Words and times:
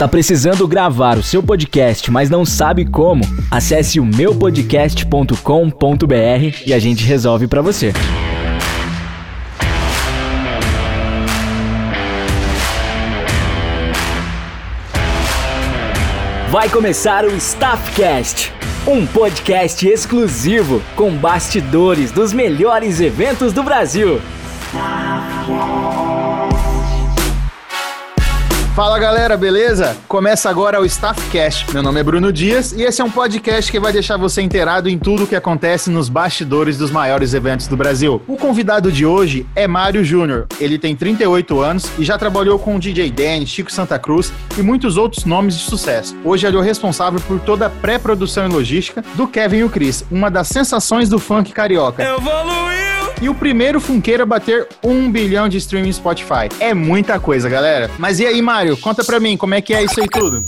Tá 0.00 0.08
precisando 0.08 0.66
gravar 0.66 1.18
o 1.18 1.22
seu 1.22 1.42
podcast, 1.42 2.10
mas 2.10 2.30
não 2.30 2.42
sabe 2.42 2.86
como? 2.86 3.22
Acesse 3.50 4.00
o 4.00 4.04
meupodcast.com.br 4.06 6.62
e 6.64 6.72
a 6.72 6.78
gente 6.78 7.04
resolve 7.04 7.46
para 7.46 7.60
você. 7.60 7.92
Vai 16.48 16.70
começar 16.70 17.26
o 17.26 17.36
Staffcast, 17.36 18.54
um 18.86 19.06
podcast 19.06 19.86
exclusivo 19.86 20.80
com 20.96 21.14
bastidores 21.14 22.10
dos 22.10 22.32
melhores 22.32 23.02
eventos 23.02 23.52
do 23.52 23.62
Brasil. 23.62 24.18
Fala 28.80 28.98
galera, 28.98 29.36
beleza? 29.36 29.94
Começa 30.08 30.48
agora 30.48 30.80
o 30.80 30.86
Staffcast. 30.86 31.70
Meu 31.70 31.82
nome 31.82 32.00
é 32.00 32.02
Bruno 32.02 32.32
Dias 32.32 32.72
e 32.72 32.80
esse 32.80 33.02
é 33.02 33.04
um 33.04 33.10
podcast 33.10 33.70
que 33.70 33.78
vai 33.78 33.92
deixar 33.92 34.16
você 34.16 34.40
inteirado 34.40 34.88
em 34.88 34.98
tudo 34.98 35.24
o 35.24 35.26
que 35.26 35.36
acontece 35.36 35.90
nos 35.90 36.08
bastidores 36.08 36.78
dos 36.78 36.90
maiores 36.90 37.34
eventos 37.34 37.66
do 37.66 37.76
Brasil. 37.76 38.22
O 38.26 38.38
convidado 38.38 38.90
de 38.90 39.04
hoje 39.04 39.46
é 39.54 39.68
Mário 39.68 40.02
Júnior. 40.02 40.46
Ele 40.58 40.78
tem 40.78 40.96
38 40.96 41.60
anos 41.60 41.90
e 41.98 42.04
já 42.06 42.16
trabalhou 42.16 42.58
com 42.58 42.76
o 42.76 42.80
DJ 42.80 43.10
Dan, 43.10 43.44
Chico 43.44 43.70
Santa 43.70 43.98
Cruz 43.98 44.32
e 44.56 44.62
muitos 44.62 44.96
outros 44.96 45.26
nomes 45.26 45.58
de 45.58 45.64
sucesso. 45.64 46.16
Hoje 46.24 46.46
ele 46.46 46.56
é 46.56 46.58
o 46.58 46.62
responsável 46.62 47.20
por 47.20 47.38
toda 47.38 47.66
a 47.66 47.70
pré-produção 47.70 48.46
e 48.46 48.48
logística 48.50 49.04
do 49.14 49.28
Kevin 49.28 49.58
e 49.58 49.64
o 49.64 49.68
Chris, 49.68 50.06
uma 50.10 50.30
das 50.30 50.48
sensações 50.48 51.06
do 51.06 51.18
funk 51.18 51.52
carioca. 51.52 52.02
Evoluiu! 52.02 52.99
E 53.22 53.28
o 53.28 53.34
primeiro 53.34 53.80
funkeiro 53.80 54.22
a 54.22 54.26
bater 54.26 54.66
um 54.82 55.10
bilhão 55.10 55.46
de 55.46 55.58
streaming 55.58 55.92
Spotify. 55.92 56.48
É 56.58 56.72
muita 56.72 57.20
coisa, 57.20 57.50
galera. 57.50 57.90
Mas 57.98 58.18
e 58.18 58.26
aí, 58.26 58.40
Mário? 58.40 58.76
Conta 58.78 59.04
pra 59.04 59.20
mim, 59.20 59.36
como 59.36 59.54
é 59.54 59.60
que 59.60 59.74
é 59.74 59.84
isso 59.84 60.00
aí 60.00 60.08
tudo? 60.08 60.46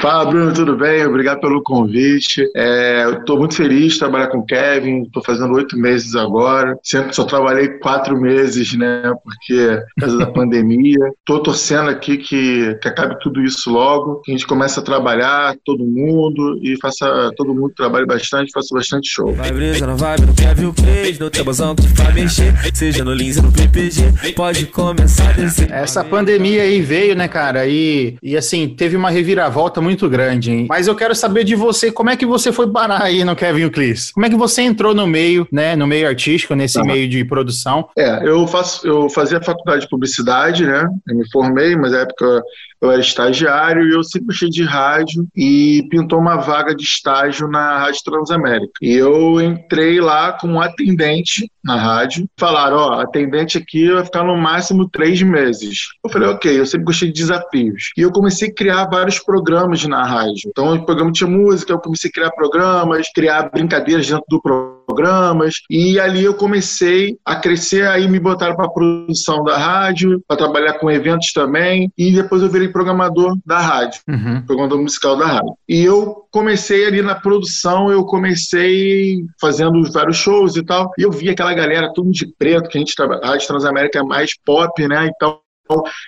Fala, 0.00 0.24
Bruno, 0.26 0.52
tudo 0.52 0.76
bem? 0.76 1.04
Obrigado 1.06 1.40
pelo 1.40 1.62
convite. 1.62 2.46
É, 2.54 3.04
eu 3.04 3.20
estou 3.20 3.38
muito 3.38 3.54
feliz 3.54 3.94
de 3.94 3.98
trabalhar 3.98 4.26
com 4.28 4.38
o 4.38 4.44
Kevin. 4.46 5.02
Estou 5.02 5.22
fazendo 5.24 5.54
oito 5.54 5.78
meses 5.78 6.14
agora. 6.14 6.78
Sempre 6.82 7.14
só 7.14 7.24
trabalhei 7.24 7.68
quatro 7.78 8.20
meses, 8.20 8.74
né? 8.74 9.12
Porque 9.22 9.80
por 9.94 10.00
causa 10.00 10.18
da 10.18 10.26
pandemia. 10.32 10.98
Estou 11.18 11.42
torcendo 11.42 11.88
aqui 11.88 12.18
que, 12.18 12.74
que 12.82 12.88
acabe 12.88 13.18
tudo 13.20 13.42
isso 13.42 13.70
logo, 13.70 14.20
que 14.22 14.30
a 14.30 14.34
gente 14.34 14.46
comece 14.46 14.78
a 14.78 14.82
trabalhar, 14.82 15.54
todo 15.64 15.84
mundo, 15.84 16.58
e 16.62 16.76
faça 16.80 17.30
todo 17.36 17.54
mundo 17.54 17.72
trabalhe 17.76 18.06
bastante, 18.06 18.50
faça 18.52 18.74
bastante 18.74 19.08
show. 19.08 19.32
Vai 19.32 19.52
brisa, 19.52 19.86
não 19.86 19.96
vai, 19.96 20.16
não 20.18 20.34
quer 20.34 20.54
ver 20.54 20.66
o 20.66 20.72
play, 20.72 21.16
não 21.18 21.30
tem 21.30 21.42
bozão 21.44 21.74
que 21.74 21.86
vai 21.88 22.12
mexer, 22.12 22.52
seja 22.74 23.04
no 23.04 23.12
Lins 23.12 23.36
no 23.36 23.52
PPG, 23.52 24.32
pode 24.34 24.66
começar 24.66 25.30
a 25.30 25.32
descer. 25.32 25.70
Essa 25.70 26.04
pandemia 26.04 26.62
aí 26.62 26.80
veio, 26.80 27.14
né, 27.14 27.28
cara? 27.28 27.66
E, 27.66 28.16
e 28.22 28.36
assim, 28.36 28.68
teve 28.68 28.96
uma 28.96 29.10
reviravolta 29.10 29.80
muito 29.80 29.93
muito 29.94 30.08
grande, 30.08 30.50
hein? 30.50 30.66
Mas 30.68 30.88
eu 30.88 30.94
quero 30.94 31.14
saber 31.14 31.44
de 31.44 31.54
você, 31.54 31.90
como 31.90 32.10
é 32.10 32.16
que 32.16 32.26
você 32.26 32.52
foi 32.52 32.68
parar 32.70 33.02
aí 33.02 33.24
no 33.24 33.36
Kevin 33.36 33.70
Clis? 33.70 34.10
Como 34.10 34.26
é 34.26 34.28
que 34.28 34.36
você 34.36 34.62
entrou 34.62 34.92
no 34.92 35.06
meio, 35.06 35.46
né, 35.52 35.76
no 35.76 35.86
meio 35.86 36.08
artístico, 36.08 36.54
nesse 36.54 36.78
uhum. 36.78 36.86
meio 36.86 37.08
de 37.08 37.24
produção? 37.24 37.88
É, 37.96 38.28
eu 38.28 38.46
faço, 38.46 38.86
eu 38.86 39.08
fazia 39.08 39.40
faculdade 39.40 39.82
de 39.82 39.88
publicidade, 39.88 40.66
né? 40.66 40.86
Eu 41.08 41.16
me 41.16 41.30
formei, 41.30 41.76
mas 41.76 41.92
na 41.92 42.00
época 42.00 42.42
eu 42.82 42.90
era 42.90 43.00
estagiário 43.00 43.88
e 43.88 43.94
eu 43.94 44.02
sempre 44.02 44.26
gostei 44.26 44.50
de 44.50 44.64
rádio 44.64 45.26
e 45.34 45.86
pintou 45.88 46.18
uma 46.18 46.36
vaga 46.36 46.74
de 46.74 46.82
estágio 46.82 47.48
na 47.48 47.78
Rádio 47.78 48.00
Transamérica. 48.04 48.72
E 48.82 48.92
eu 48.92 49.40
entrei 49.40 50.00
lá 50.00 50.32
como 50.32 50.60
atendente 50.60 51.48
na 51.64 51.76
rádio. 51.76 52.28
Falaram, 52.38 52.76
ó, 52.76 53.00
atendente 53.00 53.58
aqui 53.58 53.90
vai 53.90 54.04
ficar 54.04 54.24
no 54.24 54.36
máximo 54.36 54.88
três 54.88 55.22
meses. 55.22 55.78
Eu 56.04 56.10
falei, 56.10 56.28
ok, 56.28 56.60
eu 56.60 56.66
sempre 56.66 56.86
gostei 56.86 57.10
de 57.10 57.20
desafios. 57.20 57.90
E 57.96 58.02
eu 58.02 58.12
comecei 58.12 58.48
a 58.48 58.54
criar 58.54 58.86
vários 58.86 59.18
programas 59.18 59.84
na 59.84 60.04
rádio. 60.04 60.48
Então, 60.48 60.74
o 60.74 60.84
programa 60.84 61.12
tinha 61.12 61.28
música, 61.28 61.72
eu 61.72 61.80
comecei 61.80 62.10
a 62.10 62.12
criar 62.12 62.30
programas, 62.30 63.08
criar 63.14 63.50
brincadeiras 63.50 64.06
dentro 64.06 64.24
do 64.28 64.40
programa 64.40 64.74
programas 64.86 65.56
e 65.68 65.98
ali 65.98 66.24
eu 66.24 66.34
comecei 66.34 67.16
a 67.24 67.36
crescer 67.36 67.86
aí 67.86 68.08
me 68.08 68.20
botaram 68.20 68.54
para 68.54 68.68
produção 68.68 69.42
da 69.42 69.56
rádio 69.56 70.22
para 70.26 70.36
trabalhar 70.36 70.74
com 70.74 70.90
eventos 70.90 71.32
também 71.32 71.90
e 71.96 72.12
depois 72.12 72.42
eu 72.42 72.50
virei 72.50 72.68
programador 72.68 73.36
da 73.44 73.58
rádio 73.58 74.00
uhum. 74.08 74.42
programador 74.46 74.80
musical 74.80 75.16
da 75.16 75.26
rádio 75.26 75.54
e 75.68 75.82
eu 75.82 76.24
comecei 76.30 76.86
ali 76.86 77.02
na 77.02 77.14
produção 77.14 77.90
eu 77.90 78.04
comecei 78.04 79.24
fazendo 79.40 79.82
vários 79.92 80.16
shows 80.16 80.56
e 80.56 80.64
tal 80.64 80.90
e 80.98 81.02
eu 81.02 81.10
vi 81.10 81.28
aquela 81.28 81.53
galera 81.54 81.92
tudo 81.92 82.10
de 82.10 82.26
preto 82.38 82.68
que 82.68 82.78
a 82.78 82.80
gente 82.80 82.94
a 83.00 83.26
rádio 83.26 83.46
Transamérica 83.46 83.98
é 83.98 84.02
mais 84.02 84.32
pop 84.44 84.86
né 84.88 85.10
então 85.14 85.40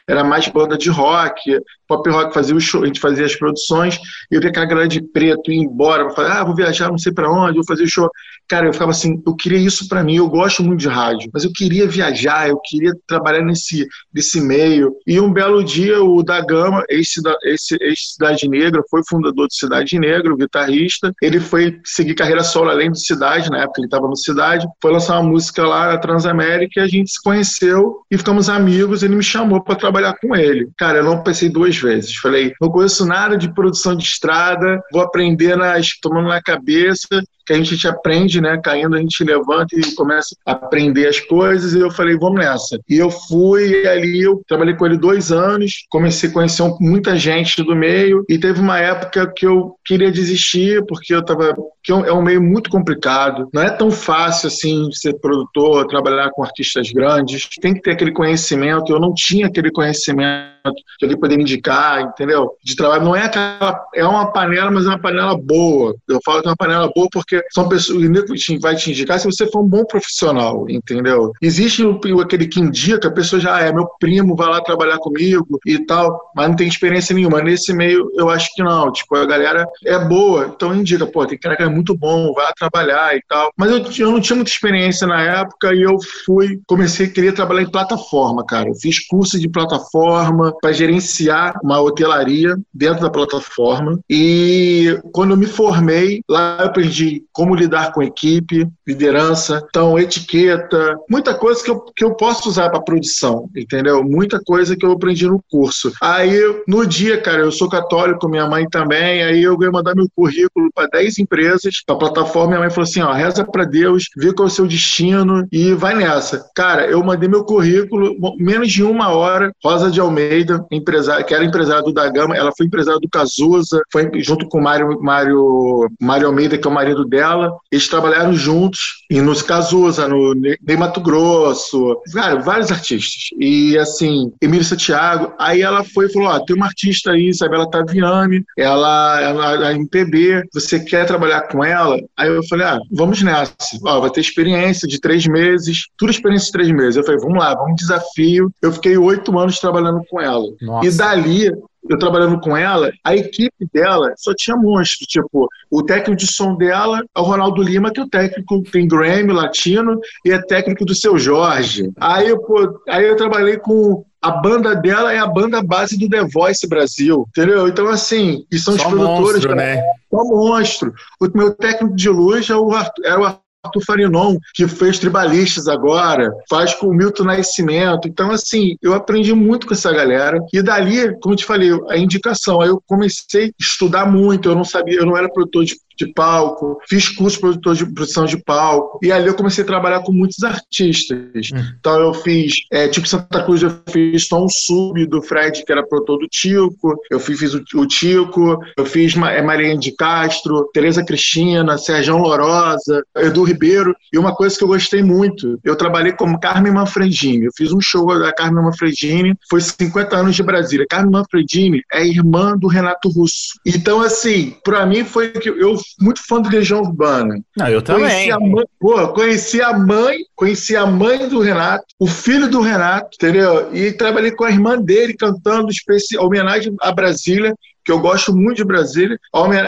era 0.07 0.23
mais 0.23 0.49
banda 0.49 0.77
de 0.77 0.91
rock, 0.91 1.59
pop 1.89 2.11
rock 2.11 2.35
fazia 2.35 2.55
o 2.55 2.61
show, 2.61 2.83
a 2.83 2.87
gente 2.87 3.01
fazia 3.01 3.25
as 3.25 3.35
produções, 3.35 3.99
e 4.31 4.35
eu 4.35 4.41
via 4.41 4.51
aquela 4.51 4.67
galera 4.67 4.89
de 4.89 5.01
preto 5.01 5.51
ir 5.51 5.57
embora, 5.57 6.11
falar, 6.11 6.41
ah, 6.41 6.45
vou 6.45 6.55
viajar, 6.55 6.91
não 6.91 6.99
sei 6.99 7.13
para 7.13 7.31
onde, 7.31 7.55
vou 7.55 7.65
fazer 7.65 7.85
o 7.85 7.89
show. 7.89 8.09
Cara, 8.49 8.67
eu 8.67 8.73
ficava 8.73 8.93
assim, 8.93 9.23
eu 9.27 9.35
queria 9.35 9.59
isso 9.59 9.89
para 9.89 10.05
mim, 10.05 10.17
eu 10.17 10.29
gosto 10.29 10.63
muito 10.63 10.81
de 10.81 10.89
rádio, 10.89 11.31
mas 11.33 11.45
eu 11.45 11.51
queria 11.53 11.87
viajar, 11.87 12.49
eu 12.49 12.61
queria 12.63 12.93
trabalhar 13.07 13.43
nesse, 13.43 13.87
nesse 14.15 14.41
meio. 14.41 14.95
E 15.07 15.19
um 15.21 15.33
belo 15.33 15.65
dia, 15.65 16.03
o 16.03 16.23
da 16.23 16.41
Gama, 16.41 16.85
ex-Cidade 16.89 18.49
Negra, 18.49 18.83
foi 18.91 19.03
fundador 19.09 19.49
de 19.49 19.57
Cidade 19.57 19.99
Negra, 19.99 20.33
o 20.33 20.37
guitarrista, 20.37 21.13
ele 21.21 21.41
foi 21.41 21.81
seguir 21.85 22.15
carreira 22.15 22.45
solo 22.45 22.71
além 22.71 22.91
do 22.91 22.99
Cidade, 22.99 23.51
na 23.51 23.63
época 23.63 23.81
ele 23.81 23.87
estava 23.87 24.07
no 24.07 24.17
Cidade, 24.17 24.67
foi 24.81 24.93
lançar 24.93 25.19
uma 25.21 25.31
música 25.31 25.67
lá 25.67 25.89
na 25.89 25.99
Transamérica, 25.99 26.81
e 26.81 26.83
a 26.83 26.89
gente 26.89 27.11
se 27.11 27.23
conheceu 27.23 28.03
e 28.11 28.17
ficamos 28.17 28.49
amigos, 28.49 29.03
ele 29.03 29.17
me 29.17 29.23
chamou 29.23 29.63
para 29.63 29.75
trabalhar 29.75 30.15
com 30.21 30.37
ele. 30.37 30.69
Cara, 30.77 30.99
eu 30.99 31.05
não 31.05 31.23
pensei 31.23 31.49
duas 31.49 31.77
vezes, 31.77 32.15
falei, 32.17 32.53
não 32.61 32.71
conheço 32.71 33.05
nada 33.05 33.37
de 33.37 33.53
produção 33.53 33.97
de 33.97 34.05
estrada, 34.05 34.81
vou 34.93 35.03
aprender 35.03 35.57
nas, 35.57 35.91
tomando 36.01 36.29
na 36.29 36.41
cabeça, 36.41 37.23
que 37.47 37.53
a 37.53 37.63
gente 37.63 37.87
aprende, 37.87 38.41
né? 38.41 38.59
Caindo, 38.63 38.97
a 38.97 38.99
gente 38.99 39.23
levanta 39.23 39.77
e 39.77 39.95
começa 39.95 40.35
a 40.45 40.53
aprender 40.53 41.07
as 41.07 41.21
coisas. 41.21 41.75
E 41.75 41.79
eu 41.79 41.91
falei, 41.91 42.17
vamos 42.17 42.41
nessa. 42.41 42.79
E 42.89 42.97
eu 42.97 43.11
fui 43.11 43.87
ali, 43.87 44.23
eu 44.23 44.43
trabalhei 44.49 44.75
com 44.75 44.87
ele 44.87 44.99
dois 44.99 45.31
anos, 45.31 45.87
comecei 45.89 46.29
a 46.29 46.33
conhecer 46.33 46.65
muita 46.81 47.17
gente 47.17 47.63
do 47.63 47.77
meio. 47.77 48.25
E 48.29 48.39
teve 48.39 48.61
uma 48.61 48.79
época 48.79 49.33
que 49.35 49.47
eu 49.47 49.77
queria 49.85 50.11
desistir, 50.11 50.85
porque 50.87 51.15
eu 51.15 51.21
estava. 51.21 51.55
que 51.83 51.93
é 51.93 52.13
um 52.13 52.23
meio 52.23 52.43
muito 52.43 52.69
complicado. 52.69 53.49
Não 53.55 53.63
é 53.63 53.71
tão 53.71 53.91
fácil 53.91 54.49
assim 54.49 54.91
ser 54.93 55.15
produtor, 55.21 55.87
trabalhar 55.87 56.31
com 56.31 56.43
artistas 56.43 56.91
grandes. 56.91 57.49
Tem 57.61 57.75
que 57.75 57.81
ter 57.81 57.93
aquele 57.93 58.13
conhecimento. 58.13 58.93
Eu 58.93 59.01
não 59.01 59.15
tinha 59.15 59.47
aquele 59.47 59.71
conhecimento 59.71 60.56
que 60.73 61.05
alguém 61.05 61.19
poderia 61.19 61.43
indicar, 61.43 62.01
entendeu? 62.03 62.53
De 62.63 62.77
trabalho. 62.77 63.05
Não 63.05 63.17
é 63.17 63.25
aquela. 63.25 63.85
É 63.95 64.05
uma 64.05 64.33
panela, 64.33 64.71
mas 64.71 64.87
é 64.87 64.89
uma 64.89 65.01
panela 65.01 65.37
boa. 65.37 65.95
Eu 66.09 66.21
falo 66.25 66.43
que 66.43 66.49
é 66.49 66.51
uma 66.51 66.57
panela 66.57 66.91
boa 66.95 67.09
porque 67.13 67.43
são 67.53 67.69
pessoas, 67.69 67.99
o 67.99 68.61
vai 68.61 68.77
te 68.77 68.91
indicar 68.91 69.19
se 69.19 69.27
você 69.27 69.47
for 69.47 69.61
um 69.61 69.69
bom 69.69 69.85
profissional, 69.85 70.67
entendeu? 70.69 71.33
Existe 71.41 71.83
aquele 72.23 72.47
que 72.47 72.61
indica, 72.61 73.09
a 73.09 73.13
pessoa 73.13 73.41
já 73.41 73.57
ah, 73.57 73.61
é 73.61 73.73
meu 73.73 73.87
primo, 73.99 74.37
vai 74.37 74.49
lá 74.49 74.61
trabalhar 74.61 74.99
comigo 74.99 75.59
e 75.67 75.79
tal, 75.87 76.31
mas 76.35 76.49
não 76.49 76.57
tem 76.57 76.69
experiência 76.69 77.15
nenhuma. 77.15 77.41
Nesse 77.41 77.73
meio, 77.73 78.11
eu 78.17 78.29
acho 78.29 78.53
que 78.55 78.63
não. 78.63 78.93
Tipo, 78.93 79.17
a 79.17 79.27
galera 79.27 79.67
é 79.85 79.99
boa, 79.99 80.53
então 80.55 80.75
indica, 80.75 81.07
pô, 81.07 81.27
tem 81.27 81.39
cara 81.39 81.57
que 81.57 81.63
é 81.63 81.69
muito 81.69 81.97
bom, 81.97 82.33
vai 82.33 82.45
lá 82.45 82.53
trabalhar 82.53 83.17
e 83.17 83.23
tal. 83.29 83.51
Mas 83.57 83.71
eu, 83.71 84.07
eu 84.07 84.13
não 84.13 84.21
tinha 84.21 84.37
muita 84.37 84.51
experiência 84.51 85.07
na 85.07 85.23
época 85.23 85.75
e 85.75 85.83
eu 85.83 85.97
fui, 86.25 86.61
comecei 86.67 87.07
a 87.07 87.11
querer 87.11 87.33
trabalhar 87.33 87.63
em 87.63 87.71
plataforma, 87.71 88.45
cara. 88.45 88.69
Eu 88.69 88.75
fiz 88.75 89.07
curso 89.07 89.39
de 89.39 89.49
plataforma 89.49 90.55
para 90.61 90.73
gerenciar 90.73 91.59
uma 91.63 91.81
hotelaria 91.81 92.57
dentro 92.73 93.03
da 93.03 93.11
plataforma. 93.11 93.99
E 94.11 94.99
quando 95.13 95.31
eu 95.33 95.37
me 95.37 95.47
formei, 95.47 96.23
lá 96.29 96.59
eu 96.61 96.67
aprendi 96.67 97.25
como 97.33 97.55
lidar 97.55 97.93
com 97.93 98.03
equipe, 98.03 98.69
liderança, 98.87 99.65
então 99.69 99.99
etiqueta, 99.99 100.97
muita 101.09 101.35
coisa 101.35 101.63
que 101.63 101.71
eu, 101.71 101.81
que 101.95 102.05
eu 102.05 102.15
posso 102.15 102.49
usar 102.49 102.71
para 102.71 102.81
produção, 102.81 103.49
entendeu? 103.57 104.03
Muita 104.03 104.41
coisa 104.41 104.77
que 104.77 104.85
eu 104.85 104.93
aprendi 104.93 105.27
no 105.27 105.43
curso. 105.51 105.93
Aí, 106.01 106.41
no 106.67 106.87
dia, 106.87 107.21
cara, 107.21 107.43
eu 107.43 107.53
sou 107.53 107.69
católico, 107.69 108.29
minha 108.29 108.47
mãe 108.47 108.69
também, 108.69 109.23
aí 109.23 109.43
eu 109.43 109.57
ganhei 109.57 109.77
mandar 109.77 109.95
meu 109.95 110.07
currículo 110.15 110.71
para 110.75 110.89
10 110.89 111.19
empresas, 111.19 111.83
para 111.87 111.97
plataforma, 111.97 112.49
minha 112.49 112.61
mãe 112.61 112.71
falou 112.71 112.85
assim, 112.85 113.03
ó, 113.03 113.13
reza 113.13 113.45
para 113.45 113.65
Deus, 113.65 114.05
vê 114.17 114.33
qual 114.33 114.49
é 114.49 114.51
o 114.51 114.55
seu 114.55 114.67
destino 114.67 115.47
e 115.53 115.73
vai 115.73 115.95
nessa. 115.95 116.49
Cara, 116.55 116.87
eu 116.87 117.03
mandei 117.05 117.29
meu 117.29 117.45
currículo, 117.45 118.17
menos 118.39 118.73
de 118.73 118.83
uma 118.83 119.11
hora, 119.11 119.53
Rosa 119.63 119.91
de 119.91 120.01
Almeida, 120.01 120.46
empresária, 120.71 121.25
que 121.25 121.35
era 121.35 121.45
empresária 121.45 121.83
do 121.83 121.93
da 121.93 122.09
Gama, 122.11 122.37
ela 122.37 122.53
foi 122.57 122.67
empresária 122.67 123.01
do 123.01 123.09
Cazuza, 123.09 123.81
foi 123.91 124.11
junto 124.17 124.47
com 124.49 124.59
o 124.59 124.63
Mário, 124.63 125.01
Mário, 125.01 125.89
Mário 126.01 126.27
Almeida, 126.27 126.59
que 126.59 126.67
é 126.67 126.71
o 126.71 126.75
marido 126.75 127.05
dela, 127.05 127.57
eles 127.71 127.89
trabalharam 127.89 128.35
juntos 128.35 129.05
e 129.11 129.21
nos 129.21 129.43
Cazuza, 129.43 130.07
no 130.09 130.35
Ney 130.35 130.77
Mato 130.77 131.01
Grosso, 131.01 132.01
cara, 132.13 132.37
vários 132.41 132.71
artistas. 132.71 133.31
E 133.39 133.79
assim, 133.79 134.33
Emílio 134.41 134.65
Santiago, 134.65 135.33
aí 135.39 135.63
ela 135.63 135.85
foi 135.85 136.07
e 136.07 136.13
falou: 136.13 136.29
ó, 136.29 136.41
tem 136.41 136.57
uma 136.57 136.67
artista 136.67 137.13
aí, 137.13 137.29
Isabela 137.29 137.71
Taviani, 137.71 138.45
ela, 138.59 139.21
ela 139.21 139.71
é 139.71 139.75
MPB, 139.75 140.43
você 140.53 140.81
quer 140.81 141.07
trabalhar 141.07 141.43
com 141.43 141.65
ela? 141.65 141.99
Aí 142.17 142.29
eu 142.29 142.43
falei: 142.49 142.67
ah, 142.67 142.79
vamos 142.91 143.23
nessa. 143.23 143.55
Ó, 143.85 144.01
vai 144.01 144.11
ter 144.11 144.21
experiência 144.21 144.87
de 144.89 145.01
três 145.01 145.27
meses, 145.27 145.87
tudo 145.97 146.11
experiência 146.11 146.47
de 146.47 146.53
três 146.53 146.71
meses. 146.71 146.97
Eu 146.97 147.05
falei: 147.05 147.21
vamos 147.21 147.39
lá, 147.39 147.55
vamos 147.55 147.77
desafio. 147.77 148.51
Eu 148.61 148.73
fiquei 148.73 148.97
oito 148.97 149.39
anos 149.39 149.59
trabalhando 149.59 150.01
com 150.11 150.21
ela. 150.21 150.26
Nossa. 150.61 150.87
E 150.87 150.91
dali 150.97 151.51
eu 151.89 151.99
trabalhando 151.99 152.41
com 152.41 152.57
ela, 152.57 152.91
a 153.05 153.15
equipe 153.15 153.67
dela 153.73 154.13
só 154.17 154.35
tinha 154.35 154.57
monstro. 154.57 155.07
Tipo, 155.07 155.49
o 155.71 155.83
técnico 155.83 156.17
de 156.17 156.27
som 156.27 156.57
dela 156.57 157.01
é 157.15 157.21
o 157.21 157.23
Ronaldo 157.23 157.63
Lima, 157.63 157.93
que 157.93 158.01
é 158.01 158.03
o 158.03 158.09
técnico, 158.09 158.63
tem 158.71 158.89
Grammy 158.89 159.33
latino 159.33 160.01
e 160.25 160.33
é 160.33 160.39
técnico 160.43 160.85
do 160.85 160.95
seu 160.95 161.19
Jorge. 161.19 161.91
Aí, 162.01 162.37
pô, 162.41 162.81
aí 162.89 163.07
eu 163.07 163.17
trabalhei 163.17 163.57
com 163.59 164.05
a 164.21 164.31
banda 164.31 164.75
dela 164.75 165.13
é 165.13 165.19
a 165.19 165.27
banda 165.27 165.63
base 165.63 165.97
do 165.97 166.09
The 166.09 166.25
Voice 166.25 166.67
Brasil, 166.67 167.29
entendeu? 167.29 167.69
Então, 167.69 167.87
assim, 167.87 168.45
e 168.51 168.59
são 168.59 168.77
Só 168.77 168.89
os 168.89 168.93
produtores. 168.93 169.35
Monstro, 169.35 169.55
né? 169.55 169.81
Só 170.11 170.25
monstro. 170.25 170.95
O 171.21 171.29
meu 171.33 171.55
técnico 171.55 171.95
de 171.95 172.09
luz 172.09 172.51
é 172.51 172.57
o 172.57 172.73
Arthur, 172.73 173.07
era 173.07 173.21
o 173.21 173.25
Arthur 173.67 173.85
Farinon, 173.85 174.37
que 174.55 174.67
fez 174.67 174.99
Tribalistas 174.99 175.69
agora, 175.69 176.33
faz 176.49 176.75
com 176.75 176.89
o 176.89 176.95
Milton 176.95 177.25
Nascimento. 177.25 178.09
Então, 178.09 178.31
assim, 178.31 178.77
eu 178.83 178.95
aprendi 178.95 179.35
muito 179.35 179.67
com 179.67 179.75
essa 179.75 179.93
galera. 179.93 180.39
E 180.53 180.63
dali, 180.63 181.17
como 181.21 181.35
eu 181.35 181.39
te 181.39 181.45
falei, 181.45 181.71
a 181.89 181.97
indicação. 181.97 182.61
Aí 182.61 182.69
eu 182.69 182.83
comecei 182.87 183.47
a 183.49 183.51
estudar 183.59 184.07
muito, 184.07 184.49
eu 184.49 184.55
não 184.55 184.65
sabia, 184.65 184.99
eu 184.99 185.07
não 185.07 185.17
era 185.17 185.29
produtor 185.29 185.65
de 185.65 185.77
de 185.97 186.13
palco, 186.13 186.79
fiz 186.89 187.09
curso 187.09 187.37
de 187.37 187.41
produtor 187.41 187.75
de 187.75 187.87
produção 187.87 188.25
de 188.25 188.43
palco, 188.43 188.99
e 189.03 189.11
ali 189.11 189.27
eu 189.27 189.35
comecei 189.35 189.65
a 189.65 189.67
trabalhar 189.67 190.01
com 190.01 190.13
muitos 190.13 190.43
artistas. 190.43 191.51
Hum. 191.53 191.59
Então 191.79 192.01
eu 192.01 192.15
fiz, 192.15 192.55
é, 192.73 192.89
tipo 192.89 193.07
Santa 193.07 193.43
Cruz, 193.43 193.63
eu 193.63 193.73
fiz 193.91 194.29
Tom 194.29 194.47
Sub 194.49 195.05
do 195.07 195.23
Fred, 195.23 195.65
que 195.65 195.73
era 195.73 195.87
produtor 195.87 196.19
do 196.19 196.29
Tico, 196.29 196.95
eu 197.11 197.19
fiz, 197.19 197.39
fiz 197.39 197.55
o, 197.55 197.63
o, 197.75 197.87
Tico, 197.87 198.59
eu 198.77 198.85
fiz 198.85 199.17
é, 199.17 199.43
Maria 199.43 199.77
de 199.77 199.93
Castro, 199.93 200.69
Tereza 200.73 201.05
Cristina, 201.05 201.79
Sérgio 201.79 202.17
Lorosa, 202.17 203.03
Edu 203.17 203.43
Ribeiro, 203.45 203.95
e 204.13 204.19
uma 204.19 204.35
coisa 204.35 204.57
que 204.57 204.65
eu 204.65 204.69
gostei 204.69 205.03
muito, 205.03 205.59
eu 205.65 205.77
trabalhei 205.77 206.13
como 206.13 206.41
Carmen 206.41 206.73
Manfredini, 206.73 207.47
eu 207.47 207.53
fiz 207.57 207.73
um 207.73 207.81
show 207.81 208.07
da 208.19 208.33
Carmen 208.33 208.65
Manfredini, 208.65 209.35
foi 209.49 209.61
50 209.61 210.17
anos 210.17 210.37
de 210.37 210.43
Brasília. 210.43 210.87
Carmen 210.89 211.13
Manfredini 211.13 211.83
é 211.93 212.07
irmã 212.07 212.57
do 212.57 212.69
Renato 212.69 213.09
Russo. 213.09 213.59
Então, 213.65 214.01
assim, 214.01 214.57
para 214.65 214.87
mim 214.87 215.05
foi 215.05 215.31
que 215.31 215.49
eu 215.49 215.77
muito 216.01 216.25
fã 216.27 216.41
do 216.41 216.49
Legião 216.49 216.81
Urbana. 216.81 217.41
Não, 217.57 217.69
eu 217.69 217.83
também. 217.83 218.03
Conheci 218.03 218.31
a, 218.31 218.41
mãe, 218.41 218.65
pô, 218.79 219.09
conheci 219.09 219.63
a 219.63 219.73
mãe, 219.73 220.19
conheci 220.35 220.77
a 220.77 220.87
mãe 220.87 221.29
do 221.29 221.41
Renato, 221.41 221.85
o 221.99 222.07
filho 222.07 222.49
do 222.49 222.61
Renato, 222.61 223.11
entendeu? 223.15 223.75
E 223.75 223.93
trabalhei 223.93 224.31
com 224.31 224.45
a 224.45 224.51
irmã 224.51 224.79
dele 224.81 225.15
cantando 225.15 225.71
especial, 225.71 226.25
homenagem 226.25 226.75
a 226.81 226.93
Brasília 226.93 227.55
que 227.87 227.93
eu 227.93 228.01
gosto 228.01 228.35
muito 228.35 228.57
de 228.57 228.65
Brasília, 228.65 229.17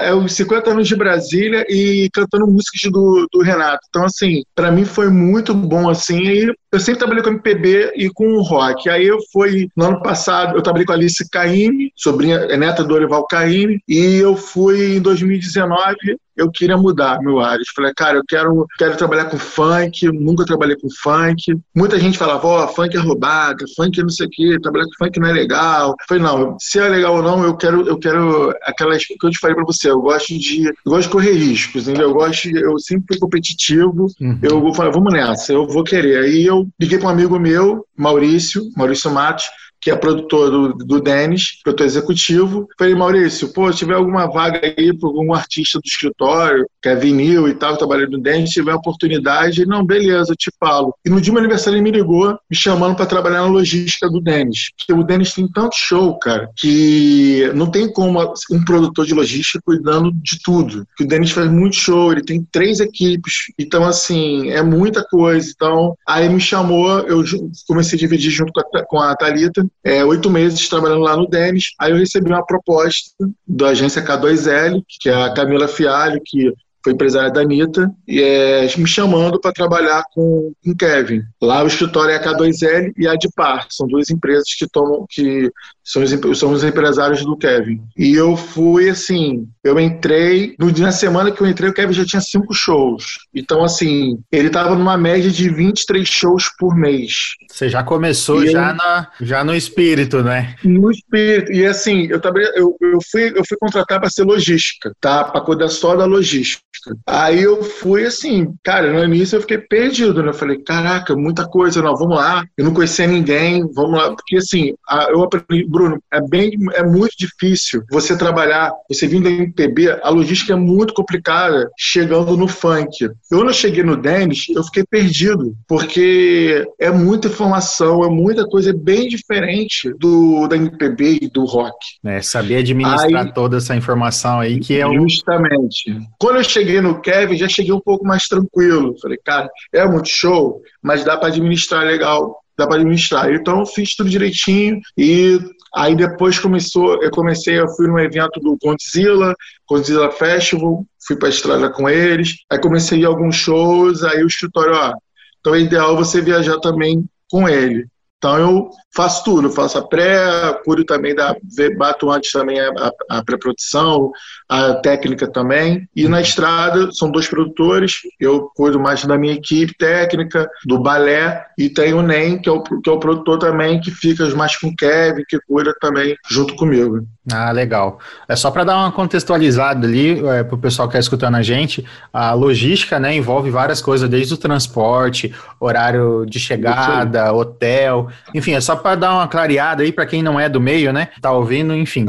é 0.02 0.12
os 0.12 0.32
50 0.32 0.70
anos 0.70 0.88
de 0.88 0.96
Brasília 0.96 1.64
e 1.68 2.10
cantando 2.12 2.48
músicas 2.48 2.90
do, 2.90 3.28
do 3.32 3.40
Renato. 3.42 3.78
Então, 3.88 4.04
assim, 4.04 4.42
para 4.56 4.72
mim 4.72 4.84
foi 4.84 5.08
muito 5.08 5.54
bom, 5.54 5.88
assim, 5.88 6.18
e 6.18 6.52
eu 6.72 6.80
sempre 6.80 6.98
trabalhei 6.98 7.22
com 7.22 7.30
MPB 7.30 7.92
e 7.94 8.10
com 8.10 8.42
rock. 8.42 8.90
Aí 8.90 9.06
eu 9.06 9.18
fui, 9.32 9.68
no 9.76 9.84
ano 9.84 10.02
passado, 10.02 10.56
eu 10.56 10.62
trabalhei 10.62 10.84
com 10.84 10.92
a 10.92 10.96
Alice 10.96 11.30
Caime, 11.30 11.92
sobrinha, 11.94 12.38
é 12.50 12.56
neta 12.56 12.82
do 12.82 12.92
Orival 12.92 13.24
Caime, 13.28 13.80
e 13.86 14.16
eu 14.16 14.36
fui 14.36 14.96
em 14.96 15.00
2019 15.00 16.18
eu 16.38 16.50
queria 16.50 16.76
mudar 16.76 17.20
meu 17.20 17.40
área. 17.40 17.62
falei, 17.74 17.92
cara, 17.94 18.18
eu 18.18 18.24
quero, 18.26 18.66
quero 18.78 18.96
trabalhar 18.96 19.26
com 19.26 19.38
funk, 19.38 20.06
nunca 20.12 20.44
trabalhei 20.44 20.76
com 20.76 20.88
funk. 20.90 21.58
Muita 21.74 21.98
gente 21.98 22.16
falava, 22.16 22.46
ó, 22.46 22.64
oh, 22.64 22.68
funk 22.68 22.96
é 22.96 23.00
roubada, 23.00 23.64
funk 23.76 23.98
é 23.98 24.02
não 24.02 24.08
sei 24.08 24.26
o 24.26 24.30
quê, 24.30 24.58
trabalhar 24.62 24.84
com 24.84 25.04
funk 25.04 25.20
não 25.20 25.28
é 25.28 25.32
legal. 25.32 25.90
Eu 25.90 25.96
falei, 26.08 26.22
não, 26.22 26.56
se 26.60 26.78
é 26.78 26.88
legal 26.88 27.16
ou 27.16 27.22
não, 27.22 27.44
eu 27.44 27.56
quero, 27.56 27.86
eu 27.86 27.98
quero 27.98 28.54
aquelas 28.62 29.04
que 29.04 29.14
eu 29.22 29.30
te 29.30 29.38
falei 29.38 29.56
pra 29.56 29.64
você, 29.64 29.90
eu 29.90 30.00
gosto 30.00 30.38
de, 30.38 30.66
eu 30.66 30.74
gosto 30.86 31.08
de 31.08 31.12
correr 31.12 31.32
riscos, 31.32 31.88
entendeu? 31.88 32.08
Eu 32.08 32.14
gosto, 32.14 32.48
de, 32.48 32.60
eu 32.60 32.78
sempre 32.78 33.06
fui 33.08 33.18
competitivo, 33.18 34.06
uhum. 34.20 34.38
eu 34.42 34.60
vou 34.60 34.74
falar, 34.74 34.90
vamos 34.90 35.12
nessa, 35.12 35.52
eu 35.52 35.66
vou 35.66 35.82
querer. 35.82 36.24
Aí 36.24 36.46
eu 36.46 36.68
liguei 36.80 36.98
para 36.98 37.08
um 37.08 37.12
amigo 37.12 37.38
meu, 37.38 37.84
Maurício, 37.96 38.62
Maurício 38.76 39.10
Matos, 39.10 39.44
que 39.80 39.90
é 39.90 39.96
produtor 39.96 40.50
do, 40.50 40.72
do 40.72 41.00
Denis, 41.00 41.60
produtor 41.62 41.86
executivo. 41.86 42.68
Falei, 42.78 42.94
Maurício, 42.94 43.52
pô, 43.52 43.70
tiver 43.70 43.94
alguma 43.94 44.26
vaga 44.26 44.60
aí 44.64 44.96
para 44.96 45.08
algum 45.08 45.32
artista 45.32 45.78
do 45.78 45.86
escritório, 45.86 46.66
que 46.82 46.88
é 46.88 46.94
vinil 46.94 47.48
e 47.48 47.54
tal, 47.54 47.76
trabalhando 47.76 48.12
no 48.12 48.22
Denis, 48.22 48.50
tiver 48.50 48.74
oportunidade, 48.74 49.66
não, 49.66 49.84
beleza, 49.84 50.32
eu 50.32 50.36
te 50.36 50.50
falo. 50.58 50.94
E 51.04 51.10
no 51.10 51.20
dia 51.20 51.32
do 51.32 51.34
meu 51.34 51.42
aniversário 51.42 51.76
ele 51.76 51.82
me 51.82 51.90
ligou, 51.90 52.38
me 52.50 52.56
chamando 52.56 52.96
para 52.96 53.06
trabalhar 53.06 53.42
na 53.42 53.46
logística 53.46 54.08
do 54.08 54.20
Denis. 54.20 54.70
Porque 54.76 54.92
o 54.92 55.04
Denis 55.04 55.32
tem 55.32 55.48
tanto 55.48 55.76
show, 55.76 56.18
cara, 56.18 56.48
que 56.56 57.50
não 57.54 57.70
tem 57.70 57.92
como 57.92 58.20
um 58.50 58.64
produtor 58.64 59.06
de 59.06 59.14
logística 59.14 59.60
cuidando 59.64 60.12
de 60.12 60.38
tudo. 60.42 60.86
Que 60.96 61.04
o 61.04 61.08
Denis 61.08 61.30
faz 61.30 61.50
muito 61.50 61.76
show, 61.76 62.12
ele 62.12 62.22
tem 62.22 62.46
três 62.50 62.80
equipes, 62.80 63.52
então 63.58 63.84
assim, 63.84 64.50
é 64.50 64.62
muita 64.62 65.04
coisa. 65.04 65.50
Então, 65.54 65.94
aí 66.06 66.28
me 66.28 66.40
chamou, 66.40 67.00
eu 67.00 67.24
comecei 67.66 67.96
a 67.96 68.00
dividir 68.00 68.30
junto 68.30 68.52
com 68.52 68.60
a, 68.60 68.84
com 68.84 69.00
a 69.00 69.16
Thalita, 69.16 69.67
é, 69.84 70.04
oito 70.04 70.30
meses 70.30 70.68
trabalhando 70.68 71.02
lá 71.02 71.16
no 71.16 71.28
Denis. 71.28 71.72
Aí 71.78 71.90
eu 71.90 71.96
recebi 71.96 72.30
uma 72.30 72.44
proposta 72.44 73.10
da 73.46 73.68
agência 73.68 74.04
K2L, 74.04 74.82
que 75.00 75.08
é 75.08 75.14
a 75.14 75.32
Camila 75.32 75.68
Fialho, 75.68 76.20
que 76.24 76.52
foi 76.82 76.92
empresária 76.92 77.30
da 77.30 77.40
Anitta, 77.40 77.90
e 78.06 78.22
é, 78.22 78.62
me 78.76 78.86
chamando 78.86 79.40
para 79.40 79.52
trabalhar 79.52 80.04
com 80.14 80.52
o 80.64 80.76
Kevin. 80.76 81.22
Lá 81.42 81.62
o 81.62 81.66
escritório 81.66 82.12
é 82.12 82.16
a 82.16 82.22
K2L 82.22 82.92
e 82.96 83.06
a 83.06 83.12
Adpar, 83.12 83.66
são 83.70 83.86
duas 83.86 84.10
empresas 84.10 84.54
que 84.56 84.66
tomam, 84.68 85.04
que 85.10 85.50
são 85.88 86.02
os, 86.02 86.38
são 86.38 86.52
os 86.52 86.62
empresários 86.62 87.24
do 87.24 87.36
Kevin. 87.36 87.80
E 87.96 88.12
eu 88.14 88.36
fui 88.36 88.90
assim, 88.90 89.48
eu 89.64 89.80
entrei, 89.80 90.54
no, 90.58 90.70
na 90.70 90.92
semana 90.92 91.30
que 91.30 91.40
eu 91.40 91.46
entrei, 91.46 91.70
o 91.70 91.72
Kevin 91.72 91.94
já 91.94 92.04
tinha 92.04 92.20
cinco 92.20 92.52
shows. 92.52 93.04
Então, 93.34 93.64
assim, 93.64 94.18
ele 94.30 94.48
estava 94.48 94.74
numa 94.74 94.98
média 94.98 95.30
de 95.30 95.48
23 95.48 96.06
shows 96.06 96.50
por 96.58 96.76
mês. 96.76 97.12
Você 97.50 97.70
já 97.70 97.82
começou 97.82 98.44
já, 98.46 98.70
eu, 98.70 98.76
na, 98.76 99.08
já 99.18 99.42
no 99.42 99.54
espírito, 99.54 100.22
né? 100.22 100.54
No 100.62 100.90
espírito. 100.90 101.50
E 101.52 101.64
assim, 101.64 102.06
eu, 102.10 102.20
eu, 102.54 102.76
eu, 102.80 102.98
fui, 103.10 103.32
eu 103.34 103.42
fui 103.48 103.56
contratar 103.58 103.98
para 103.98 104.10
ser 104.10 104.24
logística, 104.24 104.92
tá? 105.00 105.24
Para 105.24 105.40
cuidar 105.40 105.68
só 105.68 105.96
da 105.96 106.04
logística. 106.04 106.62
Aí 107.06 107.42
eu 107.42 107.62
fui 107.62 108.04
assim, 108.04 108.54
cara, 108.62 108.92
no 108.92 109.02
início 109.04 109.36
eu 109.36 109.40
fiquei 109.40 109.58
perdido, 109.58 110.22
né? 110.22 110.28
Eu 110.28 110.34
falei, 110.34 110.58
caraca, 110.58 111.16
muita 111.16 111.46
coisa, 111.46 111.82
não, 111.82 111.96
vamos 111.96 112.16
lá. 112.16 112.44
Eu 112.56 112.64
não 112.64 112.74
conhecia 112.74 113.06
ninguém, 113.06 113.66
vamos 113.72 113.98
lá. 113.98 114.14
Porque 114.14 114.36
assim, 114.36 114.74
eu 115.10 115.22
aprendi, 115.22 115.66
Bruno, 115.78 116.02
é 116.12 116.20
bem, 116.20 116.52
é 116.74 116.82
muito 116.82 117.16
difícil 117.18 117.82
você 117.90 118.16
trabalhar, 118.16 118.72
você 118.88 119.06
vindo 119.06 119.24
da 119.24 119.30
MPB, 119.30 120.00
a 120.02 120.10
logística 120.10 120.52
é 120.52 120.56
muito 120.56 120.94
complicada 120.94 121.70
chegando 121.76 122.36
no 122.36 122.48
funk. 122.48 123.04
Eu, 123.04 123.12
quando 123.28 123.48
eu 123.48 123.54
cheguei 123.54 123.82
no 123.82 123.96
Dennis, 123.96 124.46
eu 124.48 124.62
fiquei 124.64 124.84
perdido, 124.84 125.54
porque 125.66 126.66
é 126.78 126.90
muita 126.90 127.28
informação, 127.28 128.04
é 128.04 128.08
muita 128.08 128.46
coisa, 128.46 128.70
é 128.70 128.72
bem 128.72 129.08
diferente 129.08 129.92
do 129.98 130.46
da 130.48 130.56
MPB 130.56 131.18
e 131.22 131.28
do 131.28 131.44
rock. 131.44 131.74
É, 132.04 132.20
saber 132.22 132.58
administrar 132.58 133.26
aí, 133.26 133.32
toda 133.32 133.56
essa 133.56 133.74
informação 133.74 134.40
aí 134.40 134.60
que 134.60 134.78
é 134.78 134.86
o... 134.86 135.08
Justamente. 135.08 135.96
Quando 136.18 136.36
eu 136.36 136.44
cheguei 136.44 136.68
cheguei 136.68 136.80
no 136.80 137.00
Kevin, 137.00 137.36
já 137.36 137.48
cheguei 137.48 137.72
um 137.72 137.80
pouco 137.80 138.06
mais 138.06 138.24
tranquilo. 138.24 138.94
Falei, 139.00 139.18
cara, 139.24 139.48
é 139.72 139.86
muito 139.86 140.08
show, 140.08 140.62
mas 140.82 141.04
dá 141.04 141.16
para 141.16 141.28
administrar 141.28 141.84
legal, 141.84 142.42
dá 142.58 142.66
para 142.66 142.76
administrar. 142.76 143.32
Então, 143.32 143.64
fiz 143.64 143.94
tudo 143.94 144.10
direitinho 144.10 144.80
e 144.96 145.38
aí 145.74 145.94
depois 145.94 146.38
começou, 146.38 147.00
eu 147.02 147.10
comecei, 147.10 147.58
eu 147.58 147.68
fui 147.68 147.86
num 147.86 147.98
evento 147.98 148.40
do 148.40 148.58
Godzilla, 148.60 149.34
Godzilla 149.68 150.10
Festival, 150.10 150.84
fui 151.06 151.16
para 151.16 151.28
a 151.28 151.30
estrada 151.30 151.70
com 151.70 151.88
eles, 151.88 152.38
aí 152.50 152.58
comecei 152.58 152.98
a 152.98 153.00
ir 153.02 153.04
a 153.04 153.08
alguns 153.08 153.36
shows, 153.36 154.02
aí 154.02 154.22
o 154.22 154.26
escritório, 154.26 154.74
ó, 154.74 154.92
então 155.40 155.54
é 155.54 155.60
ideal 155.60 155.96
você 155.96 156.20
viajar 156.20 156.58
também 156.58 157.04
com 157.30 157.48
ele. 157.48 157.86
Então 158.18 158.36
eu 158.36 158.70
faço 158.94 159.22
tudo, 159.24 159.48
faço 159.48 159.78
a 159.78 159.86
pré, 159.86 160.52
cuido 160.64 160.84
também 160.84 161.14
da, 161.14 161.36
bato 161.76 162.10
antes 162.10 162.32
também 162.32 162.58
a, 162.58 162.92
a 163.10 163.24
pré-produção, 163.24 164.10
a 164.48 164.74
técnica 164.74 165.30
também. 165.30 165.88
E 165.94 166.08
na 166.08 166.20
estrada 166.20 166.90
são 166.92 167.12
dois 167.12 167.28
produtores, 167.28 168.00
eu 168.18 168.50
cuido 168.56 168.80
mais 168.80 169.04
da 169.04 169.16
minha 169.16 169.34
equipe 169.34 169.72
técnica, 169.78 170.50
do 170.66 170.80
balé, 170.80 171.46
e 171.56 171.70
tem 171.70 171.94
o 171.94 172.02
NEM, 172.02 172.40
que 172.40 172.48
é 172.48 172.52
o, 172.52 172.60
que 172.62 172.90
é 172.90 172.92
o 172.92 172.98
produtor 172.98 173.38
também, 173.38 173.80
que 173.80 173.92
fica 173.92 174.28
mais 174.34 174.56
com 174.56 174.68
o 174.68 174.76
Kevin, 174.76 175.22
que 175.28 175.38
cuida 175.46 175.72
também 175.80 176.16
junto 176.28 176.56
comigo. 176.56 177.06
Ah, 177.32 177.50
legal. 177.50 177.98
É 178.26 178.34
só 178.34 178.50
para 178.50 178.64
dar 178.64 178.76
uma 178.78 178.92
contextualizada 178.92 179.86
ali 179.86 180.26
é, 180.26 180.42
para 180.42 180.54
o 180.54 180.58
pessoal 180.58 180.88
que 180.88 180.92
está 180.92 181.00
escutando 181.00 181.36
a 181.36 181.42
gente, 181.42 181.84
a 182.12 182.32
logística 182.32 182.98
né, 182.98 183.14
envolve 183.14 183.50
várias 183.50 183.82
coisas, 183.82 184.08
desde 184.08 184.34
o 184.34 184.36
transporte, 184.36 185.34
horário 185.60 186.24
de 186.26 186.38
chegada, 186.38 187.32
hotel, 187.32 188.08
enfim, 188.34 188.52
é 188.52 188.60
só 188.60 188.76
para 188.76 188.96
dar 188.96 189.14
uma 189.14 189.28
clareada 189.28 189.82
aí 189.82 189.92
para 189.92 190.06
quem 190.06 190.22
não 190.22 190.40
é 190.40 190.48
do 190.48 190.60
meio, 190.60 190.92
né? 190.92 191.08
Tá 191.20 191.32
ouvindo, 191.32 191.74
enfim. 191.74 192.06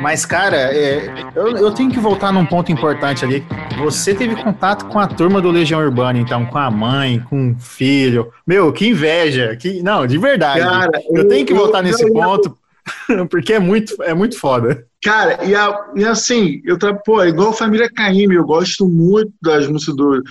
Mas, 0.00 0.26
cara, 0.26 0.56
é, 0.56 1.08
eu, 1.34 1.56
eu, 1.56 1.70
tenho 1.70 1.90
que 1.90 1.98
voltar 1.98 2.32
num 2.32 2.44
ponto 2.44 2.70
importante 2.70 3.24
ali. 3.24 3.44
Você 3.78 4.14
teve 4.14 4.36
contato 4.36 4.86
com 4.86 4.98
a 4.98 5.06
turma 5.06 5.40
do 5.40 5.50
Legião 5.50 5.80
Urbana, 5.80 6.18
então, 6.18 6.46
com 6.46 6.58
a 6.58 6.70
mãe, 6.70 7.20
com 7.20 7.52
o 7.52 7.58
filho. 7.58 8.32
Meu, 8.46 8.72
que 8.72 8.88
inveja. 8.88 9.56
Que, 9.56 9.82
não, 9.82 10.06
de 10.06 10.16
verdade. 10.18 10.60
Cara, 10.60 11.02
eu, 11.10 11.22
eu 11.22 11.28
tenho 11.28 11.46
que 11.46 11.54
voltar 11.54 11.78
eu, 11.78 11.84
nesse 11.84 12.10
ponto, 12.12 12.56
porque 13.30 13.52
é 13.54 13.58
muito, 13.58 14.02
é 14.02 14.14
muito 14.14 14.38
foda. 14.38 14.86
Cara, 15.02 15.44
e, 15.44 15.54
a, 15.54 15.86
e 15.94 16.04
assim, 16.04 16.62
eu 16.64 16.78
tra... 16.78 16.94
pô, 16.94 17.22
igual 17.24 17.50
a 17.50 17.54
família 17.54 17.90
Caíme, 17.90 18.34
eu 18.34 18.44
gosto 18.44 18.88
muito 18.88 19.32
das 19.42 19.66
músicas 19.66 19.96
do, 19.96 20.22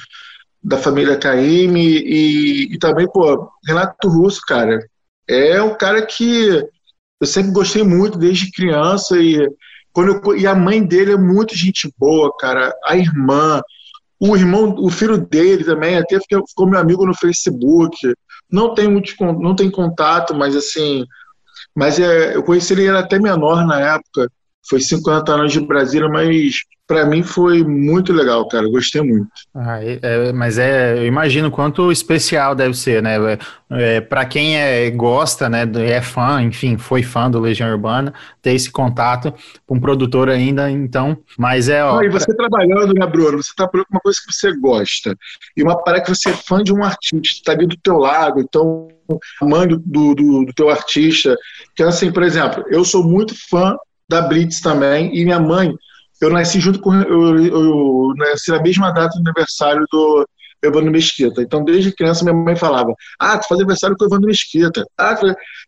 da 0.64 0.78
família 0.78 1.18
Caime 1.18 2.00
e, 2.00 2.74
e 2.74 2.78
também, 2.80 3.08
pô, 3.08 3.50
Renato 3.68 4.08
Russo, 4.08 4.42
cara, 4.48 4.80
é 5.28 5.62
um 5.62 5.76
cara 5.76 6.02
que 6.06 6.66
eu 7.22 7.28
sempre 7.28 7.52
gostei 7.52 7.84
muito 7.84 8.18
desde 8.18 8.52
criança 8.52 9.18
e 9.18 9.48
quando 9.94 10.22
eu, 10.26 10.36
e 10.36 10.48
a 10.48 10.56
mãe 10.56 10.84
dele 10.84 11.14
é 11.14 11.18
muito 11.18 11.56
gente 11.56 11.94
boa, 11.98 12.36
cara. 12.38 12.74
A 12.84 12.98
irmã, 12.98 13.62
o 14.20 14.36
irmão, 14.36 14.76
o 14.80 14.90
filho 14.90 15.18
dele 15.18 15.64
também, 15.64 15.98
até 15.98 16.20
ficou, 16.20 16.48
ficou 16.48 16.70
meu 16.70 16.80
amigo 16.80 17.06
no 17.06 17.16
Facebook. 17.16 17.96
Não 18.52 18.74
tem 18.74 18.88
muito, 18.88 19.14
não 19.40 19.56
tem 19.56 19.70
contato, 19.70 20.34
mas 20.34 20.56
assim, 20.56 21.06
mas 21.76 22.00
é, 22.00 22.36
eu 22.36 22.44
conheci 22.44 22.74
ele, 22.74 22.88
era 22.88 23.00
até 23.00 23.20
menor 23.20 23.66
na 23.66 23.80
época. 23.80 24.30
Foi 24.68 24.80
50 24.80 25.32
anos 25.32 25.52
de 25.52 25.60
Brasília, 25.60 26.10
mas 26.10 26.62
para 26.94 27.08
mim 27.08 27.24
foi 27.24 27.64
muito 27.64 28.14
legal, 28.14 28.48
cara. 28.48 28.70
Gostei 28.70 29.02
muito. 29.02 29.28
Ah, 29.56 29.80
é, 29.84 30.32
mas 30.32 30.60
é, 30.60 31.00
eu 31.00 31.08
imagino 31.08 31.50
quanto 31.50 31.92
especial 31.92 32.54
deve 32.54 32.76
ser, 32.78 33.02
né? 33.02 33.16
É, 33.72 33.96
é 33.96 34.02
para 34.02 34.24
quem 34.26 34.56
é, 34.56 34.92
gosta, 34.92 35.50
né, 35.50 35.64
é 35.88 36.02
fã, 36.04 36.40
enfim, 36.40 36.78
foi 36.78 37.02
fã 37.02 37.32
do 37.32 37.40
Legião 37.40 37.72
Urbana, 37.72 38.14
ter 38.44 38.52
esse 38.52 38.70
contato 38.70 39.34
com 39.66 39.78
um 39.78 39.80
produtor 39.80 40.30
ainda, 40.30 40.70
então. 40.70 41.18
Mas 41.36 41.68
é. 41.68 41.84
Ó, 41.84 42.00
e 42.04 42.10
você 42.10 42.28
pra... 42.28 42.48
trabalhando, 42.48 42.94
né, 42.94 43.08
Bruno? 43.08 43.42
Você 43.42 43.54
tá 43.58 43.68
com 43.68 43.80
uma 43.90 44.00
coisa 44.00 44.20
que 44.24 44.32
você 44.32 44.56
gosta 44.56 45.18
e 45.58 45.64
uma 45.64 45.84
parada 45.84 46.04
que 46.04 46.14
você 46.14 46.30
é 46.30 46.34
fã 46.34 46.62
de 46.62 46.72
um 46.72 46.84
artista, 46.84 47.18
está 47.22 47.52
ali 47.54 47.66
do 47.66 47.78
teu 47.78 47.98
lado, 47.98 48.40
então 48.40 48.88
mãe 49.42 49.68
do, 49.68 49.80
do, 49.80 50.14
do 50.46 50.54
teu 50.56 50.70
artista. 50.70 51.36
Que 51.76 51.82
assim, 51.82 52.12
por 52.12 52.22
exemplo, 52.22 52.64
eu 52.70 52.86
sou 52.86 53.04
muito 53.04 53.34
fã 53.50 53.76
da 54.08 54.22
Blitz 54.22 54.62
também 54.62 55.10
e 55.18 55.26
minha 55.26 55.40
mãe 55.40 55.76
eu 56.24 56.30
nasci 56.30 56.60
junto 56.60 56.80
com. 56.80 56.94
Eu, 56.94 57.46
eu 57.46 58.14
nasci 58.18 58.52
na 58.52 58.62
mesma 58.62 58.92
data 58.92 59.18
do 59.18 59.28
aniversário 59.28 59.86
do 59.92 60.28
Evandro 60.62 60.92
Mesquita. 60.92 61.42
Então, 61.42 61.64
desde 61.64 61.92
criança, 61.92 62.24
minha 62.24 62.36
mãe 62.36 62.56
falava: 62.56 62.94
Ah, 63.20 63.38
tu 63.38 63.48
faz 63.48 63.60
aniversário 63.60 63.96
com 63.98 64.06
o 64.06 64.08
Evandro 64.08 64.28
Mesquita. 64.28 64.86
Ah, 64.98 65.16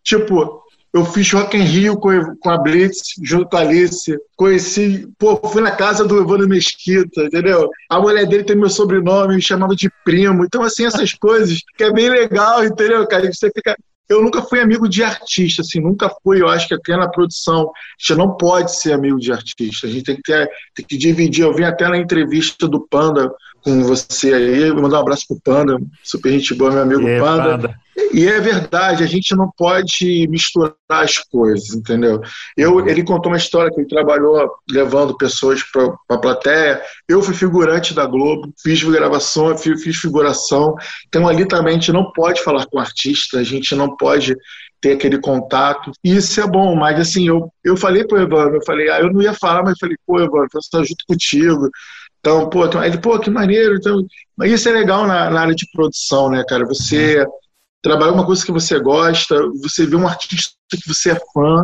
tipo, 0.04 0.64
eu 0.96 1.04
fiz 1.04 1.30
Rock 1.34 1.58
in 1.58 1.64
Rio 1.64 1.98
com 1.98 2.50
a 2.50 2.58
Blitz, 2.58 3.16
junto 3.22 3.50
com 3.50 3.58
a 3.58 3.60
Alice. 3.60 4.18
Conheci, 4.38 5.06
pô, 5.20 5.36
fui 5.50 5.62
na 5.62 5.72
casa 5.72 6.06
do 6.06 6.22
Evandro 6.22 6.48
Mesquita, 6.48 7.24
entendeu? 7.24 7.70
A 7.90 8.00
mulher 8.00 8.26
dele 8.26 8.46
tem 8.46 8.56
meu 8.56 8.70
sobrenome, 8.70 9.36
me 9.36 9.42
chamava 9.42 9.76
de 9.76 9.92
primo. 10.06 10.46
Então, 10.46 10.64
assim, 10.64 10.86
essas 10.86 11.14
coisas 11.14 11.60
que 11.78 11.84
é 11.84 11.92
bem 11.92 12.10
legal, 12.10 12.64
entendeu, 12.64 13.06
cara? 13.08 13.30
Você 13.30 13.52
fica 13.54 13.76
eu 14.08 14.22
nunca 14.22 14.42
fui 14.42 14.60
amigo 14.60 14.88
de 14.88 15.04
artista, 15.04 15.62
assim, 15.62 15.80
nunca 15.80 16.10
fui. 16.24 16.42
Eu 16.42 16.48
acho 16.48 16.68
que 16.68 16.74
até 16.74 16.96
na 16.96 17.10
produção, 17.10 17.64
a 17.64 17.72
gente 18.00 18.18
não 18.18 18.38
pode 18.38 18.76
ser 18.76 18.94
amigo 18.94 19.20
de 19.20 19.32
artista. 19.32 19.88
A 19.88 19.90
gente 19.90 20.04
tem 20.04 20.16
que, 20.16 20.22
ter, 20.22 20.50
tem 20.76 20.86
que 20.86 20.98
dividir. 20.98 21.44
Eu 21.44 21.54
vim 21.54 21.64
até 21.64 21.88
na 21.88 21.98
entrevista 21.98 22.68
do 22.68 22.88
Panda 22.88 23.32
com 23.62 23.84
você 23.84 24.32
aí, 24.32 24.70
vou 24.72 24.84
mandar 24.84 24.98
um 24.98 25.02
abraço 25.02 25.26
pro 25.28 25.42
Panda, 25.44 25.80
super 26.04 26.32
gente 26.32 26.54
boa, 26.54 26.72
meu 26.72 26.84
amigo 26.84 27.08
é, 27.08 27.20
Panda. 27.20 27.44
Panda. 27.44 27.85
E 28.14 28.28
é 28.28 28.40
verdade, 28.42 29.04
a 29.04 29.08
gente 29.08 29.34
não 29.36 29.50
pode 29.58 30.28
misturar 30.28 30.76
as 30.90 31.18
coisas, 31.18 31.74
entendeu? 31.74 32.22
Eu, 32.58 32.86
ele 32.88 33.04
contou 33.04 33.32
uma 33.32 33.38
história 33.38 33.72
que 33.72 33.80
ele 33.80 33.88
trabalhou 33.88 34.52
levando 34.70 35.18
pessoas 35.18 35.64
para 35.64 35.94
a 36.10 36.18
plateia. 36.18 36.82
Eu 37.08 37.22
fui 37.22 37.34
figurante 37.34 37.94
da 37.94 38.06
Globo, 38.06 38.54
fiz 38.62 38.84
gravação, 38.84 39.58
fiz, 39.58 39.82
fiz 39.82 39.96
figuração. 39.96 40.76
Então 41.08 41.28
ali 41.28 41.48
também 41.48 41.76
a 41.76 41.80
gente 41.80 41.94
não 41.94 42.12
pode 42.12 42.44
falar 42.44 42.66
com 42.66 42.80
artista, 42.80 43.40
a 43.40 43.44
gente 43.44 43.74
não 43.76 43.96
pode 43.96 44.36
ter 44.82 44.94
aquele 44.94 45.20
contato. 45.20 45.92
E 46.04 46.18
isso 46.18 46.42
é 46.42 46.48
bom, 46.48 46.76
mas 46.76 47.00
assim, 47.00 47.28
eu, 47.28 47.50
eu 47.64 47.78
falei 47.78 48.06
pro 48.06 48.22
Evandro, 48.22 48.58
eu 48.58 48.66
falei, 48.66 48.90
ah, 48.90 49.00
eu 49.00 49.12
não 49.12 49.22
ia 49.22 49.34
falar, 49.34 49.64
mas 49.64 49.72
eu 49.72 49.80
falei, 49.80 49.96
pô, 50.06 50.20
Evandro, 50.20 50.50
eu 50.54 50.60
estou 50.60 50.84
junto 50.84 51.06
contigo. 51.08 51.70
Então, 52.20 52.50
pô, 52.50 52.66
então, 52.66 52.84
ele, 52.84 52.98
pô, 52.98 53.18
que 53.20 53.30
maneiro. 53.30 53.76
Então, 53.76 54.06
mas 54.36 54.52
isso 54.52 54.68
é 54.68 54.72
legal 54.72 55.08
na, 55.08 55.30
na 55.30 55.42
área 55.42 55.56
de 55.56 55.66
produção, 55.72 56.30
né, 56.30 56.44
cara? 56.48 56.66
Você 56.66 57.26
trabalhar 57.86 58.14
uma 58.14 58.26
coisa 58.26 58.44
que 58.44 58.52
você 58.52 58.80
gosta, 58.80 59.40
você 59.62 59.86
vê 59.86 59.96
um 59.96 60.08
artista 60.08 60.56
que 60.72 60.88
você 60.88 61.12
é 61.12 61.22
fã. 61.32 61.64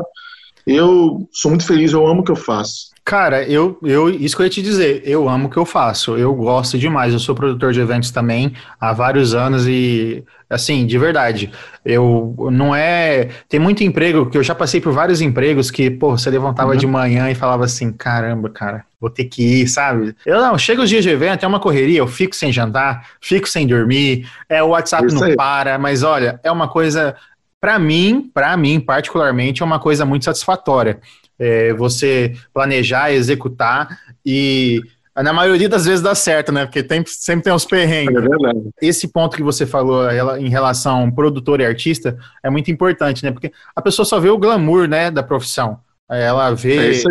Eu 0.67 1.27
sou 1.33 1.49
muito 1.49 1.65
feliz, 1.65 1.93
eu 1.93 2.05
amo 2.05 2.21
o 2.21 2.23
que 2.23 2.31
eu 2.31 2.35
faço. 2.35 2.90
Cara, 3.03 3.43
eu, 3.43 3.77
eu, 3.81 4.09
isso 4.09 4.35
que 4.35 4.43
eu 4.43 4.45
ia 4.45 4.49
te 4.49 4.61
dizer, 4.61 5.01
eu 5.03 5.27
amo 5.27 5.47
o 5.47 5.49
que 5.49 5.57
eu 5.57 5.65
faço, 5.65 6.15
eu 6.17 6.33
gosto 6.35 6.77
demais, 6.77 7.11
eu 7.11 7.19
sou 7.19 7.33
produtor 7.33 7.73
de 7.73 7.79
eventos 7.79 8.11
também 8.11 8.53
há 8.79 8.93
vários 8.93 9.33
anos 9.33 9.67
e, 9.67 10.23
assim, 10.47 10.85
de 10.85 10.97
verdade, 10.99 11.51
eu 11.83 12.35
não 12.51 12.75
é. 12.75 13.29
Tem 13.49 13.59
muito 13.59 13.83
emprego, 13.83 14.29
que 14.29 14.37
eu 14.37 14.43
já 14.43 14.53
passei 14.53 14.79
por 14.79 14.93
vários 14.93 15.19
empregos 15.19 15.71
que, 15.71 15.89
pô, 15.89 16.15
você 16.15 16.29
levantava 16.29 16.71
uhum. 16.71 16.77
de 16.77 16.85
manhã 16.85 17.29
e 17.31 17.35
falava 17.35 17.65
assim: 17.65 17.91
caramba, 17.91 18.51
cara, 18.51 18.85
vou 18.99 19.09
ter 19.09 19.25
que 19.25 19.61
ir, 19.61 19.67
sabe? 19.67 20.15
Eu 20.23 20.39
não, 20.39 20.55
chega 20.57 20.83
os 20.83 20.89
dias 20.89 21.03
de 21.03 21.09
evento, 21.09 21.43
é 21.43 21.47
uma 21.47 21.59
correria, 21.59 21.99
eu 21.99 22.07
fico 22.07 22.35
sem 22.35 22.53
jantar, 22.53 23.07
fico 23.19 23.49
sem 23.49 23.65
dormir, 23.65 24.29
é 24.47 24.61
o 24.61 24.67
WhatsApp 24.67 25.07
isso 25.07 25.15
não 25.15 25.23
aí. 25.23 25.35
para, 25.35 25.79
mas 25.79 26.03
olha, 26.03 26.39
é 26.43 26.51
uma 26.51 26.67
coisa. 26.67 27.15
Para 27.59 27.77
mim, 27.77 28.29
para 28.33 28.55
mim 28.57 28.79
particularmente, 28.79 29.61
é 29.61 29.65
uma 29.65 29.79
coisa 29.79 30.05
muito 30.05 30.25
satisfatória 30.25 30.99
é, 31.41 31.73
você 31.73 32.35
planejar, 32.53 33.11
executar 33.11 33.99
e 34.23 34.79
na 35.15 35.33
maioria 35.33 35.67
das 35.67 35.85
vezes 35.85 36.01
dá 36.01 36.15
certo, 36.15 36.51
né? 36.51 36.65
Porque 36.65 36.81
tem, 36.81 37.03
sempre 37.05 37.43
tem 37.43 37.51
uns 37.51 37.65
perrengues. 37.65 38.15
É 38.15 38.21
verdade. 38.21 38.69
Esse 38.81 39.07
ponto 39.07 39.35
que 39.35 39.43
você 39.43 39.65
falou 39.65 40.09
em 40.37 40.49
relação 40.49 41.11
produtor 41.11 41.59
e 41.59 41.65
artista 41.65 42.17
é 42.43 42.49
muito 42.49 42.71
importante, 42.71 43.23
né? 43.23 43.31
Porque 43.31 43.51
a 43.75 43.81
pessoa 43.81 44.05
só 44.05 44.19
vê 44.19 44.29
o 44.29 44.37
glamour, 44.37 44.87
né, 44.87 45.11
da 45.11 45.23
profissão. 45.23 45.79
Ela 46.09 46.53
vê 46.53 46.91
é 46.91 47.03